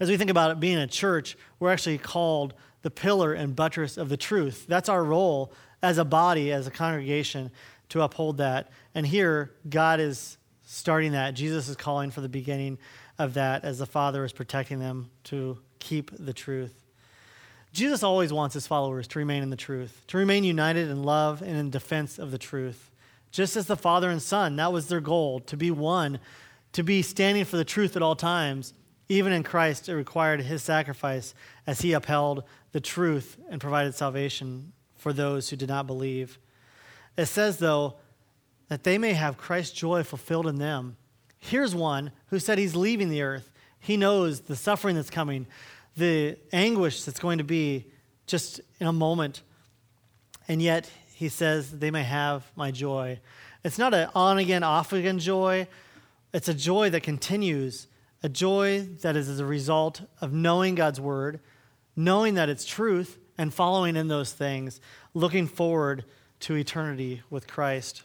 As 0.00 0.08
we 0.08 0.16
think 0.16 0.30
about 0.30 0.50
it 0.50 0.60
being 0.60 0.78
a 0.78 0.86
church, 0.86 1.36
we're 1.60 1.70
actually 1.70 1.98
called 1.98 2.54
the 2.82 2.90
pillar 2.90 3.32
and 3.32 3.56
buttress 3.56 3.96
of 3.96 4.08
the 4.08 4.16
truth. 4.16 4.66
That's 4.68 4.88
our 4.88 5.02
role 5.02 5.52
as 5.82 5.98
a 5.98 6.04
body, 6.04 6.52
as 6.52 6.66
a 6.66 6.70
congregation, 6.70 7.50
to 7.88 8.02
uphold 8.02 8.38
that. 8.38 8.70
And 8.94 9.06
here, 9.06 9.52
God 9.68 10.00
is 10.00 10.38
starting 10.64 11.12
that. 11.12 11.34
Jesus 11.34 11.68
is 11.68 11.76
calling 11.76 12.10
for 12.10 12.20
the 12.20 12.28
beginning 12.28 12.78
of 13.18 13.34
that 13.34 13.64
as 13.64 13.78
the 13.78 13.86
Father 13.86 14.24
is 14.24 14.32
protecting 14.32 14.78
them 14.78 15.10
to 15.24 15.58
keep 15.78 16.10
the 16.18 16.32
truth. 16.32 16.74
Jesus 17.72 18.02
always 18.02 18.32
wants 18.32 18.54
his 18.54 18.66
followers 18.66 19.08
to 19.08 19.18
remain 19.18 19.42
in 19.42 19.50
the 19.50 19.56
truth, 19.56 20.02
to 20.08 20.18
remain 20.18 20.44
united 20.44 20.90
in 20.90 21.02
love 21.02 21.40
and 21.40 21.56
in 21.56 21.70
defense 21.70 22.18
of 22.18 22.30
the 22.30 22.38
truth. 22.38 22.90
Just 23.30 23.56
as 23.56 23.66
the 23.66 23.76
Father 23.76 24.10
and 24.10 24.20
Son, 24.20 24.56
that 24.56 24.72
was 24.72 24.88
their 24.88 25.00
goal, 25.00 25.40
to 25.40 25.56
be 25.56 25.70
one, 25.70 26.18
to 26.72 26.82
be 26.82 27.00
standing 27.00 27.44
for 27.44 27.56
the 27.56 27.64
truth 27.64 27.96
at 27.96 28.02
all 28.02 28.16
times. 28.16 28.74
Even 29.08 29.32
in 29.32 29.42
Christ, 29.42 29.88
it 29.88 29.94
required 29.94 30.42
his 30.42 30.62
sacrifice 30.62 31.34
as 31.66 31.80
he 31.80 31.92
upheld 31.92 32.44
the 32.72 32.80
truth 32.80 33.38
and 33.50 33.60
provided 33.60 33.94
salvation 33.94 34.72
for 34.96 35.12
those 35.12 35.50
who 35.50 35.56
did 35.56 35.68
not 35.68 35.86
believe. 35.86 36.38
It 37.16 37.26
says, 37.26 37.58
though, 37.58 37.96
that 38.68 38.84
they 38.84 38.98
may 38.98 39.12
have 39.12 39.36
Christ's 39.36 39.76
joy 39.78 40.02
fulfilled 40.02 40.46
in 40.46 40.56
them. 40.56 40.96
Here's 41.38 41.74
one 41.74 42.12
who 42.28 42.38
said 42.38 42.58
he's 42.58 42.76
leaving 42.76 43.10
the 43.10 43.22
earth. 43.22 43.50
He 43.80 43.96
knows 43.96 44.40
the 44.40 44.56
suffering 44.56 44.96
that's 44.96 45.10
coming 45.10 45.46
the 45.96 46.38
anguish 46.52 47.04
that's 47.04 47.18
going 47.18 47.38
to 47.38 47.44
be 47.44 47.86
just 48.26 48.60
in 48.80 48.86
a 48.86 48.92
moment. 48.92 49.42
And 50.48 50.62
yet, 50.62 50.90
he 51.14 51.28
says, 51.28 51.78
they 51.78 51.90
may 51.90 52.02
have 52.02 52.50
my 52.56 52.70
joy. 52.70 53.20
It's 53.64 53.78
not 53.78 53.94
an 53.94 54.08
on 54.14 54.38
again, 54.38 54.62
off 54.62 54.92
again 54.92 55.18
joy. 55.18 55.68
It's 56.32 56.48
a 56.48 56.54
joy 56.54 56.90
that 56.90 57.02
continues, 57.02 57.86
a 58.22 58.28
joy 58.28 58.88
that 59.02 59.16
is 59.16 59.28
as 59.28 59.38
a 59.38 59.44
result 59.44 60.00
of 60.20 60.32
knowing 60.32 60.74
God's 60.74 61.00
word, 61.00 61.40
knowing 61.96 62.34
that 62.34 62.48
it's 62.48 62.64
truth, 62.64 63.18
and 63.38 63.52
following 63.52 63.96
in 63.96 64.08
those 64.08 64.32
things, 64.32 64.80
looking 65.14 65.46
forward 65.46 66.04
to 66.40 66.54
eternity 66.54 67.22
with 67.30 67.46
Christ. 67.46 68.02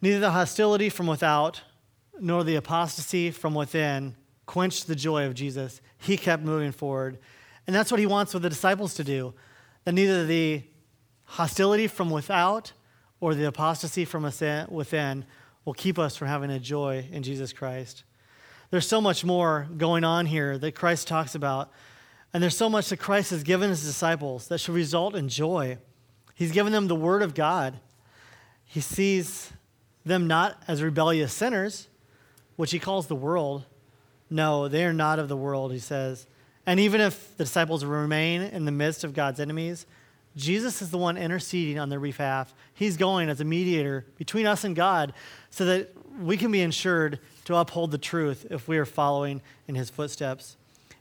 Neither 0.00 0.20
the 0.20 0.30
hostility 0.30 0.88
from 0.88 1.06
without 1.06 1.62
nor 2.20 2.44
the 2.44 2.56
apostasy 2.56 3.30
from 3.30 3.54
within 3.54 4.14
quenched 4.46 4.86
the 4.86 4.94
joy 4.94 5.26
of 5.26 5.34
Jesus 5.34 5.80
he 5.98 6.16
kept 6.16 6.42
moving 6.42 6.72
forward. 6.72 7.18
And 7.66 7.74
that's 7.74 7.90
what 7.90 8.00
he 8.00 8.06
wants 8.06 8.32
with 8.32 8.42
the 8.42 8.48
disciples 8.48 8.94
to 8.94 9.04
do. 9.04 9.34
That 9.84 9.92
neither 9.92 10.24
the 10.24 10.62
hostility 11.24 11.86
from 11.86 12.10
without 12.10 12.72
or 13.20 13.34
the 13.34 13.46
apostasy 13.46 14.04
from 14.04 14.22
within 14.22 15.24
will 15.64 15.74
keep 15.74 15.98
us 15.98 16.16
from 16.16 16.28
having 16.28 16.50
a 16.50 16.60
joy 16.60 17.06
in 17.10 17.22
Jesus 17.22 17.52
Christ. 17.52 18.04
There's 18.70 18.86
so 18.86 19.00
much 19.00 19.24
more 19.24 19.68
going 19.76 20.04
on 20.04 20.26
here 20.26 20.56
that 20.58 20.74
Christ 20.74 21.08
talks 21.08 21.34
about. 21.34 21.70
And 22.32 22.42
there's 22.42 22.56
so 22.56 22.68
much 22.68 22.88
that 22.90 22.98
Christ 22.98 23.30
has 23.30 23.42
given 23.42 23.70
his 23.70 23.84
disciples 23.84 24.48
that 24.48 24.58
should 24.58 24.74
result 24.74 25.14
in 25.14 25.28
joy. 25.28 25.78
He's 26.34 26.52
given 26.52 26.72
them 26.72 26.88
the 26.88 26.94
word 26.94 27.22
of 27.22 27.34
God. 27.34 27.80
He 28.64 28.80
sees 28.80 29.50
them 30.04 30.26
not 30.26 30.62
as 30.68 30.82
rebellious 30.82 31.32
sinners, 31.32 31.88
which 32.56 32.70
he 32.70 32.78
calls 32.78 33.06
the 33.06 33.14
world, 33.14 33.64
no, 34.30 34.68
they 34.68 34.84
are 34.84 34.92
not 34.92 35.18
of 35.18 35.28
the 35.28 35.36
world, 35.36 35.72
he 35.72 35.78
says. 35.78 36.26
And 36.66 36.78
even 36.80 37.00
if 37.00 37.36
the 37.36 37.44
disciples 37.44 37.84
remain 37.84 38.42
in 38.42 38.64
the 38.64 38.72
midst 38.72 39.04
of 39.04 39.14
God's 39.14 39.40
enemies, 39.40 39.86
Jesus 40.36 40.82
is 40.82 40.90
the 40.90 40.98
one 40.98 41.16
interceding 41.16 41.78
on 41.78 41.88
their 41.88 41.98
behalf. 41.98 42.54
He's 42.74 42.96
going 42.96 43.30
as 43.30 43.40
a 43.40 43.44
mediator 43.44 44.04
between 44.16 44.46
us 44.46 44.64
and 44.64 44.76
God 44.76 45.14
so 45.50 45.64
that 45.64 45.92
we 46.20 46.36
can 46.36 46.52
be 46.52 46.60
ensured 46.60 47.20
to 47.46 47.56
uphold 47.56 47.90
the 47.90 47.98
truth 47.98 48.46
if 48.50 48.68
we 48.68 48.76
are 48.76 48.84
following 48.84 49.40
in 49.66 49.74
his 49.74 49.88
footsteps. 49.88 50.57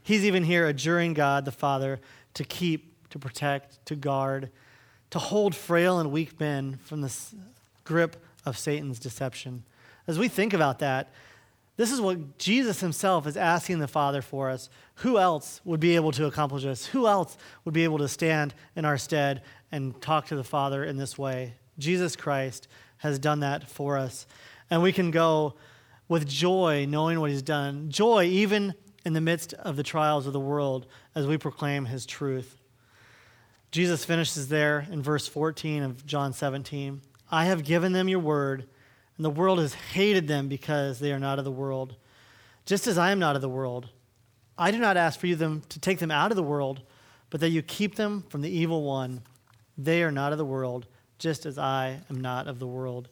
He's 0.07 0.23
even 0.23 0.45
here 0.45 0.65
adjuring 0.65 1.15
God 1.15 1.43
the 1.43 1.51
Father 1.51 1.99
to 2.35 2.45
keep, 2.45 3.09
to 3.09 3.19
protect, 3.19 3.85
to 3.87 3.95
guard, 3.97 4.49
to 5.09 5.19
hold 5.19 5.53
frail 5.53 5.99
and 5.99 6.13
weak 6.13 6.39
men 6.39 6.79
from 6.85 7.01
the 7.01 7.13
grip 7.83 8.15
of 8.45 8.57
Satan's 8.57 8.99
deception. 8.99 9.65
As 10.07 10.17
we 10.17 10.29
think 10.29 10.53
about 10.53 10.79
that, 10.79 11.11
this 11.75 11.91
is 11.91 11.99
what 11.99 12.37
Jesus 12.37 12.79
himself 12.79 13.27
is 13.27 13.35
asking 13.35 13.79
the 13.79 13.87
Father 13.89 14.21
for 14.21 14.49
us. 14.49 14.69
Who 14.95 15.17
else 15.17 15.59
would 15.65 15.81
be 15.81 15.97
able 15.97 16.13
to 16.13 16.25
accomplish 16.25 16.63
this? 16.63 16.85
Who 16.85 17.05
else 17.05 17.37
would 17.65 17.73
be 17.73 17.83
able 17.83 17.97
to 17.97 18.07
stand 18.07 18.53
in 18.77 18.85
our 18.85 18.97
stead 18.97 19.41
and 19.73 20.01
talk 20.01 20.27
to 20.27 20.37
the 20.37 20.43
Father 20.45 20.85
in 20.85 20.95
this 20.95 21.17
way? 21.17 21.55
Jesus 21.79 22.15
Christ 22.15 22.69
has 22.99 23.19
done 23.19 23.41
that 23.41 23.69
for 23.69 23.97
us. 23.97 24.25
And 24.69 24.81
we 24.81 24.93
can 24.93 25.11
go 25.11 25.55
with 26.07 26.25
joy 26.25 26.85
knowing 26.87 27.19
what 27.19 27.29
he's 27.29 27.41
done. 27.41 27.89
Joy 27.89 28.23
even 28.23 28.73
in 29.05 29.13
the 29.13 29.21
midst 29.21 29.53
of 29.53 29.75
the 29.75 29.83
trials 29.83 30.27
of 30.27 30.33
the 30.33 30.39
world 30.39 30.85
as 31.15 31.25
we 31.25 31.37
proclaim 31.37 31.85
his 31.85 32.05
truth. 32.05 32.57
Jesus 33.71 34.05
finishes 34.05 34.47
there 34.47 34.87
in 34.91 35.01
verse 35.01 35.27
14 35.27 35.83
of 35.83 36.05
John 36.05 36.33
17 36.33 37.01
I 37.29 37.45
have 37.45 37.65
given 37.65 37.91
them 37.91 38.07
your 38.07 38.19
word 38.19 38.67
and 39.17 39.25
the 39.25 39.29
world 39.29 39.59
has 39.59 39.73
hated 39.73 40.27
them 40.27 40.47
because 40.47 40.99
they 40.99 41.11
are 41.11 41.19
not 41.19 41.39
of 41.39 41.45
the 41.45 41.51
world, 41.51 41.95
just 42.65 42.87
as 42.87 42.97
I 42.97 43.11
am 43.11 43.19
not 43.19 43.35
of 43.35 43.41
the 43.41 43.49
world. 43.49 43.89
I 44.57 44.71
do 44.71 44.79
not 44.79 44.97
ask 44.97 45.19
for 45.19 45.27
you 45.27 45.35
them 45.35 45.63
to 45.69 45.79
take 45.79 45.99
them 45.99 46.11
out 46.11 46.31
of 46.31 46.35
the 46.35 46.43
world, 46.43 46.81
but 47.29 47.41
that 47.41 47.49
you 47.49 47.61
keep 47.61 47.95
them 47.95 48.23
from 48.29 48.41
the 48.41 48.49
evil 48.49 48.83
one. 48.83 49.21
They 49.77 50.03
are 50.03 50.11
not 50.11 50.31
of 50.31 50.37
the 50.37 50.45
world, 50.45 50.85
just 51.19 51.45
as 51.45 51.57
I 51.57 52.01
am 52.09 52.21
not 52.21 52.47
of 52.47 52.59
the 52.59 52.67
world. 52.67 53.09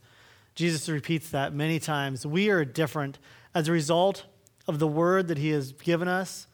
Jesus 0.54 0.88
repeats 0.88 1.30
that 1.32 1.54
many 1.54 1.80
times. 1.80 2.26
We 2.26 2.50
are 2.50 2.64
different 2.64 3.18
as 3.54 3.68
a 3.68 3.72
result 3.72 4.26
of 4.68 4.80
the 4.80 4.88
word 4.88 5.28
that 5.28 5.38
he 5.38 5.50
has 5.50 5.72
given 5.72 6.08
us. 6.08 6.48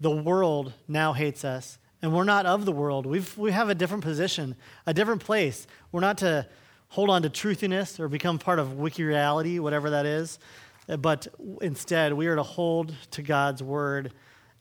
The 0.00 0.10
world 0.10 0.72
now 0.86 1.12
hates 1.12 1.44
us, 1.44 1.78
and 2.02 2.14
we're 2.14 2.24
not 2.24 2.46
of 2.46 2.64
the 2.64 2.72
world. 2.72 3.04
We've, 3.04 3.36
we 3.36 3.50
have 3.52 3.68
a 3.68 3.74
different 3.74 4.04
position, 4.04 4.54
a 4.86 4.94
different 4.94 5.24
place. 5.24 5.66
We're 5.90 6.00
not 6.00 6.18
to 6.18 6.46
hold 6.88 7.10
on 7.10 7.22
to 7.22 7.30
truthiness 7.30 7.98
or 7.98 8.08
become 8.08 8.38
part 8.38 8.58
of 8.58 8.74
wiki 8.74 9.02
reality, 9.02 9.58
whatever 9.58 9.90
that 9.90 10.06
is, 10.06 10.38
but 10.86 11.26
instead 11.60 12.12
we 12.12 12.26
are 12.28 12.36
to 12.36 12.42
hold 12.42 12.94
to 13.12 13.22
God's 13.22 13.62
word 13.62 14.12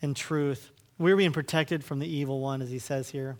and 0.02 0.15
truth. 0.15 0.71
We're 0.97 1.15
being 1.15 1.32
protected 1.32 1.84
from 1.84 2.00
the 2.00 2.08
evil 2.08 2.39
one, 2.39 2.62
as 2.62 2.69
he 2.69 2.80
says 2.80 3.10
here. 3.10 3.38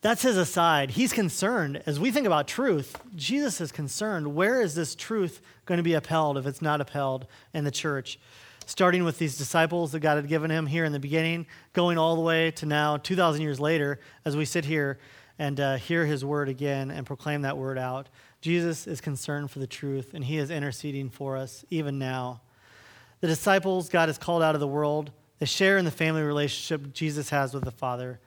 That's 0.00 0.22
his 0.22 0.36
aside. 0.36 0.92
He's 0.92 1.12
concerned. 1.12 1.82
As 1.84 1.98
we 1.98 2.12
think 2.12 2.26
about 2.26 2.46
truth, 2.46 3.00
Jesus 3.16 3.60
is 3.60 3.72
concerned. 3.72 4.34
Where 4.34 4.60
is 4.60 4.76
this 4.76 4.94
truth 4.94 5.40
going 5.66 5.78
to 5.78 5.82
be 5.82 5.94
upheld 5.94 6.38
if 6.38 6.46
it's 6.46 6.62
not 6.62 6.80
upheld 6.80 7.26
in 7.52 7.64
the 7.64 7.72
church? 7.72 8.20
Starting 8.64 9.02
with 9.02 9.18
these 9.18 9.36
disciples 9.36 9.90
that 9.92 10.00
God 10.00 10.16
had 10.16 10.28
given 10.28 10.50
him 10.50 10.66
here 10.66 10.84
in 10.84 10.92
the 10.92 11.00
beginning, 11.00 11.46
going 11.72 11.98
all 11.98 12.14
the 12.14 12.22
way 12.22 12.52
to 12.52 12.66
now, 12.66 12.96
2,000 12.96 13.42
years 13.42 13.58
later, 13.58 13.98
as 14.24 14.36
we 14.36 14.44
sit 14.44 14.64
here 14.64 14.98
and 15.38 15.58
uh, 15.58 15.76
hear 15.76 16.06
his 16.06 16.24
word 16.24 16.48
again 16.48 16.90
and 16.90 17.04
proclaim 17.04 17.42
that 17.42 17.56
word 17.56 17.78
out. 17.78 18.08
Jesus 18.40 18.86
is 18.86 19.00
concerned 19.00 19.50
for 19.50 19.58
the 19.58 19.66
truth, 19.66 20.14
and 20.14 20.24
he 20.24 20.38
is 20.38 20.50
interceding 20.50 21.10
for 21.10 21.36
us 21.36 21.64
even 21.70 21.98
now. 21.98 22.40
The 23.20 23.26
disciples 23.26 23.88
God 23.88 24.08
has 24.08 24.18
called 24.18 24.42
out 24.42 24.54
of 24.54 24.60
the 24.60 24.68
world, 24.68 25.10
they 25.40 25.46
share 25.46 25.76
in 25.76 25.84
the 25.84 25.90
family 25.90 26.22
relationship 26.22 26.92
Jesus 26.92 27.30
has 27.30 27.52
with 27.52 27.64
the 27.64 27.72
Father. 27.72 28.20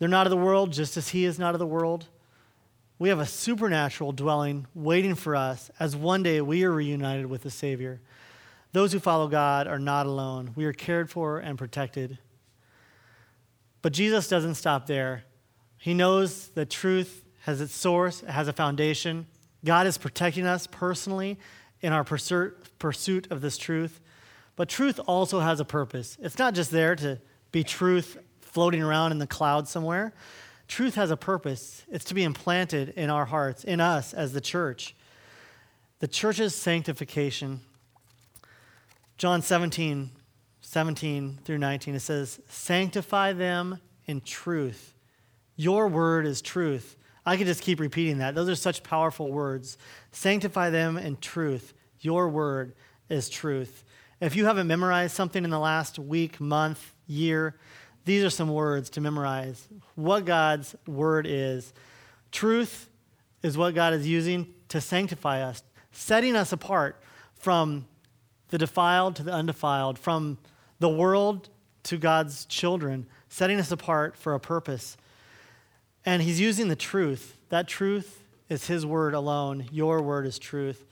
They're 0.00 0.08
not 0.08 0.26
of 0.26 0.30
the 0.30 0.36
world, 0.36 0.72
just 0.72 0.96
as 0.96 1.10
He 1.10 1.24
is 1.24 1.38
not 1.38 1.54
of 1.54 1.60
the 1.60 1.66
world. 1.66 2.08
We 2.98 3.10
have 3.10 3.20
a 3.20 3.26
supernatural 3.26 4.10
dwelling 4.10 4.66
waiting 4.74 5.14
for 5.14 5.36
us 5.36 5.70
as 5.78 5.94
one 5.94 6.24
day 6.24 6.40
we 6.40 6.64
are 6.64 6.72
reunited 6.72 7.26
with 7.26 7.42
the 7.42 7.50
Savior. 7.50 8.00
Those 8.72 8.92
who 8.92 8.98
follow 8.98 9.28
God 9.28 9.66
are 9.66 9.78
not 9.78 10.06
alone. 10.06 10.50
We 10.56 10.64
are 10.64 10.72
cared 10.72 11.10
for 11.10 11.38
and 11.38 11.56
protected. 11.56 12.18
But 13.82 13.92
Jesus 13.92 14.28
doesn't 14.28 14.56
stop 14.56 14.86
there. 14.86 15.24
He 15.78 15.94
knows 15.94 16.48
that 16.48 16.68
truth 16.68 17.24
has 17.42 17.60
its 17.60 17.74
source, 17.74 18.22
it 18.22 18.28
has 18.28 18.48
a 18.48 18.52
foundation. 18.52 19.26
God 19.64 19.86
is 19.86 19.96
protecting 19.96 20.46
us 20.46 20.66
personally 20.66 21.38
in 21.80 21.92
our 21.92 22.04
pursuit 22.04 23.26
of 23.30 23.40
this 23.40 23.56
truth. 23.56 24.00
But 24.56 24.68
truth 24.68 25.00
also 25.06 25.40
has 25.40 25.60
a 25.60 25.64
purpose. 25.64 26.18
It's 26.20 26.38
not 26.38 26.54
just 26.54 26.70
there 26.70 26.94
to 26.96 27.18
be 27.50 27.64
truth 27.64 28.18
floating 28.52 28.82
around 28.82 29.12
in 29.12 29.18
the 29.18 29.26
clouds 29.26 29.70
somewhere. 29.70 30.12
Truth 30.68 30.94
has 30.96 31.10
a 31.10 31.16
purpose. 31.16 31.84
It's 31.90 32.04
to 32.06 32.14
be 32.14 32.24
implanted 32.24 32.90
in 32.90 33.10
our 33.10 33.24
hearts, 33.24 33.64
in 33.64 33.80
us 33.80 34.12
as 34.12 34.32
the 34.32 34.40
church. 34.40 34.94
The 36.00 36.08
church's 36.08 36.54
sanctification. 36.54 37.60
John 39.18 39.42
17, 39.42 40.10
17 40.60 41.38
through 41.44 41.58
19, 41.58 41.94
it 41.94 42.00
says, 42.00 42.40
Sanctify 42.48 43.34
them 43.34 43.80
in 44.06 44.20
truth. 44.20 44.94
Your 45.56 45.88
word 45.88 46.26
is 46.26 46.40
truth. 46.40 46.96
I 47.26 47.36
could 47.36 47.46
just 47.46 47.62
keep 47.62 47.80
repeating 47.80 48.18
that. 48.18 48.34
Those 48.34 48.48
are 48.48 48.54
such 48.54 48.82
powerful 48.82 49.30
words. 49.30 49.76
Sanctify 50.10 50.70
them 50.70 50.96
in 50.96 51.18
truth. 51.18 51.74
Your 52.00 52.28
word 52.28 52.74
is 53.08 53.28
truth. 53.28 53.84
If 54.20 54.36
you 54.36 54.46
haven't 54.46 54.66
memorized 54.66 55.14
something 55.14 55.44
in 55.44 55.50
the 55.50 55.58
last 55.58 55.98
week, 55.98 56.40
month, 56.40 56.94
year, 57.06 57.56
these 58.04 58.24
are 58.24 58.30
some 58.30 58.48
words 58.48 58.90
to 58.90 59.00
memorize. 59.00 59.68
What 59.94 60.24
God's 60.24 60.74
word 60.86 61.26
is. 61.26 61.72
Truth 62.32 62.88
is 63.42 63.58
what 63.58 63.74
God 63.74 63.92
is 63.92 64.06
using 64.06 64.54
to 64.68 64.80
sanctify 64.80 65.42
us, 65.42 65.62
setting 65.92 66.36
us 66.36 66.52
apart 66.52 67.02
from 67.34 67.86
the 68.48 68.58
defiled 68.58 69.16
to 69.16 69.22
the 69.22 69.32
undefiled, 69.32 69.98
from 69.98 70.38
the 70.78 70.88
world 70.88 71.48
to 71.84 71.96
God's 71.96 72.44
children, 72.46 73.06
setting 73.28 73.58
us 73.58 73.70
apart 73.70 74.16
for 74.16 74.34
a 74.34 74.40
purpose. 74.40 74.96
And 76.04 76.22
He's 76.22 76.40
using 76.40 76.68
the 76.68 76.76
truth. 76.76 77.36
That 77.50 77.68
truth 77.68 78.24
is 78.48 78.66
His 78.66 78.86
word 78.86 79.14
alone. 79.14 79.66
Your 79.70 80.02
word 80.02 80.26
is 80.26 80.38
truth. 80.38 80.84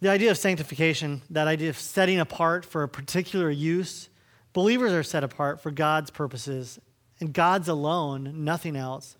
The 0.00 0.08
idea 0.08 0.30
of 0.30 0.38
sanctification, 0.38 1.22
that 1.30 1.46
idea 1.46 1.70
of 1.70 1.78
setting 1.78 2.20
apart 2.20 2.64
for 2.64 2.82
a 2.82 2.88
particular 2.88 3.50
use, 3.50 4.09
believers 4.52 4.92
are 4.92 5.02
set 5.02 5.24
apart 5.24 5.60
for 5.60 5.70
God's 5.70 6.10
purposes 6.10 6.78
and 7.20 7.32
God's 7.32 7.68
alone, 7.68 8.44
nothing 8.44 8.76
else. 8.76 9.16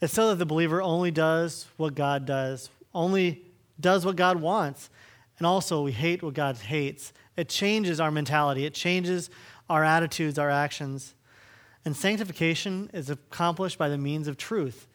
It's 0.00 0.12
so 0.12 0.28
that 0.28 0.36
the 0.36 0.46
believer 0.46 0.82
only 0.82 1.10
does 1.10 1.66
what 1.76 1.94
God 1.94 2.26
does, 2.26 2.70
only 2.94 3.42
does 3.80 4.04
what 4.04 4.16
God 4.16 4.40
wants, 4.40 4.90
and 5.38 5.46
also 5.46 5.82
we 5.82 5.92
hate 5.92 6.22
what 6.22 6.34
God 6.34 6.56
hates. 6.56 7.12
It 7.36 7.48
changes 7.48 8.00
our 8.00 8.10
mentality, 8.10 8.64
it 8.66 8.74
changes 8.74 9.30
our 9.70 9.84
attitudes, 9.84 10.38
our 10.38 10.50
actions. 10.50 11.14
And 11.84 11.96
sanctification 11.96 12.90
is 12.92 13.10
accomplished 13.10 13.78
by 13.78 13.88
the 13.88 13.98
means 13.98 14.28
of 14.28 14.36
truth. 14.36 14.86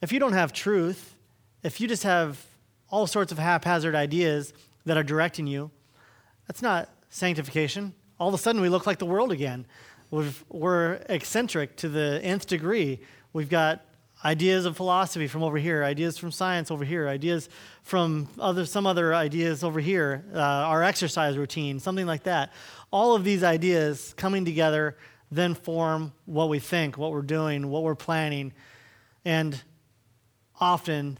If 0.00 0.12
you 0.12 0.20
don't 0.20 0.32
have 0.32 0.52
truth, 0.52 1.16
if 1.62 1.80
you 1.80 1.88
just 1.88 2.04
have 2.04 2.44
all 2.88 3.06
sorts 3.06 3.32
of 3.32 3.38
haphazard 3.38 3.96
ideas, 3.96 4.52
that 4.86 4.96
are 4.96 5.02
directing 5.02 5.46
you. 5.46 5.70
That's 6.46 6.62
not 6.62 6.88
sanctification. 7.10 7.92
All 8.18 8.28
of 8.28 8.34
a 8.34 8.38
sudden, 8.38 8.60
we 8.60 8.68
look 8.68 8.86
like 8.86 8.98
the 8.98 9.06
world 9.06 9.32
again. 9.32 9.66
we 10.10 10.32
are 10.62 10.94
eccentric 11.08 11.76
to 11.76 11.88
the 11.88 12.20
nth 12.22 12.46
degree. 12.46 13.00
We've 13.32 13.50
got 13.50 13.84
ideas 14.24 14.64
of 14.64 14.76
philosophy 14.76 15.26
from 15.26 15.42
over 15.42 15.58
here, 15.58 15.84
ideas 15.84 16.16
from 16.16 16.30
science 16.30 16.70
over 16.70 16.84
here, 16.84 17.08
ideas 17.08 17.48
from 17.82 18.28
other, 18.38 18.64
some 18.64 18.86
other 18.86 19.14
ideas 19.14 19.62
over 19.62 19.80
here, 19.80 20.24
uh, 20.34 20.38
our 20.38 20.82
exercise 20.82 21.36
routine, 21.36 21.78
something 21.78 22.06
like 22.06 22.22
that. 22.22 22.52
All 22.90 23.14
of 23.14 23.24
these 23.24 23.44
ideas 23.44 24.14
coming 24.16 24.44
together 24.44 24.96
then 25.30 25.54
form 25.54 26.12
what 26.24 26.48
we 26.48 26.58
think, 26.58 26.96
what 26.96 27.12
we're 27.12 27.22
doing, 27.22 27.68
what 27.68 27.82
we're 27.82 27.94
planning. 27.94 28.52
And 29.24 29.60
often 30.60 31.18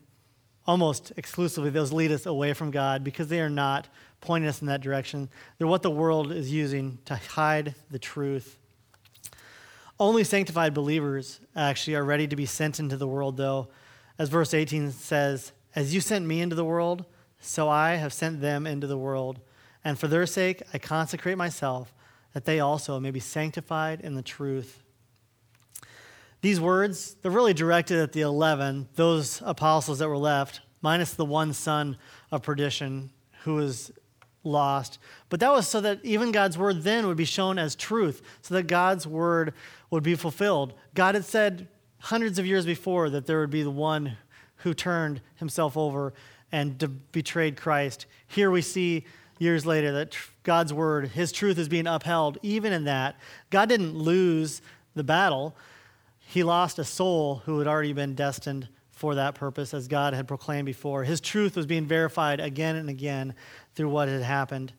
almost 0.67 1.13
exclusively, 1.17 1.71
those 1.71 1.93
lead 1.93 2.13
us 2.13 2.25
away 2.27 2.53
from 2.53 2.71
God 2.71 3.05
because 3.05 3.29
they 3.29 3.41
are 3.41 3.51
not 3.51 3.89
pointing 4.21 4.49
us 4.49 4.61
in 4.61 4.67
that 4.67 4.81
direction. 4.81 5.29
They're 5.59 5.67
what 5.67 5.83
the 5.83 5.91
world 5.91 6.33
is 6.33 6.53
using 6.53 6.99
to 7.05 7.17
hide 7.17 7.75
the 7.91 7.99
truth. 7.99 8.59
Only 9.99 10.25
sanctified 10.25 10.75
believers 10.75 11.41
actually 11.55 11.97
are 11.97 12.05
ready 12.05 12.27
to 12.29 12.37
be 12.37 12.47
sent 12.47 12.79
into 12.79 12.97
the 12.97 13.09
world, 13.09 13.37
though. 13.37 13.69
As 14.19 14.29
verse 14.29 14.53
18 14.53 14.91
says, 14.93 15.53
As 15.75 15.95
you 15.95 16.01
sent 16.01 16.27
me 16.27 16.41
into 16.41 16.55
the 16.55 16.65
world, 16.65 17.07
so 17.41 17.69
I 17.69 17.95
have 17.95 18.13
sent 18.13 18.41
them 18.41 18.67
into 18.67 18.87
the 18.87 18.99
world. 18.99 19.41
And 19.85 19.99
for 19.99 20.09
their 20.09 20.27
sake, 20.27 20.63
I 20.75 20.79
consecrate 20.79 21.39
myself, 21.39 21.95
that 22.33 22.45
they 22.45 22.61
also 22.61 22.99
may 23.01 23.11
be 23.11 23.21
sanctified 23.21 24.01
in 24.01 24.15
the 24.15 24.23
truth. 24.23 24.83
These 26.43 26.61
words, 26.61 27.17
they're 27.23 27.31
really 27.31 27.55
directed 27.55 27.99
at 27.99 28.13
the 28.13 28.21
11, 28.21 28.89
those 28.95 29.43
apostles 29.45 30.01
that 30.01 30.09
were 30.09 30.19
left, 30.19 30.61
minus 30.83 31.15
the 31.15 31.25
one 31.25 31.53
son 31.53 31.97
of 32.31 32.43
perdition 32.43 33.11
who 33.45 33.55
was 33.55 33.91
lost. 34.47 34.99
But 35.29 35.41
that 35.41 35.53
was 35.53 35.69
so 35.69 35.81
that 35.81 36.01
even 36.03 36.33
God's 36.33 36.57
word 36.57 36.83
then 36.83 37.07
would 37.07 37.17
be 37.17 37.25
shown 37.25 37.59
as 37.59 37.75
truth, 37.75 38.23
so 38.43 38.55
that 38.55 38.67
God's 38.67 39.07
word 39.07 39.53
would 39.91 40.03
be 40.03 40.15
fulfilled. 40.15 40.75
God 40.95 41.15
had 41.15 41.25
said 41.25 41.69
hundreds 41.99 42.39
of 42.39 42.47
years 42.47 42.65
before 42.65 43.11
that 43.11 43.27
there 43.27 43.41
would 43.41 43.51
be 43.51 43.63
the 43.63 43.71
one 43.71 44.17
who 44.59 44.73
turned 44.75 45.21
himself 45.37 45.77
over 45.77 46.13
and 46.53 47.01
betrayed 47.13 47.57
Christ. 47.57 48.07
Here 48.27 48.51
we 48.51 48.63
see 48.63 49.05
years 49.39 49.67
later 49.67 49.93
that 49.93 50.17
God's 50.45 50.73
word, 50.73 51.09
his 51.09 51.33
truth 51.33 51.59
is 51.59 51.69
being 51.69 51.87
upheld 51.87 52.39
even 52.43 52.73
in 52.73 52.85
that. 52.85 53.17
God 53.51 53.69
didn't 53.69 53.95
lose 53.95 54.63
the 54.95 55.05
battle 55.05 55.55
he 56.29 56.43
lost 56.43 56.79
a 56.79 56.85
soul 56.85 57.43
who 57.47 57.59
had 57.61 57.69
already 57.69 57.93
been 57.93 58.15
destined 58.15 58.69
for 58.91 59.15
that 59.15 59.35
purpose, 59.35 59.73
as 59.73 59.89
God 59.89 60.13
had 60.13 60.27
proclaimed 60.27 60.67
before. 60.67 61.05
His 61.05 61.21
truth 61.21 61.55
was 61.55 61.67
being 61.67 61.87
verified 61.87 62.41
again 62.41 62.77
and 62.77 62.89
again 62.89 63.35
through 63.77 63.91
what 63.91 64.09
had 64.09 64.23
happened. 64.23 64.73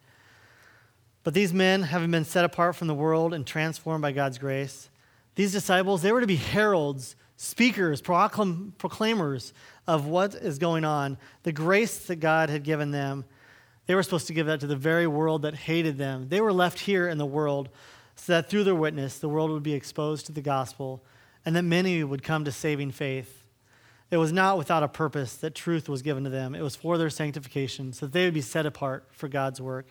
But 1.24 1.34
these 1.34 1.54
men, 1.54 1.84
having 1.84 2.12
been 2.12 2.26
set 2.26 2.46
apart 2.46 2.76
from 2.76 2.88
the 2.88 2.94
world 2.94 3.34
and 3.34 3.46
transformed 3.46 4.02
by 4.02 4.12
God's 4.12 4.38
grace, 4.38 4.90
these 5.36 5.52
disciples, 5.52 6.02
they 6.02 6.12
were 6.12 6.22
to 6.22 6.28
be 6.28 6.36
heralds, 6.36 7.16
speakers, 7.36 8.02
proclam- 8.02 8.72
proclaimers 8.78 9.54
of 9.86 10.08
what 10.08 10.34
is 10.36 10.58
going 10.58 10.84
on, 10.84 11.18
the 11.44 11.52
grace 11.52 12.08
that 12.08 12.18
God 12.18 12.50
had 12.50 12.64
given 12.64 12.92
them. 12.92 13.24
They 13.86 13.96
were 13.96 14.04
supposed 14.04 14.28
to 14.28 14.34
give 14.34 14.48
that 14.48 14.60
to 14.62 14.68
the 14.68 14.76
very 14.76 15.08
world 15.08 15.44
that 15.44 15.54
hated 15.54 15.98
them. 15.98 16.28
They 16.30 16.42
were 16.42 16.54
left 16.54 16.80
here 16.80 17.08
in 17.08 17.18
the 17.18 17.26
world 17.26 17.70
so 18.16 18.34
that 18.34 18.50
through 18.50 18.64
their 18.64 18.76
witness, 18.76 19.20
the 19.20 19.30
world 19.30 19.52
would 19.52 19.64
be 19.64 19.74
exposed 19.74 20.26
to 20.26 20.32
the 20.32 20.42
gospel 20.42 21.04
and 21.46 21.56
that 21.56 21.64
many 21.64 22.04
would 22.04 22.24
come 22.24 22.44
to 22.46 22.52
saving 22.52 22.92
faith. 22.92 23.37
It 24.10 24.18
was 24.18 24.32
not 24.32 24.58
without 24.58 24.84
a 24.84 24.88
purpose 24.88 25.36
that 25.38 25.54
truth 25.54 25.90
was 25.90 26.02
given 26.02 26.24
to 26.24 26.30
them. 26.30 26.56
It 26.56 26.62
was 26.62 26.76
for 26.76 26.98
their 26.98 27.10
sanctification, 27.10 27.92
so 27.94 28.06
that 28.06 28.14
they 28.14 28.26
would 28.26 28.34
be 28.34 28.42
set 28.42 28.66
apart 28.66 29.08
for 29.12 29.28
God's 29.28 29.60
work. 29.60 29.88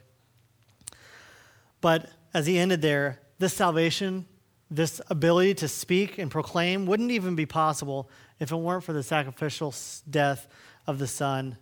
But 1.81 2.09
as 2.33 2.47
he 2.47 2.59
ended 2.59 2.83
there, 2.83 3.21
this 3.39 3.53
salvation, 3.53 4.27
this 4.71 5.01
ability 5.11 5.55
to 5.55 5.69
speak 5.69 6.19
and 6.19 6.31
proclaim 6.31 6.87
wouldn't 6.87 7.11
even 7.11 7.37
be 7.37 7.47
possible 7.47 8.11
if 8.41 8.51
it 8.51 8.57
weren't 8.57 8.85
for 8.85 8.93
the 8.93 9.03
sacrificial 9.03 9.75
death 10.09 10.49
of 10.87 10.99
the 10.99 11.07
Son. 11.07 11.59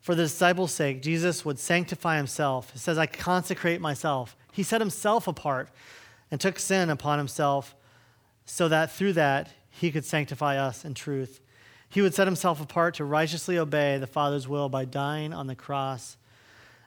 For 0.00 0.14
the 0.14 0.24
disciples' 0.24 0.72
sake, 0.72 1.02
Jesus 1.02 1.44
would 1.44 1.58
sanctify 1.58 2.16
himself. 2.16 2.70
He 2.72 2.78
says, 2.78 2.98
I 2.98 3.06
consecrate 3.06 3.80
myself. 3.80 4.36
He 4.52 4.62
set 4.62 4.80
himself 4.80 5.26
apart 5.26 5.70
and 6.30 6.40
took 6.40 6.58
sin 6.58 6.90
upon 6.90 7.18
himself 7.18 7.74
so 8.44 8.68
that 8.68 8.92
through 8.92 9.14
that 9.14 9.50
he 9.70 9.90
could 9.90 10.04
sanctify 10.04 10.56
us 10.56 10.84
in 10.84 10.94
truth. 10.94 11.40
He 11.88 12.02
would 12.02 12.14
set 12.14 12.26
himself 12.26 12.60
apart 12.60 12.94
to 12.94 13.04
righteously 13.04 13.58
obey 13.58 13.98
the 13.98 14.06
Father's 14.06 14.46
will 14.46 14.68
by 14.68 14.84
dying 14.84 15.32
on 15.32 15.46
the 15.46 15.54
cross. 15.54 16.16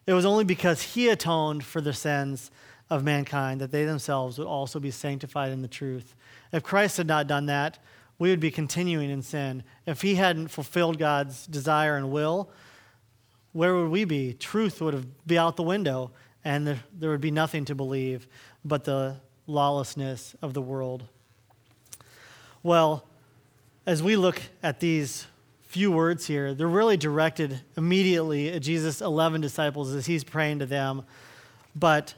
It 0.06 0.14
was 0.14 0.26
only 0.26 0.44
because 0.44 0.82
he 0.82 1.10
atoned 1.10 1.64
for 1.64 1.82
the 1.82 1.94
sins 1.94 2.52
of 2.90 3.04
mankind 3.04 3.62
that 3.62 3.72
they 3.72 3.86
themselves 3.86 4.38
would 4.38 4.48
also 4.48 4.80
be 4.80 4.92
sanctified 4.92 5.52
in 5.52 5.62
the 5.62 5.68
truth. 5.68 6.16
If 6.52 6.62
Christ 6.64 6.98
had 6.98 7.08
not 7.08 7.28
done 7.28 7.46
that, 7.48 7.80
we 8.20 8.30
would 8.30 8.40
be 8.40 8.52
continuing 8.52 9.10
in 9.10 9.22
sin. 9.22 9.64
If 9.86 10.02
he 10.02 10.16
hadn't 10.16 10.50
fulfilled 10.50 11.00
God's 11.00 11.48
desire 11.48 11.96
and 11.96 12.12
will, 12.12 12.52
where 13.54 13.76
would 13.76 13.90
we 13.90 14.06
be? 14.06 14.34
Truth 14.34 14.82
would 14.82 14.94
have 14.94 15.26
be 15.26 15.38
out 15.38 15.56
the 15.56 15.64
window, 15.64 16.12
and 16.44 16.68
there, 16.68 16.80
there 16.98 17.10
would 17.10 17.22
be 17.22 17.32
nothing 17.32 17.66
to 17.66 17.76
believe 17.76 18.28
but 18.64 18.84
the 18.84 19.16
lawlessness 19.48 20.36
of 20.42 20.54
the 20.54 20.62
world. 20.62 21.04
Well, 22.64 23.08
as 23.86 24.04
we 24.04 24.16
look 24.16 24.42
at 24.62 24.80
these 24.80 25.28
few 25.62 25.92
words 25.92 26.28
here, 26.28 26.54
they're 26.54 26.68
really 26.68 26.98
directed 26.98 27.62
immediately 27.78 28.52
at 28.52 28.62
Jesus' 28.62 29.02
11 29.02 29.42
disciples 29.42 29.94
as 29.94 30.06
he's 30.06 30.24
praying 30.24 30.60
to 30.60 30.66
them. 30.66 31.04
But 31.76 32.14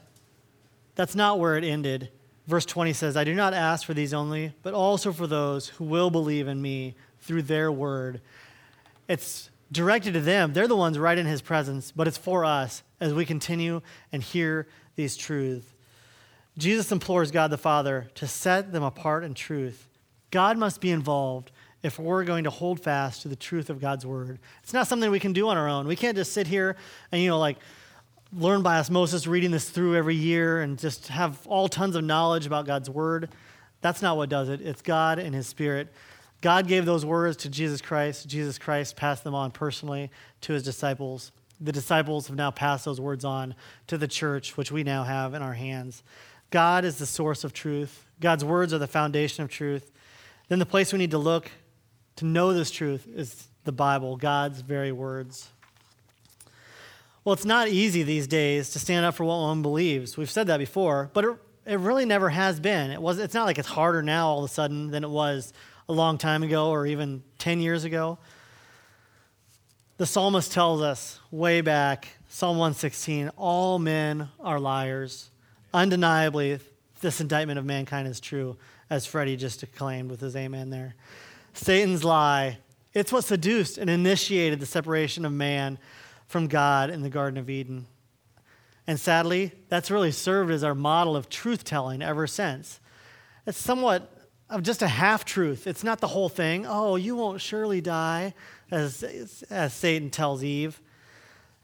that's 0.94 1.14
not 1.14 1.38
where 1.38 1.56
it 1.56 1.64
ended. 1.64 2.10
Verse 2.46 2.66
20 2.66 2.92
says, 2.92 3.16
I 3.16 3.24
do 3.24 3.34
not 3.34 3.54
ask 3.54 3.86
for 3.86 3.94
these 3.94 4.12
only, 4.12 4.52
but 4.62 4.74
also 4.74 5.12
for 5.12 5.26
those 5.26 5.68
who 5.68 5.84
will 5.84 6.10
believe 6.10 6.48
in 6.48 6.60
me 6.60 6.94
through 7.20 7.42
their 7.42 7.72
word. 7.72 8.20
It's 9.08 9.50
directed 9.72 10.14
to 10.14 10.20
them. 10.20 10.52
They're 10.52 10.68
the 10.68 10.76
ones 10.76 10.98
right 10.98 11.16
in 11.16 11.26
his 11.26 11.40
presence, 11.40 11.92
but 11.92 12.06
it's 12.06 12.18
for 12.18 12.44
us 12.44 12.82
as 13.00 13.14
we 13.14 13.24
continue 13.24 13.80
and 14.12 14.22
hear 14.22 14.66
these 14.96 15.16
truths. 15.16 15.72
Jesus 16.58 16.92
implores 16.92 17.30
God 17.30 17.50
the 17.50 17.58
Father 17.58 18.08
to 18.14 18.26
set 18.26 18.72
them 18.72 18.82
apart 18.82 19.24
in 19.24 19.34
truth. 19.34 19.88
God 20.30 20.58
must 20.58 20.80
be 20.80 20.90
involved 20.90 21.50
if 21.84 21.98
we're 21.98 22.24
going 22.24 22.44
to 22.44 22.50
hold 22.50 22.80
fast 22.80 23.22
to 23.22 23.28
the 23.28 23.36
truth 23.36 23.68
of 23.68 23.78
God's 23.78 24.06
word. 24.06 24.38
It's 24.62 24.72
not 24.72 24.88
something 24.88 25.10
we 25.10 25.20
can 25.20 25.34
do 25.34 25.48
on 25.48 25.58
our 25.58 25.68
own. 25.68 25.86
We 25.86 25.96
can't 25.96 26.16
just 26.16 26.32
sit 26.32 26.46
here 26.46 26.76
and, 27.12 27.20
you 27.20 27.28
know, 27.28 27.38
like 27.38 27.58
learn 28.32 28.62
by 28.62 28.78
osmosis, 28.78 29.26
reading 29.26 29.50
this 29.50 29.68
through 29.68 29.94
every 29.94 30.14
year 30.14 30.62
and 30.62 30.78
just 30.78 31.08
have 31.08 31.46
all 31.46 31.68
tons 31.68 31.94
of 31.94 32.02
knowledge 32.02 32.46
about 32.46 32.64
God's 32.64 32.88
word. 32.88 33.28
That's 33.82 34.00
not 34.00 34.16
what 34.16 34.30
does 34.30 34.48
it. 34.48 34.62
It's 34.62 34.80
God 34.80 35.18
and 35.18 35.34
His 35.34 35.46
Spirit. 35.46 35.92
God 36.40 36.66
gave 36.66 36.86
those 36.86 37.04
words 37.04 37.36
to 37.38 37.50
Jesus 37.50 37.82
Christ. 37.82 38.28
Jesus 38.28 38.58
Christ 38.58 38.96
passed 38.96 39.22
them 39.22 39.34
on 39.34 39.50
personally 39.50 40.10
to 40.40 40.54
His 40.54 40.62
disciples. 40.62 41.32
The 41.60 41.70
disciples 41.70 42.28
have 42.28 42.36
now 42.36 42.50
passed 42.50 42.86
those 42.86 43.00
words 43.00 43.26
on 43.26 43.54
to 43.88 43.98
the 43.98 44.08
church, 44.08 44.56
which 44.56 44.72
we 44.72 44.84
now 44.84 45.04
have 45.04 45.34
in 45.34 45.42
our 45.42 45.52
hands. 45.52 46.02
God 46.50 46.86
is 46.86 46.96
the 46.96 47.06
source 47.06 47.44
of 47.44 47.52
truth. 47.52 48.06
God's 48.20 48.44
words 48.44 48.72
are 48.72 48.78
the 48.78 48.86
foundation 48.86 49.44
of 49.44 49.50
truth. 49.50 49.92
Then 50.48 50.58
the 50.58 50.66
place 50.66 50.90
we 50.90 50.98
need 50.98 51.10
to 51.10 51.18
look 51.18 51.50
to 52.16 52.24
know 52.24 52.52
this 52.52 52.70
truth 52.70 53.06
is 53.14 53.48
the 53.64 53.72
Bible, 53.72 54.16
God's 54.16 54.60
very 54.60 54.92
words. 54.92 55.48
Well, 57.24 57.32
it's 57.32 57.44
not 57.44 57.68
easy 57.68 58.02
these 58.02 58.26
days 58.26 58.70
to 58.70 58.78
stand 58.78 59.06
up 59.06 59.14
for 59.14 59.24
what 59.24 59.38
one 59.38 59.62
believes. 59.62 60.16
We've 60.16 60.30
said 60.30 60.48
that 60.48 60.58
before, 60.58 61.10
but 61.14 61.24
it, 61.24 61.36
it 61.66 61.78
really 61.78 62.04
never 62.04 62.28
has 62.28 62.60
been. 62.60 62.90
It 62.90 63.00
was, 63.00 63.18
it's 63.18 63.34
not 63.34 63.46
like 63.46 63.58
it's 63.58 63.68
harder 63.68 64.02
now 64.02 64.28
all 64.28 64.44
of 64.44 64.50
a 64.50 64.52
sudden 64.52 64.90
than 64.90 65.04
it 65.04 65.10
was 65.10 65.52
a 65.88 65.92
long 65.92 66.18
time 66.18 66.42
ago 66.42 66.68
or 66.70 66.86
even 66.86 67.22
10 67.38 67.60
years 67.60 67.84
ago. 67.84 68.18
The 69.96 70.06
psalmist 70.06 70.52
tells 70.52 70.82
us 70.82 71.20
way 71.30 71.60
back, 71.60 72.08
Psalm 72.28 72.58
116, 72.58 73.30
all 73.36 73.78
men 73.78 74.28
are 74.40 74.60
liars 74.60 75.30
undeniably, 75.74 76.60
this 77.00 77.20
indictment 77.20 77.58
of 77.58 77.66
mankind 77.66 78.08
is 78.08 78.20
true, 78.20 78.56
as 78.88 79.04
Freddie 79.04 79.36
just 79.36 79.62
acclaimed 79.62 80.10
with 80.10 80.20
his 80.20 80.36
amen 80.36 80.70
there. 80.70 80.94
Satan's 81.54 82.04
lie, 82.04 82.58
it's 82.92 83.12
what 83.12 83.24
seduced 83.24 83.78
and 83.78 83.88
initiated 83.88 84.60
the 84.60 84.66
separation 84.66 85.24
of 85.24 85.32
man 85.32 85.78
from 86.26 86.46
God 86.46 86.90
in 86.90 87.02
the 87.02 87.10
Garden 87.10 87.38
of 87.38 87.48
Eden. 87.48 87.86
And 88.86 89.00
sadly, 89.00 89.52
that's 89.68 89.90
really 89.90 90.12
served 90.12 90.50
as 90.50 90.62
our 90.62 90.74
model 90.74 91.16
of 91.16 91.28
truth 91.28 91.64
telling 91.64 92.02
ever 92.02 92.26
since. 92.26 92.80
It's 93.46 93.58
somewhat 93.58 94.10
of 94.50 94.62
just 94.62 94.82
a 94.82 94.88
half 94.88 95.24
truth. 95.24 95.66
It's 95.66 95.82
not 95.82 96.00
the 96.00 96.08
whole 96.08 96.28
thing. 96.28 96.66
Oh, 96.66 96.96
you 96.96 97.16
won't 97.16 97.40
surely 97.40 97.80
die, 97.80 98.34
as, 98.70 99.02
as 99.48 99.72
Satan 99.72 100.10
tells 100.10 100.44
Eve. 100.44 100.80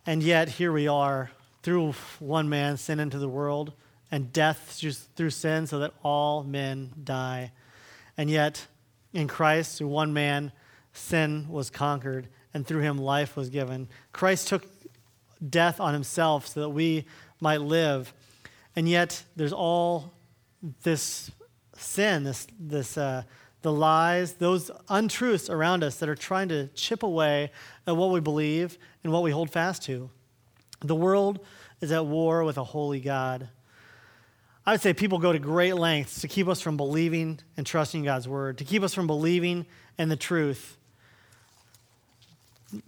And 0.07 0.23
yet, 0.23 0.49
here 0.49 0.73
we 0.73 0.89
are, 0.89 1.31
through 1.63 1.93
one 2.19 2.49
man, 2.49 2.77
sin 2.79 3.01
into 3.01 3.19
the 3.19 3.29
world 3.29 3.73
and 4.11 4.33
death 4.33 4.81
through 5.15 5.31
sin 5.31 5.67
so 5.67 5.79
that 5.79 5.93
all 6.03 6.43
men 6.43 6.91
die. 7.05 7.53
And 8.17 8.31
yet, 8.31 8.67
in 9.13 9.29
Christ, 9.29 9.79
through 9.79 9.89
one 9.89 10.13
man, 10.13 10.53
sin 10.93 11.47
was 11.49 11.71
conquered, 11.71 12.29
and 12.55 12.67
through 12.67 12.81
him, 12.81 12.99
life 12.99 13.37
was 13.37 13.51
given. 13.51 13.89
Christ 14.13 14.49
took 14.49 14.67
death 15.49 15.81
on 15.81 15.95
himself 15.95 16.47
so 16.47 16.61
that 16.61 16.71
we 16.71 17.07
might 17.41 17.61
live. 17.61 18.13
And 18.77 18.89
yet, 18.89 19.25
there's 19.37 19.53
all 19.53 20.13
this 20.83 21.31
sin, 21.77 22.25
this, 22.25 22.47
this, 22.59 22.99
uh, 22.99 23.23
the 23.63 23.73
lies, 23.73 24.35
those 24.35 24.71
untruths 24.89 25.51
around 25.51 25.83
us 25.85 25.97
that 25.97 26.09
are 26.09 26.15
trying 26.15 26.49
to 26.49 26.69
chip 26.69 27.03
away 27.03 27.51
at 27.87 27.97
what 27.97 28.11
we 28.11 28.21
believe 28.21 28.79
and 29.03 29.13
what 29.13 29.23
we 29.23 29.31
hold 29.31 29.51
fast 29.51 29.83
to. 29.85 30.11
The 30.81 30.95
world 30.95 31.41
is 31.81 31.93
at 31.93 32.07
war 32.07 32.45
with 32.45 32.59
a 32.59 32.65
holy 32.65 33.01
God. 33.01 33.49
I 34.67 34.73
would 34.73 34.81
say 34.81 34.93
people 34.93 35.19
go 35.19 35.33
to 35.33 35.39
great 35.39 35.75
lengths 35.75 36.21
to 36.21 36.29
keep 36.29 36.47
us 36.47 36.61
from 36.61 36.77
believing 36.77 37.41
and 37.57 37.67
trusting 37.67 38.05
God's 38.05 38.29
word, 38.29 38.59
to 38.59 38.65
keep 38.65 38.83
us 38.83 38.93
from 38.93 39.07
believing 39.07 39.67
in 39.99 40.09
the 40.09 40.17
truth. 40.17 40.77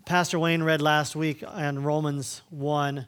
Pastor 0.05 0.39
Wayne 0.39 0.62
read 0.62 0.81
last 0.81 1.16
week 1.16 1.43
on 1.47 1.83
Romans 1.83 2.43
1 2.51 3.07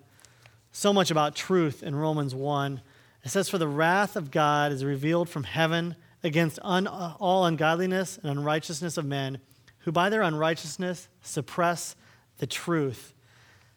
so 0.72 0.92
much 0.92 1.12
about 1.12 1.36
truth 1.36 1.84
in 1.84 1.94
Romans 1.94 2.34
1. 2.34 2.80
It 3.24 3.28
says, 3.28 3.48
For 3.48 3.58
the 3.58 3.68
wrath 3.68 4.16
of 4.16 4.32
God 4.32 4.72
is 4.72 4.84
revealed 4.84 5.28
from 5.28 5.44
heaven 5.44 5.94
against 6.24 6.58
un- 6.62 6.88
all 6.88 7.46
ungodliness 7.46 8.18
and 8.18 8.30
unrighteousness 8.30 8.96
of 8.96 9.04
men, 9.04 9.38
who 9.80 9.92
by 9.92 10.10
their 10.10 10.22
unrighteousness 10.22 11.08
suppress 11.22 11.94
the 12.38 12.46
truth. 12.46 13.14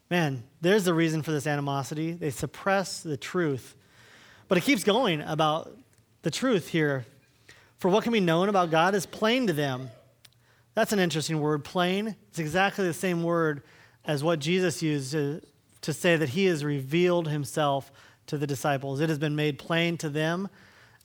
Man, 0.10 0.44
there's 0.62 0.86
the 0.86 0.94
reason 0.94 1.22
for 1.22 1.32
this 1.32 1.46
animosity. 1.46 2.14
They 2.14 2.32
suppress 2.32 3.02
the 3.02 3.18
truth. 3.18 3.76
But 4.48 4.58
it 4.58 4.64
keeps 4.64 4.84
going 4.84 5.22
about 5.22 5.76
the 6.22 6.32
truth 6.32 6.68
here. 6.70 7.06
For 7.80 7.90
what 7.90 8.04
can 8.04 8.14
be 8.14 8.20
known 8.20 8.50
about 8.50 8.72
God 8.72 8.96
is 8.96 9.06
plain 9.06 9.48
to 9.48 9.54
them. 9.54 9.90
That's 10.74 10.94
an 10.94 11.00
interesting 11.00 11.40
word, 11.40 11.64
plain. 11.64 12.16
It's 12.30 12.40
exactly 12.40 12.86
the 12.86 12.94
same 12.94 13.24
word 13.24 13.64
as 14.06 14.24
what 14.24 14.40
Jesus 14.40 14.82
used 14.82 15.12
to, 15.12 15.42
to 15.82 15.94
say 15.94 16.16
that 16.16 16.30
he 16.30 16.46
has 16.46 16.64
revealed 16.64 17.28
himself 17.28 17.92
to 18.28 18.38
the 18.38 18.48
disciples. 18.48 19.00
It 19.00 19.10
has 19.10 19.18
been 19.18 19.36
made 19.36 19.58
plain 19.58 19.98
to 19.98 20.10
them, 20.10 20.50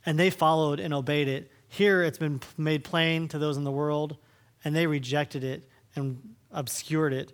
and 0.06 0.18
they 0.18 0.30
followed 0.30 0.78
and 0.78 0.92
obeyed 0.94 1.28
it. 1.28 1.50
Here, 1.68 2.02
it's 2.02 2.18
been 2.18 2.40
made 2.56 2.84
plain 2.84 3.28
to 3.28 3.38
those 3.38 3.56
in 3.56 3.64
the 3.64 3.70
world, 3.70 4.16
and 4.64 4.76
they 4.76 4.86
rejected 4.86 5.42
it 5.42 5.68
and 5.96 6.34
obscured 6.50 7.12
it. 7.12 7.32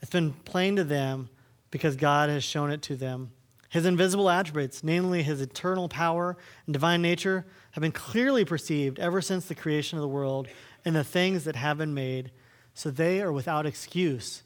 It's 0.00 0.10
been 0.10 0.32
plain 0.32 0.76
to 0.76 0.84
them 0.84 1.30
because 1.70 1.96
God 1.96 2.28
has 2.30 2.44
shown 2.44 2.70
it 2.70 2.82
to 2.82 2.96
them. 2.96 3.32
His 3.68 3.84
invisible 3.84 4.30
attributes, 4.30 4.82
namely 4.82 5.22
his 5.22 5.40
eternal 5.40 5.88
power 5.88 6.36
and 6.66 6.72
divine 6.72 7.02
nature, 7.02 7.46
have 7.72 7.82
been 7.82 7.92
clearly 7.92 8.44
perceived 8.44 8.98
ever 8.98 9.20
since 9.20 9.46
the 9.46 9.54
creation 9.54 9.98
of 9.98 10.02
the 10.02 10.08
world 10.08 10.48
and 10.84 10.96
the 10.96 11.04
things 11.04 11.44
that 11.44 11.56
have 11.56 11.78
been 11.78 11.92
made, 11.92 12.30
so 12.72 12.90
they 12.90 13.20
are 13.20 13.32
without 13.32 13.66
excuse. 13.66 14.42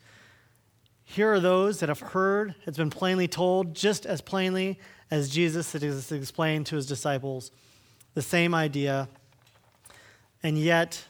Here 1.05 1.33
are 1.33 1.41
those 1.41 1.81
that 1.81 1.89
have 1.89 2.01
heard, 2.01 2.55
it's 2.67 2.79
been 2.79 2.91
plainly 2.91 3.29
told, 3.29 3.75
just 3.75 4.07
as 4.07 4.21
plainly 4.21 4.79
as 5.11 5.31
Jesus 5.31 5.75
explained 6.11 6.67
to 6.67 6.77
his 6.77 6.87
disciples, 6.87 7.51
the 8.15 8.23
same 8.23 8.55
idea, 8.55 9.09
and 10.43 10.59
yet 10.59 11.05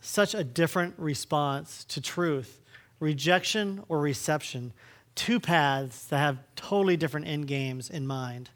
such 0.00 0.34
a 0.34 0.44
different 0.44 0.94
response 0.98 1.84
to 1.84 2.00
truth 2.00 2.60
rejection 3.00 3.82
or 3.88 4.00
reception 4.00 4.72
two 5.18 5.40
paths 5.40 6.06
that 6.06 6.18
have 6.18 6.38
totally 6.54 6.96
different 6.96 7.26
end 7.26 7.48
games 7.48 7.90
in 7.90 8.06
mind. 8.06 8.50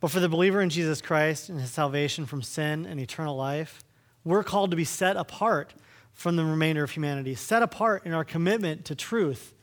But 0.00 0.10
for 0.10 0.18
the 0.18 0.28
believer 0.28 0.62
in 0.62 0.70
Jesus 0.70 1.02
Christ 1.02 1.50
and 1.50 1.60
his 1.60 1.70
salvation 1.70 2.24
from 2.24 2.40
sin 2.40 2.86
and 2.86 2.98
eternal 2.98 3.36
life, 3.36 3.84
we're 4.24 4.42
called 4.42 4.70
to 4.70 4.76
be 4.76 4.84
set 4.84 5.16
apart 5.16 5.74
from 6.14 6.36
the 6.36 6.44
remainder 6.44 6.82
of 6.82 6.90
humanity, 6.90 7.34
set 7.34 7.62
apart 7.62 8.06
in 8.06 8.12
our 8.12 8.24
commitment 8.24 8.86
to 8.86 8.94
truth. 8.94 9.54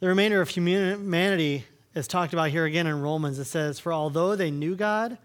The 0.00 0.08
remainder 0.08 0.42
of 0.42 0.50
humanity 0.50 1.64
is 1.94 2.06
talked 2.06 2.34
about 2.34 2.50
here 2.50 2.66
again 2.66 2.86
in 2.86 3.00
Romans. 3.00 3.38
It 3.38 3.44
says, 3.44 3.80
For 3.80 3.92
although 3.92 4.36
they 4.36 4.50
knew 4.50 4.76
God, 4.76 5.16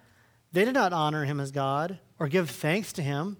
they 0.53 0.63
did 0.63 0.73
not 0.73 0.93
honor 0.93 1.25
him 1.25 1.41
as 1.41 1.51
God 1.51 1.99
or 2.17 2.29
give 2.29 2.49
thanks 2.49 2.93
to 2.93 3.01
him, 3.01 3.35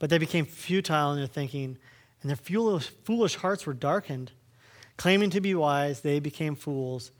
but 0.00 0.10
they 0.10 0.18
became 0.18 0.46
futile 0.46 1.12
in 1.12 1.18
their 1.18 1.28
thinking, 1.28 1.78
and 2.22 2.30
their 2.30 2.36
foolish, 2.36 3.36
hearts 3.36 3.66
were 3.66 3.72
darkened. 3.72 4.32
Claiming 4.96 5.30
to 5.30 5.40
be 5.40 5.54
wise, 5.54 6.00
they 6.00 6.20
became 6.20 6.54
fools. 6.54 7.10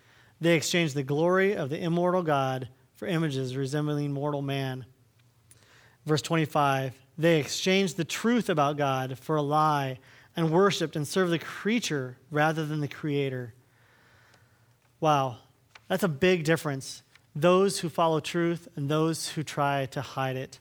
They 0.41 0.57
exchanged 0.57 0.95
the 0.95 1.03
glory 1.03 1.57
of 1.57 1.71
the 1.71 1.83
immortal 1.83 2.23
God 2.23 2.69
for 2.97 3.07
images 3.07 3.57
resembling 3.57 4.13
mortal 4.13 4.43
man. 4.43 4.85
Verse 6.07 6.23
25 6.23 6.95
They 7.19 7.41
exchanged 7.41 7.97
the 7.97 8.05
truth 8.05 8.49
about 8.49 8.77
God 8.77 9.19
for 9.19 9.37
a 9.37 9.43
lie 9.43 9.99
and 10.37 10.51
worshiped 10.51 10.97
and 10.97 11.07
served 11.07 11.33
the 11.33 11.39
creature 11.39 12.17
rather 12.31 12.67
than 12.67 12.81
the 12.81 12.89
creator. 12.89 13.55
Wow, 15.01 15.37
that's 15.89 16.03
a 16.03 16.09
big 16.09 16.45
difference. 16.45 17.03
Those 17.37 17.81
who 17.81 17.89
follow 17.89 18.21
truth 18.21 18.69
and 18.77 18.89
those 18.89 19.31
who 19.31 19.43
try 19.43 19.87
to 19.87 20.01
hide 20.01 20.37
it. 20.37 20.59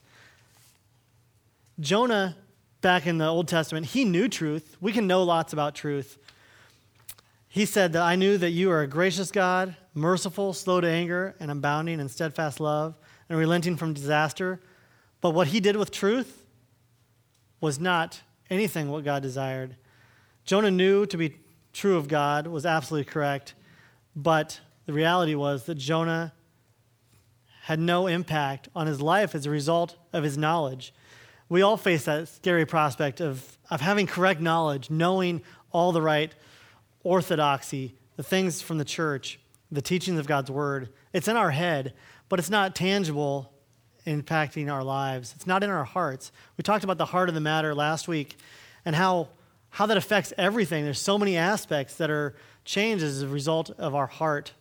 Jonah, 1.80 2.36
back 2.82 3.06
in 3.08 3.18
the 3.18 3.28
Old 3.28 3.48
Testament, 3.48 3.88
he 3.88 4.06
knew 4.06 4.28
truth. 4.28 4.76
We 4.82 4.92
can 4.92 5.08
know 5.08 5.24
lots 5.24 5.54
about 5.54 5.76
truth. 5.76 6.18
He 7.54 7.68
said 7.68 7.94
that 7.94 8.02
I 8.02 8.16
knew 8.16 8.40
that 8.40 8.50
you 8.50 8.72
are 8.72 8.82
a 8.82 8.88
gracious 8.88 9.30
God, 9.30 9.76
merciful, 9.94 10.54
slow 10.54 10.82
to 10.82 10.88
anger, 10.88 11.36
and 11.40 11.52
abounding 11.52 12.00
in 12.00 12.10
steadfast 12.10 12.60
love, 12.60 12.98
and 13.30 13.38
relenting 13.38 13.78
from 13.78 13.94
disaster. 13.94 14.60
But 15.22 15.36
what 15.36 15.50
he 15.50 15.60
did 15.60 15.76
with 15.76 15.92
truth 15.92 16.48
was 17.62 17.80
not 17.80 18.24
anything 18.50 18.90
what 18.90 19.04
God 19.04 19.22
desired. 19.22 19.76
Jonah 20.46 20.72
knew 20.72 21.06
to 21.06 21.16
be 21.16 21.38
true 21.74 21.96
of 21.96 22.08
God 22.08 22.48
was 22.48 22.66
absolutely 22.66 23.06
correct, 23.06 23.54
but 24.16 24.60
the 24.88 24.94
reality 24.94 25.36
was 25.36 25.66
that 25.66 25.76
Jonah 25.76 26.34
had 27.66 27.80
no 27.80 28.08
impact 28.08 28.68
on 28.76 28.88
his 28.88 29.00
life 29.00 29.36
as 29.36 29.46
a 29.46 29.52
result 29.52 29.96
of 30.12 30.24
his 30.24 30.40
knowledge. 30.40 30.92
We 31.50 31.62
all 31.62 31.78
face 31.78 32.06
that 32.06 32.30
scary 32.30 32.66
prospect 32.66 33.22
of, 33.22 33.60
of 33.70 33.80
having 33.80 34.08
correct 34.08 34.42
knowledge, 34.42 34.90
knowing 34.90 35.44
all 35.72 35.92
the 35.92 36.02
right 36.02 36.34
orthodoxy, 37.04 37.96
the 38.16 38.24
things 38.24 38.62
from 38.62 38.78
the 38.78 38.86
church, 38.86 39.40
the 39.72 39.82
teachings 39.82 40.20
of 40.20 40.28
God's 40.28 40.52
word. 40.52 40.90
It's 41.12 41.28
in 41.28 41.38
our 41.38 41.52
head, 41.52 41.94
but 42.30 42.40
it's 42.40 42.50
not 42.50 42.76
tangible 42.76 43.52
impacting 44.06 44.72
our 44.72 44.84
lives. 44.84 45.34
It's 45.36 45.48
not 45.48 45.64
in 45.64 45.70
our 45.70 45.84
hearts. 45.84 46.32
We 46.58 46.64
talked 46.64 46.84
about 46.84 46.98
the 46.98 47.06
heart 47.06 47.30
of 47.30 47.36
the 47.36 47.42
matter 47.42 47.74
last 47.74 48.08
week 48.08 48.38
and 48.86 48.96
how, 48.96 49.30
how 49.70 49.86
that 49.86 49.98
affects 49.98 50.34
everything. 50.38 50.84
There's 50.84 51.00
so 51.00 51.18
many 51.18 51.38
aspects 51.38 51.96
that 51.96 52.10
are 52.10 52.36
changed 52.66 53.04
as 53.04 53.22
a 53.22 53.28
result 53.28 53.70
of 53.72 53.96
our 53.96 54.08
heart. 54.08 54.54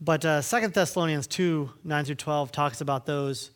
But 0.00 0.24
uh, 0.24 0.42
2 0.42 0.68
Thessalonians 0.68 1.26
2 1.26 1.70
9 1.84 2.04
through 2.04 2.14
12 2.16 2.52
talks 2.52 2.80
about 2.80 3.06
those, 3.06 3.50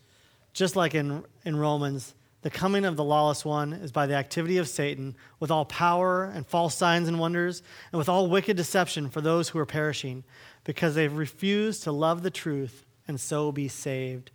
just 0.52 0.76
like 0.76 0.94
in, 0.94 1.24
in 1.44 1.56
Romans. 1.56 2.14
The 2.46 2.50
coming 2.50 2.84
of 2.84 2.94
the 2.94 3.02
lawless 3.02 3.44
one 3.44 3.72
is 3.72 3.90
by 3.90 4.06
the 4.06 4.14
activity 4.14 4.58
of 4.58 4.68
Satan, 4.68 5.16
with 5.40 5.50
all 5.50 5.64
power 5.64 6.22
and 6.26 6.46
false 6.46 6.76
signs 6.76 7.08
and 7.08 7.18
wonders, 7.18 7.60
and 7.90 7.98
with 7.98 8.08
all 8.08 8.28
wicked 8.28 8.56
deception 8.56 9.10
for 9.10 9.20
those 9.20 9.48
who 9.48 9.58
are 9.58 9.66
perishing, 9.66 10.22
because 10.62 10.94
they've 10.94 11.12
refused 11.12 11.82
to 11.82 11.90
love 11.90 12.22
the 12.22 12.30
truth 12.30 12.86
and 13.08 13.20
so 13.20 13.50
be 13.50 13.66
saved. 13.66 14.30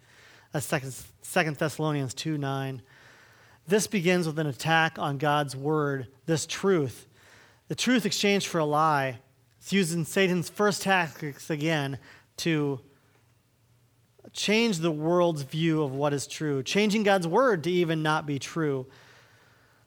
That's 0.52 0.70
2 0.70 1.52
Thessalonians 1.52 2.14
2 2.14 2.38
9. 2.38 2.82
This 3.66 3.88
begins 3.88 4.28
with 4.28 4.40
an 4.40 4.48
attack 4.48 5.00
on 5.00 5.18
God's 5.18 5.56
word, 5.56 6.08
this 6.26 6.46
truth. 6.46 7.08
The 7.70 7.76
truth 7.76 8.06
exchanged 8.06 8.48
for 8.48 8.60
a 8.60 8.66
lie. 8.66 9.20
It's 9.62 9.72
using 9.72 10.04
Satan's 10.04 10.50
first 10.50 10.82
tactics 10.82 11.50
again 11.50 11.98
to 12.40 12.82
change 14.34 14.80
the 14.80 14.92
world's 14.92 15.42
view 15.42 15.84
of 15.84 15.94
what 15.94 16.14
is 16.14 16.28
true, 16.28 16.64
changing 16.64 17.04
God's 17.04 17.28
word 17.28 17.64
to 17.66 17.72
even 17.72 18.02
not 18.02 18.26
be 18.26 18.40
true. 18.40 18.88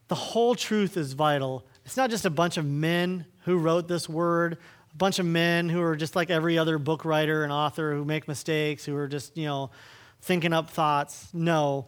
The 0.09 0.15
whole 0.15 0.55
truth 0.55 0.97
is 0.97 1.15
vital. 1.15 1.67
It's 1.85 1.97
not 1.97 2.11
just 2.11 2.25
a 2.25 2.31
bunch 2.31 2.57
of 2.57 2.67
men 2.67 3.27
who 3.45 3.59
wrote 3.59 3.89
this 3.89 4.09
word, 4.09 4.59
a 4.93 4.97
bunch 4.97 5.19
of 5.19 5.27
men 5.27 5.69
who 5.69 5.83
are 5.83 5.97
just 5.97 6.15
like 6.15 6.31
every 6.31 6.59
other 6.59 6.79
book 6.79 7.05
writer 7.05 7.43
and 7.43 7.53
author 7.53 7.95
who 7.95 8.05
make 8.05 8.29
mistakes, 8.29 8.85
who 8.85 8.95
are 8.97 9.09
just, 9.09 9.37
you 9.37 9.47
know, 9.47 9.71
thinking 10.21 10.53
up 10.53 10.71
thoughts. 10.71 11.29
No. 11.33 11.87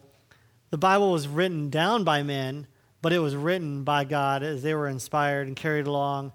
The 0.69 0.77
Bible 0.77 1.11
was 1.11 1.27
written 1.27 1.69
down 1.69 2.03
by 2.03 2.23
men, 2.23 2.67
but 3.01 3.13
it 3.13 3.19
was 3.19 3.35
written 3.35 3.83
by 3.83 4.03
God 4.03 4.43
as 4.43 4.63
they 4.63 4.73
were 4.73 4.87
inspired 4.87 5.47
and 5.47 5.55
carried 5.55 5.87
along. 5.87 6.33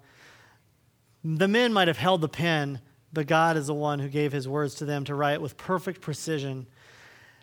The 1.23 1.47
men 1.47 1.71
might 1.73 1.87
have 1.87 1.97
held 1.97 2.21
the 2.21 2.29
pen, 2.29 2.81
but 3.13 3.27
God 3.27 3.55
is 3.55 3.67
the 3.67 3.73
one 3.73 3.99
who 3.99 4.09
gave 4.09 4.31
his 4.31 4.47
words 4.47 4.75
to 4.75 4.85
them 4.85 5.05
to 5.05 5.15
write 5.15 5.41
with 5.41 5.55
perfect 5.55 6.01
precision. 6.01 6.65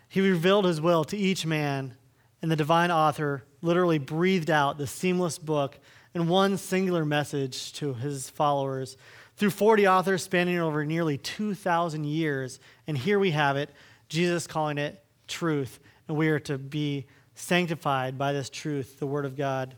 He 0.09 0.21
revealed 0.21 0.64
his 0.64 0.81
will 0.81 1.05
to 1.05 1.16
each 1.16 1.47
man, 1.47 1.95
and 2.43 2.51
the 2.51 2.57
divine 2.57 2.91
author 2.91 3.45
literally 3.62 3.99
breathed 3.99 4.51
out 4.51 4.79
the 4.79 4.87
seamless 4.87 5.39
book 5.39 5.79
in 6.14 6.29
one 6.29 6.57
singular 6.57 7.05
message 7.05 7.73
to 7.75 7.95
his 7.95 8.29
followers 8.29 8.97
through 9.37 9.51
40 9.51 9.87
authors 9.87 10.23
spanning 10.23 10.59
over 10.59 10.85
nearly 10.85 11.16
2,000 11.16 12.05
years. 12.05 12.59
And 12.87 12.99
here 12.99 13.18
we 13.18 13.31
have 13.31 13.57
it 13.57 13.71
Jesus 14.09 14.47
calling 14.47 14.77
it 14.77 15.03
truth. 15.29 15.79
And 16.09 16.16
we 16.16 16.29
are 16.29 16.41
to 16.41 16.59
be 16.59 17.07
sanctified 17.35 18.18
by 18.18 18.33
this 18.33 18.51
truth, 18.51 18.99
the 18.99 19.07
Word 19.07 19.25
of 19.25 19.37
God. 19.37 19.77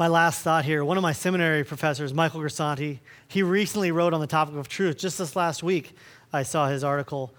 My 0.00 0.08
last 0.08 0.40
thought 0.40 0.64
here 0.64 0.84
one 0.84 0.96
of 0.96 1.02
my 1.02 1.12
seminary 1.12 1.62
professors, 1.62 2.14
Michael 2.14 2.40
Grisanti, 2.40 2.98
he 3.28 3.42
recently 3.42 3.92
wrote 3.92 4.14
on 4.14 4.20
the 4.20 4.26
topic 4.26 4.56
of 4.56 4.66
truth. 4.66 4.96
Just 4.96 5.18
this 5.18 5.36
last 5.36 5.62
week, 5.62 5.92
I 6.32 6.42
saw 6.42 6.68
his 6.68 6.82
article. 6.82 7.34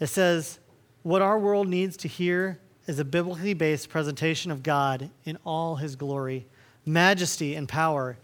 It 0.00 0.08
says, 0.08 0.58
What 1.04 1.22
our 1.22 1.38
world 1.38 1.68
needs 1.68 1.96
to 1.98 2.08
hear 2.08 2.58
is 2.86 2.98
a 2.98 3.04
biblically 3.04 3.54
based 3.54 3.88
presentation 3.88 4.50
of 4.50 4.62
God 4.62 5.08
in 5.24 5.38
all 5.46 5.76
his 5.76 5.94
glory, 5.94 6.46
majesty, 6.84 7.54
and 7.54 7.68
power 7.68 8.18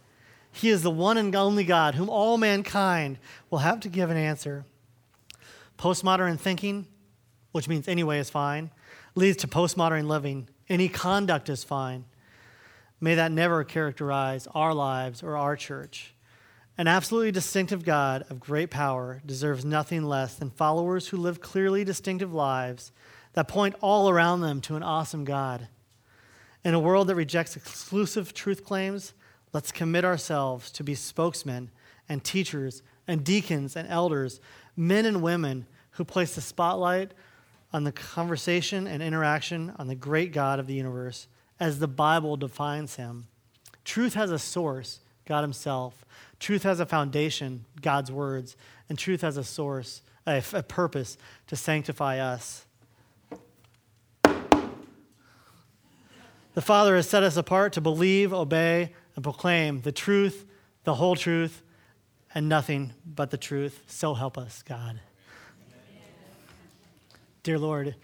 he 0.56 0.70
is 0.70 0.82
the 0.82 0.90
one 0.90 1.18
and 1.18 1.36
only 1.36 1.64
God 1.64 1.94
whom 1.94 2.08
all 2.08 2.38
mankind 2.38 3.18
will 3.50 3.58
have 3.58 3.78
to 3.80 3.90
give 3.90 4.10
an 4.10 4.16
answer. 4.16 4.64
Postmodern 5.78 6.40
thinking, 6.40 6.86
which 7.52 7.68
means 7.68 7.86
any 7.86 8.02
way 8.02 8.18
is 8.18 8.30
fine, 8.30 8.70
leads 9.14 9.36
to 9.38 9.48
postmodern 9.48 10.06
living. 10.06 10.48
Any 10.70 10.88
conduct 10.88 11.50
is 11.50 11.62
fine. 11.62 12.06
May 13.00 13.14
that 13.14 13.32
never 13.32 13.64
characterize 13.64 14.46
our 14.54 14.72
lives 14.72 15.22
or 15.22 15.36
our 15.36 15.56
church. 15.56 16.14
An 16.78 16.88
absolutely 16.88 17.32
distinctive 17.32 17.84
God 17.84 18.24
of 18.28 18.40
great 18.40 18.70
power 18.70 19.22
deserves 19.24 19.64
nothing 19.64 20.04
less 20.04 20.34
than 20.34 20.50
followers 20.50 21.08
who 21.08 21.16
live 21.16 21.40
clearly 21.40 21.84
distinctive 21.84 22.34
lives 22.34 22.92
that 23.32 23.48
point 23.48 23.74
all 23.80 24.08
around 24.08 24.40
them 24.40 24.60
to 24.62 24.76
an 24.76 24.82
awesome 24.82 25.24
God. 25.24 25.68
In 26.64 26.74
a 26.74 26.80
world 26.80 27.08
that 27.08 27.14
rejects 27.14 27.56
exclusive 27.56 28.34
truth 28.34 28.64
claims, 28.64 29.14
Let's 29.56 29.72
commit 29.72 30.04
ourselves 30.04 30.70
to 30.72 30.84
be 30.84 30.94
spokesmen 30.94 31.70
and 32.10 32.22
teachers 32.22 32.82
and 33.08 33.24
deacons 33.24 33.74
and 33.74 33.88
elders, 33.88 34.38
men 34.76 35.06
and 35.06 35.22
women 35.22 35.66
who 35.92 36.04
place 36.04 36.34
the 36.34 36.42
spotlight 36.42 37.12
on 37.72 37.84
the 37.84 37.92
conversation 37.92 38.86
and 38.86 39.02
interaction 39.02 39.72
on 39.78 39.86
the 39.86 39.94
great 39.94 40.34
God 40.34 40.58
of 40.58 40.66
the 40.66 40.74
universe 40.74 41.26
as 41.58 41.78
the 41.78 41.88
Bible 41.88 42.36
defines 42.36 42.96
him. 42.96 43.26
Truth 43.84 44.14
has 44.14 44.30
a 44.30 44.38
source, 44.38 45.00
God 45.26 45.42
Himself. 45.42 46.04
Truth 46.38 46.64
has 46.64 46.80
a 46.80 46.86
foundation, 46.86 47.64
God's 47.80 48.10
words. 48.10 48.56
And 48.88 48.98
truth 48.98 49.20
has 49.22 49.36
a 49.36 49.44
source, 49.44 50.02
a, 50.26 50.42
a 50.52 50.62
purpose 50.62 51.16
to 51.46 51.56
sanctify 51.56 52.18
us. 52.18 52.66
The 56.54 56.62
Father 56.62 56.96
has 56.96 57.08
set 57.08 57.22
us 57.22 57.36
apart 57.36 57.74
to 57.74 57.80
believe, 57.80 58.32
obey, 58.32 58.92
and 59.14 59.22
proclaim 59.22 59.82
the 59.82 59.92
truth, 59.92 60.46
the 60.84 60.94
whole 60.94 61.14
truth, 61.14 61.62
and 62.34 62.48
nothing 62.48 62.92
but 63.04 63.30
the 63.30 63.36
truth. 63.36 63.82
So 63.86 64.14
help 64.14 64.38
us, 64.38 64.62
God. 64.62 65.00
Dear 67.42 67.58
Lord, 67.58 67.94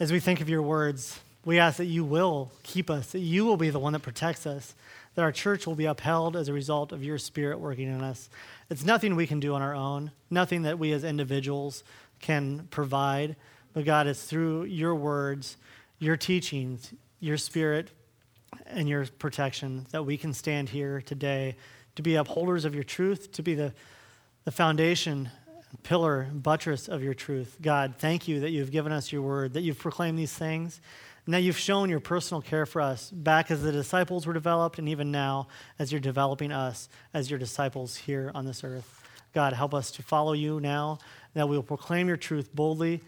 as 0.00 0.12
we 0.12 0.20
think 0.20 0.40
of 0.40 0.48
your 0.48 0.62
words, 0.62 1.18
we 1.48 1.58
ask 1.58 1.78
that 1.78 1.86
you 1.86 2.04
will 2.04 2.52
keep 2.62 2.90
us, 2.90 3.12
that 3.12 3.20
you 3.20 3.46
will 3.46 3.56
be 3.56 3.70
the 3.70 3.78
one 3.78 3.94
that 3.94 4.00
protects 4.00 4.46
us, 4.46 4.74
that 5.14 5.22
our 5.22 5.32
church 5.32 5.66
will 5.66 5.74
be 5.74 5.86
upheld 5.86 6.36
as 6.36 6.48
a 6.48 6.52
result 6.52 6.92
of 6.92 7.02
your 7.02 7.16
spirit 7.16 7.58
working 7.58 7.88
in 7.88 8.02
us. 8.02 8.28
It's 8.68 8.84
nothing 8.84 9.16
we 9.16 9.26
can 9.26 9.40
do 9.40 9.54
on 9.54 9.62
our 9.62 9.74
own, 9.74 10.10
nothing 10.28 10.60
that 10.64 10.78
we 10.78 10.92
as 10.92 11.04
individuals 11.04 11.84
can 12.20 12.68
provide, 12.70 13.34
but 13.72 13.86
God, 13.86 14.06
it's 14.06 14.24
through 14.24 14.64
your 14.64 14.94
words, 14.94 15.56
your 15.98 16.18
teachings, 16.18 16.92
your 17.18 17.38
spirit 17.38 17.92
and 18.66 18.86
your 18.86 19.06
protection 19.06 19.86
that 19.90 20.04
we 20.04 20.18
can 20.18 20.34
stand 20.34 20.68
here 20.68 21.00
today 21.00 21.56
to 21.96 22.02
be 22.02 22.16
upholders 22.16 22.66
of 22.66 22.74
your 22.74 22.84
truth, 22.84 23.32
to 23.32 23.42
be 23.42 23.54
the, 23.54 23.72
the 24.44 24.50
foundation, 24.52 25.30
pillar, 25.82 26.28
buttress 26.30 26.88
of 26.88 27.02
your 27.02 27.14
truth. 27.14 27.56
God, 27.62 27.94
thank 27.98 28.28
you 28.28 28.40
that 28.40 28.50
you've 28.50 28.70
given 28.70 28.92
us 28.92 29.10
your 29.10 29.22
word, 29.22 29.54
that 29.54 29.62
you've 29.62 29.78
proclaimed 29.78 30.18
these 30.18 30.32
things, 30.34 30.82
that 31.34 31.42
you've 31.42 31.58
shown 31.58 31.90
your 31.90 32.00
personal 32.00 32.40
care 32.40 32.64
for 32.64 32.80
us 32.80 33.10
back 33.10 33.50
as 33.50 33.62
the 33.62 33.72
disciples 33.72 34.26
were 34.26 34.32
developed, 34.32 34.78
and 34.78 34.88
even 34.88 35.10
now 35.10 35.48
as 35.78 35.92
you're 35.92 36.00
developing 36.00 36.52
us 36.52 36.88
as 37.12 37.30
your 37.30 37.38
disciples 37.38 37.96
here 37.96 38.30
on 38.34 38.46
this 38.46 38.64
earth. 38.64 39.02
God, 39.34 39.52
help 39.52 39.74
us 39.74 39.90
to 39.92 40.02
follow 40.02 40.32
you 40.32 40.58
now, 40.58 40.98
that 41.34 41.48
we 41.48 41.56
will 41.56 41.62
proclaim 41.62 42.08
your 42.08 42.16
truth 42.16 42.54
boldly, 42.54 43.02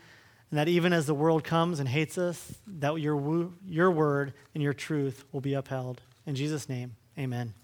and 0.51 0.59
that 0.59 0.69
even 0.69 0.93
as 0.93 1.07
the 1.07 1.15
world 1.15 1.45
comes 1.45 1.81
and 1.81 1.89
hates 1.89 2.19
us, 2.19 2.59
that 2.67 2.95
your, 3.01 3.51
your 3.67 3.91
word 3.91 4.35
and 4.55 4.63
your 4.63 4.75
truth 4.75 5.25
will 5.33 5.41
be 5.41 5.55
upheld. 5.55 6.03
In 6.27 6.35
Jesus' 6.35 6.69
name, 6.69 6.97
amen. 7.19 7.55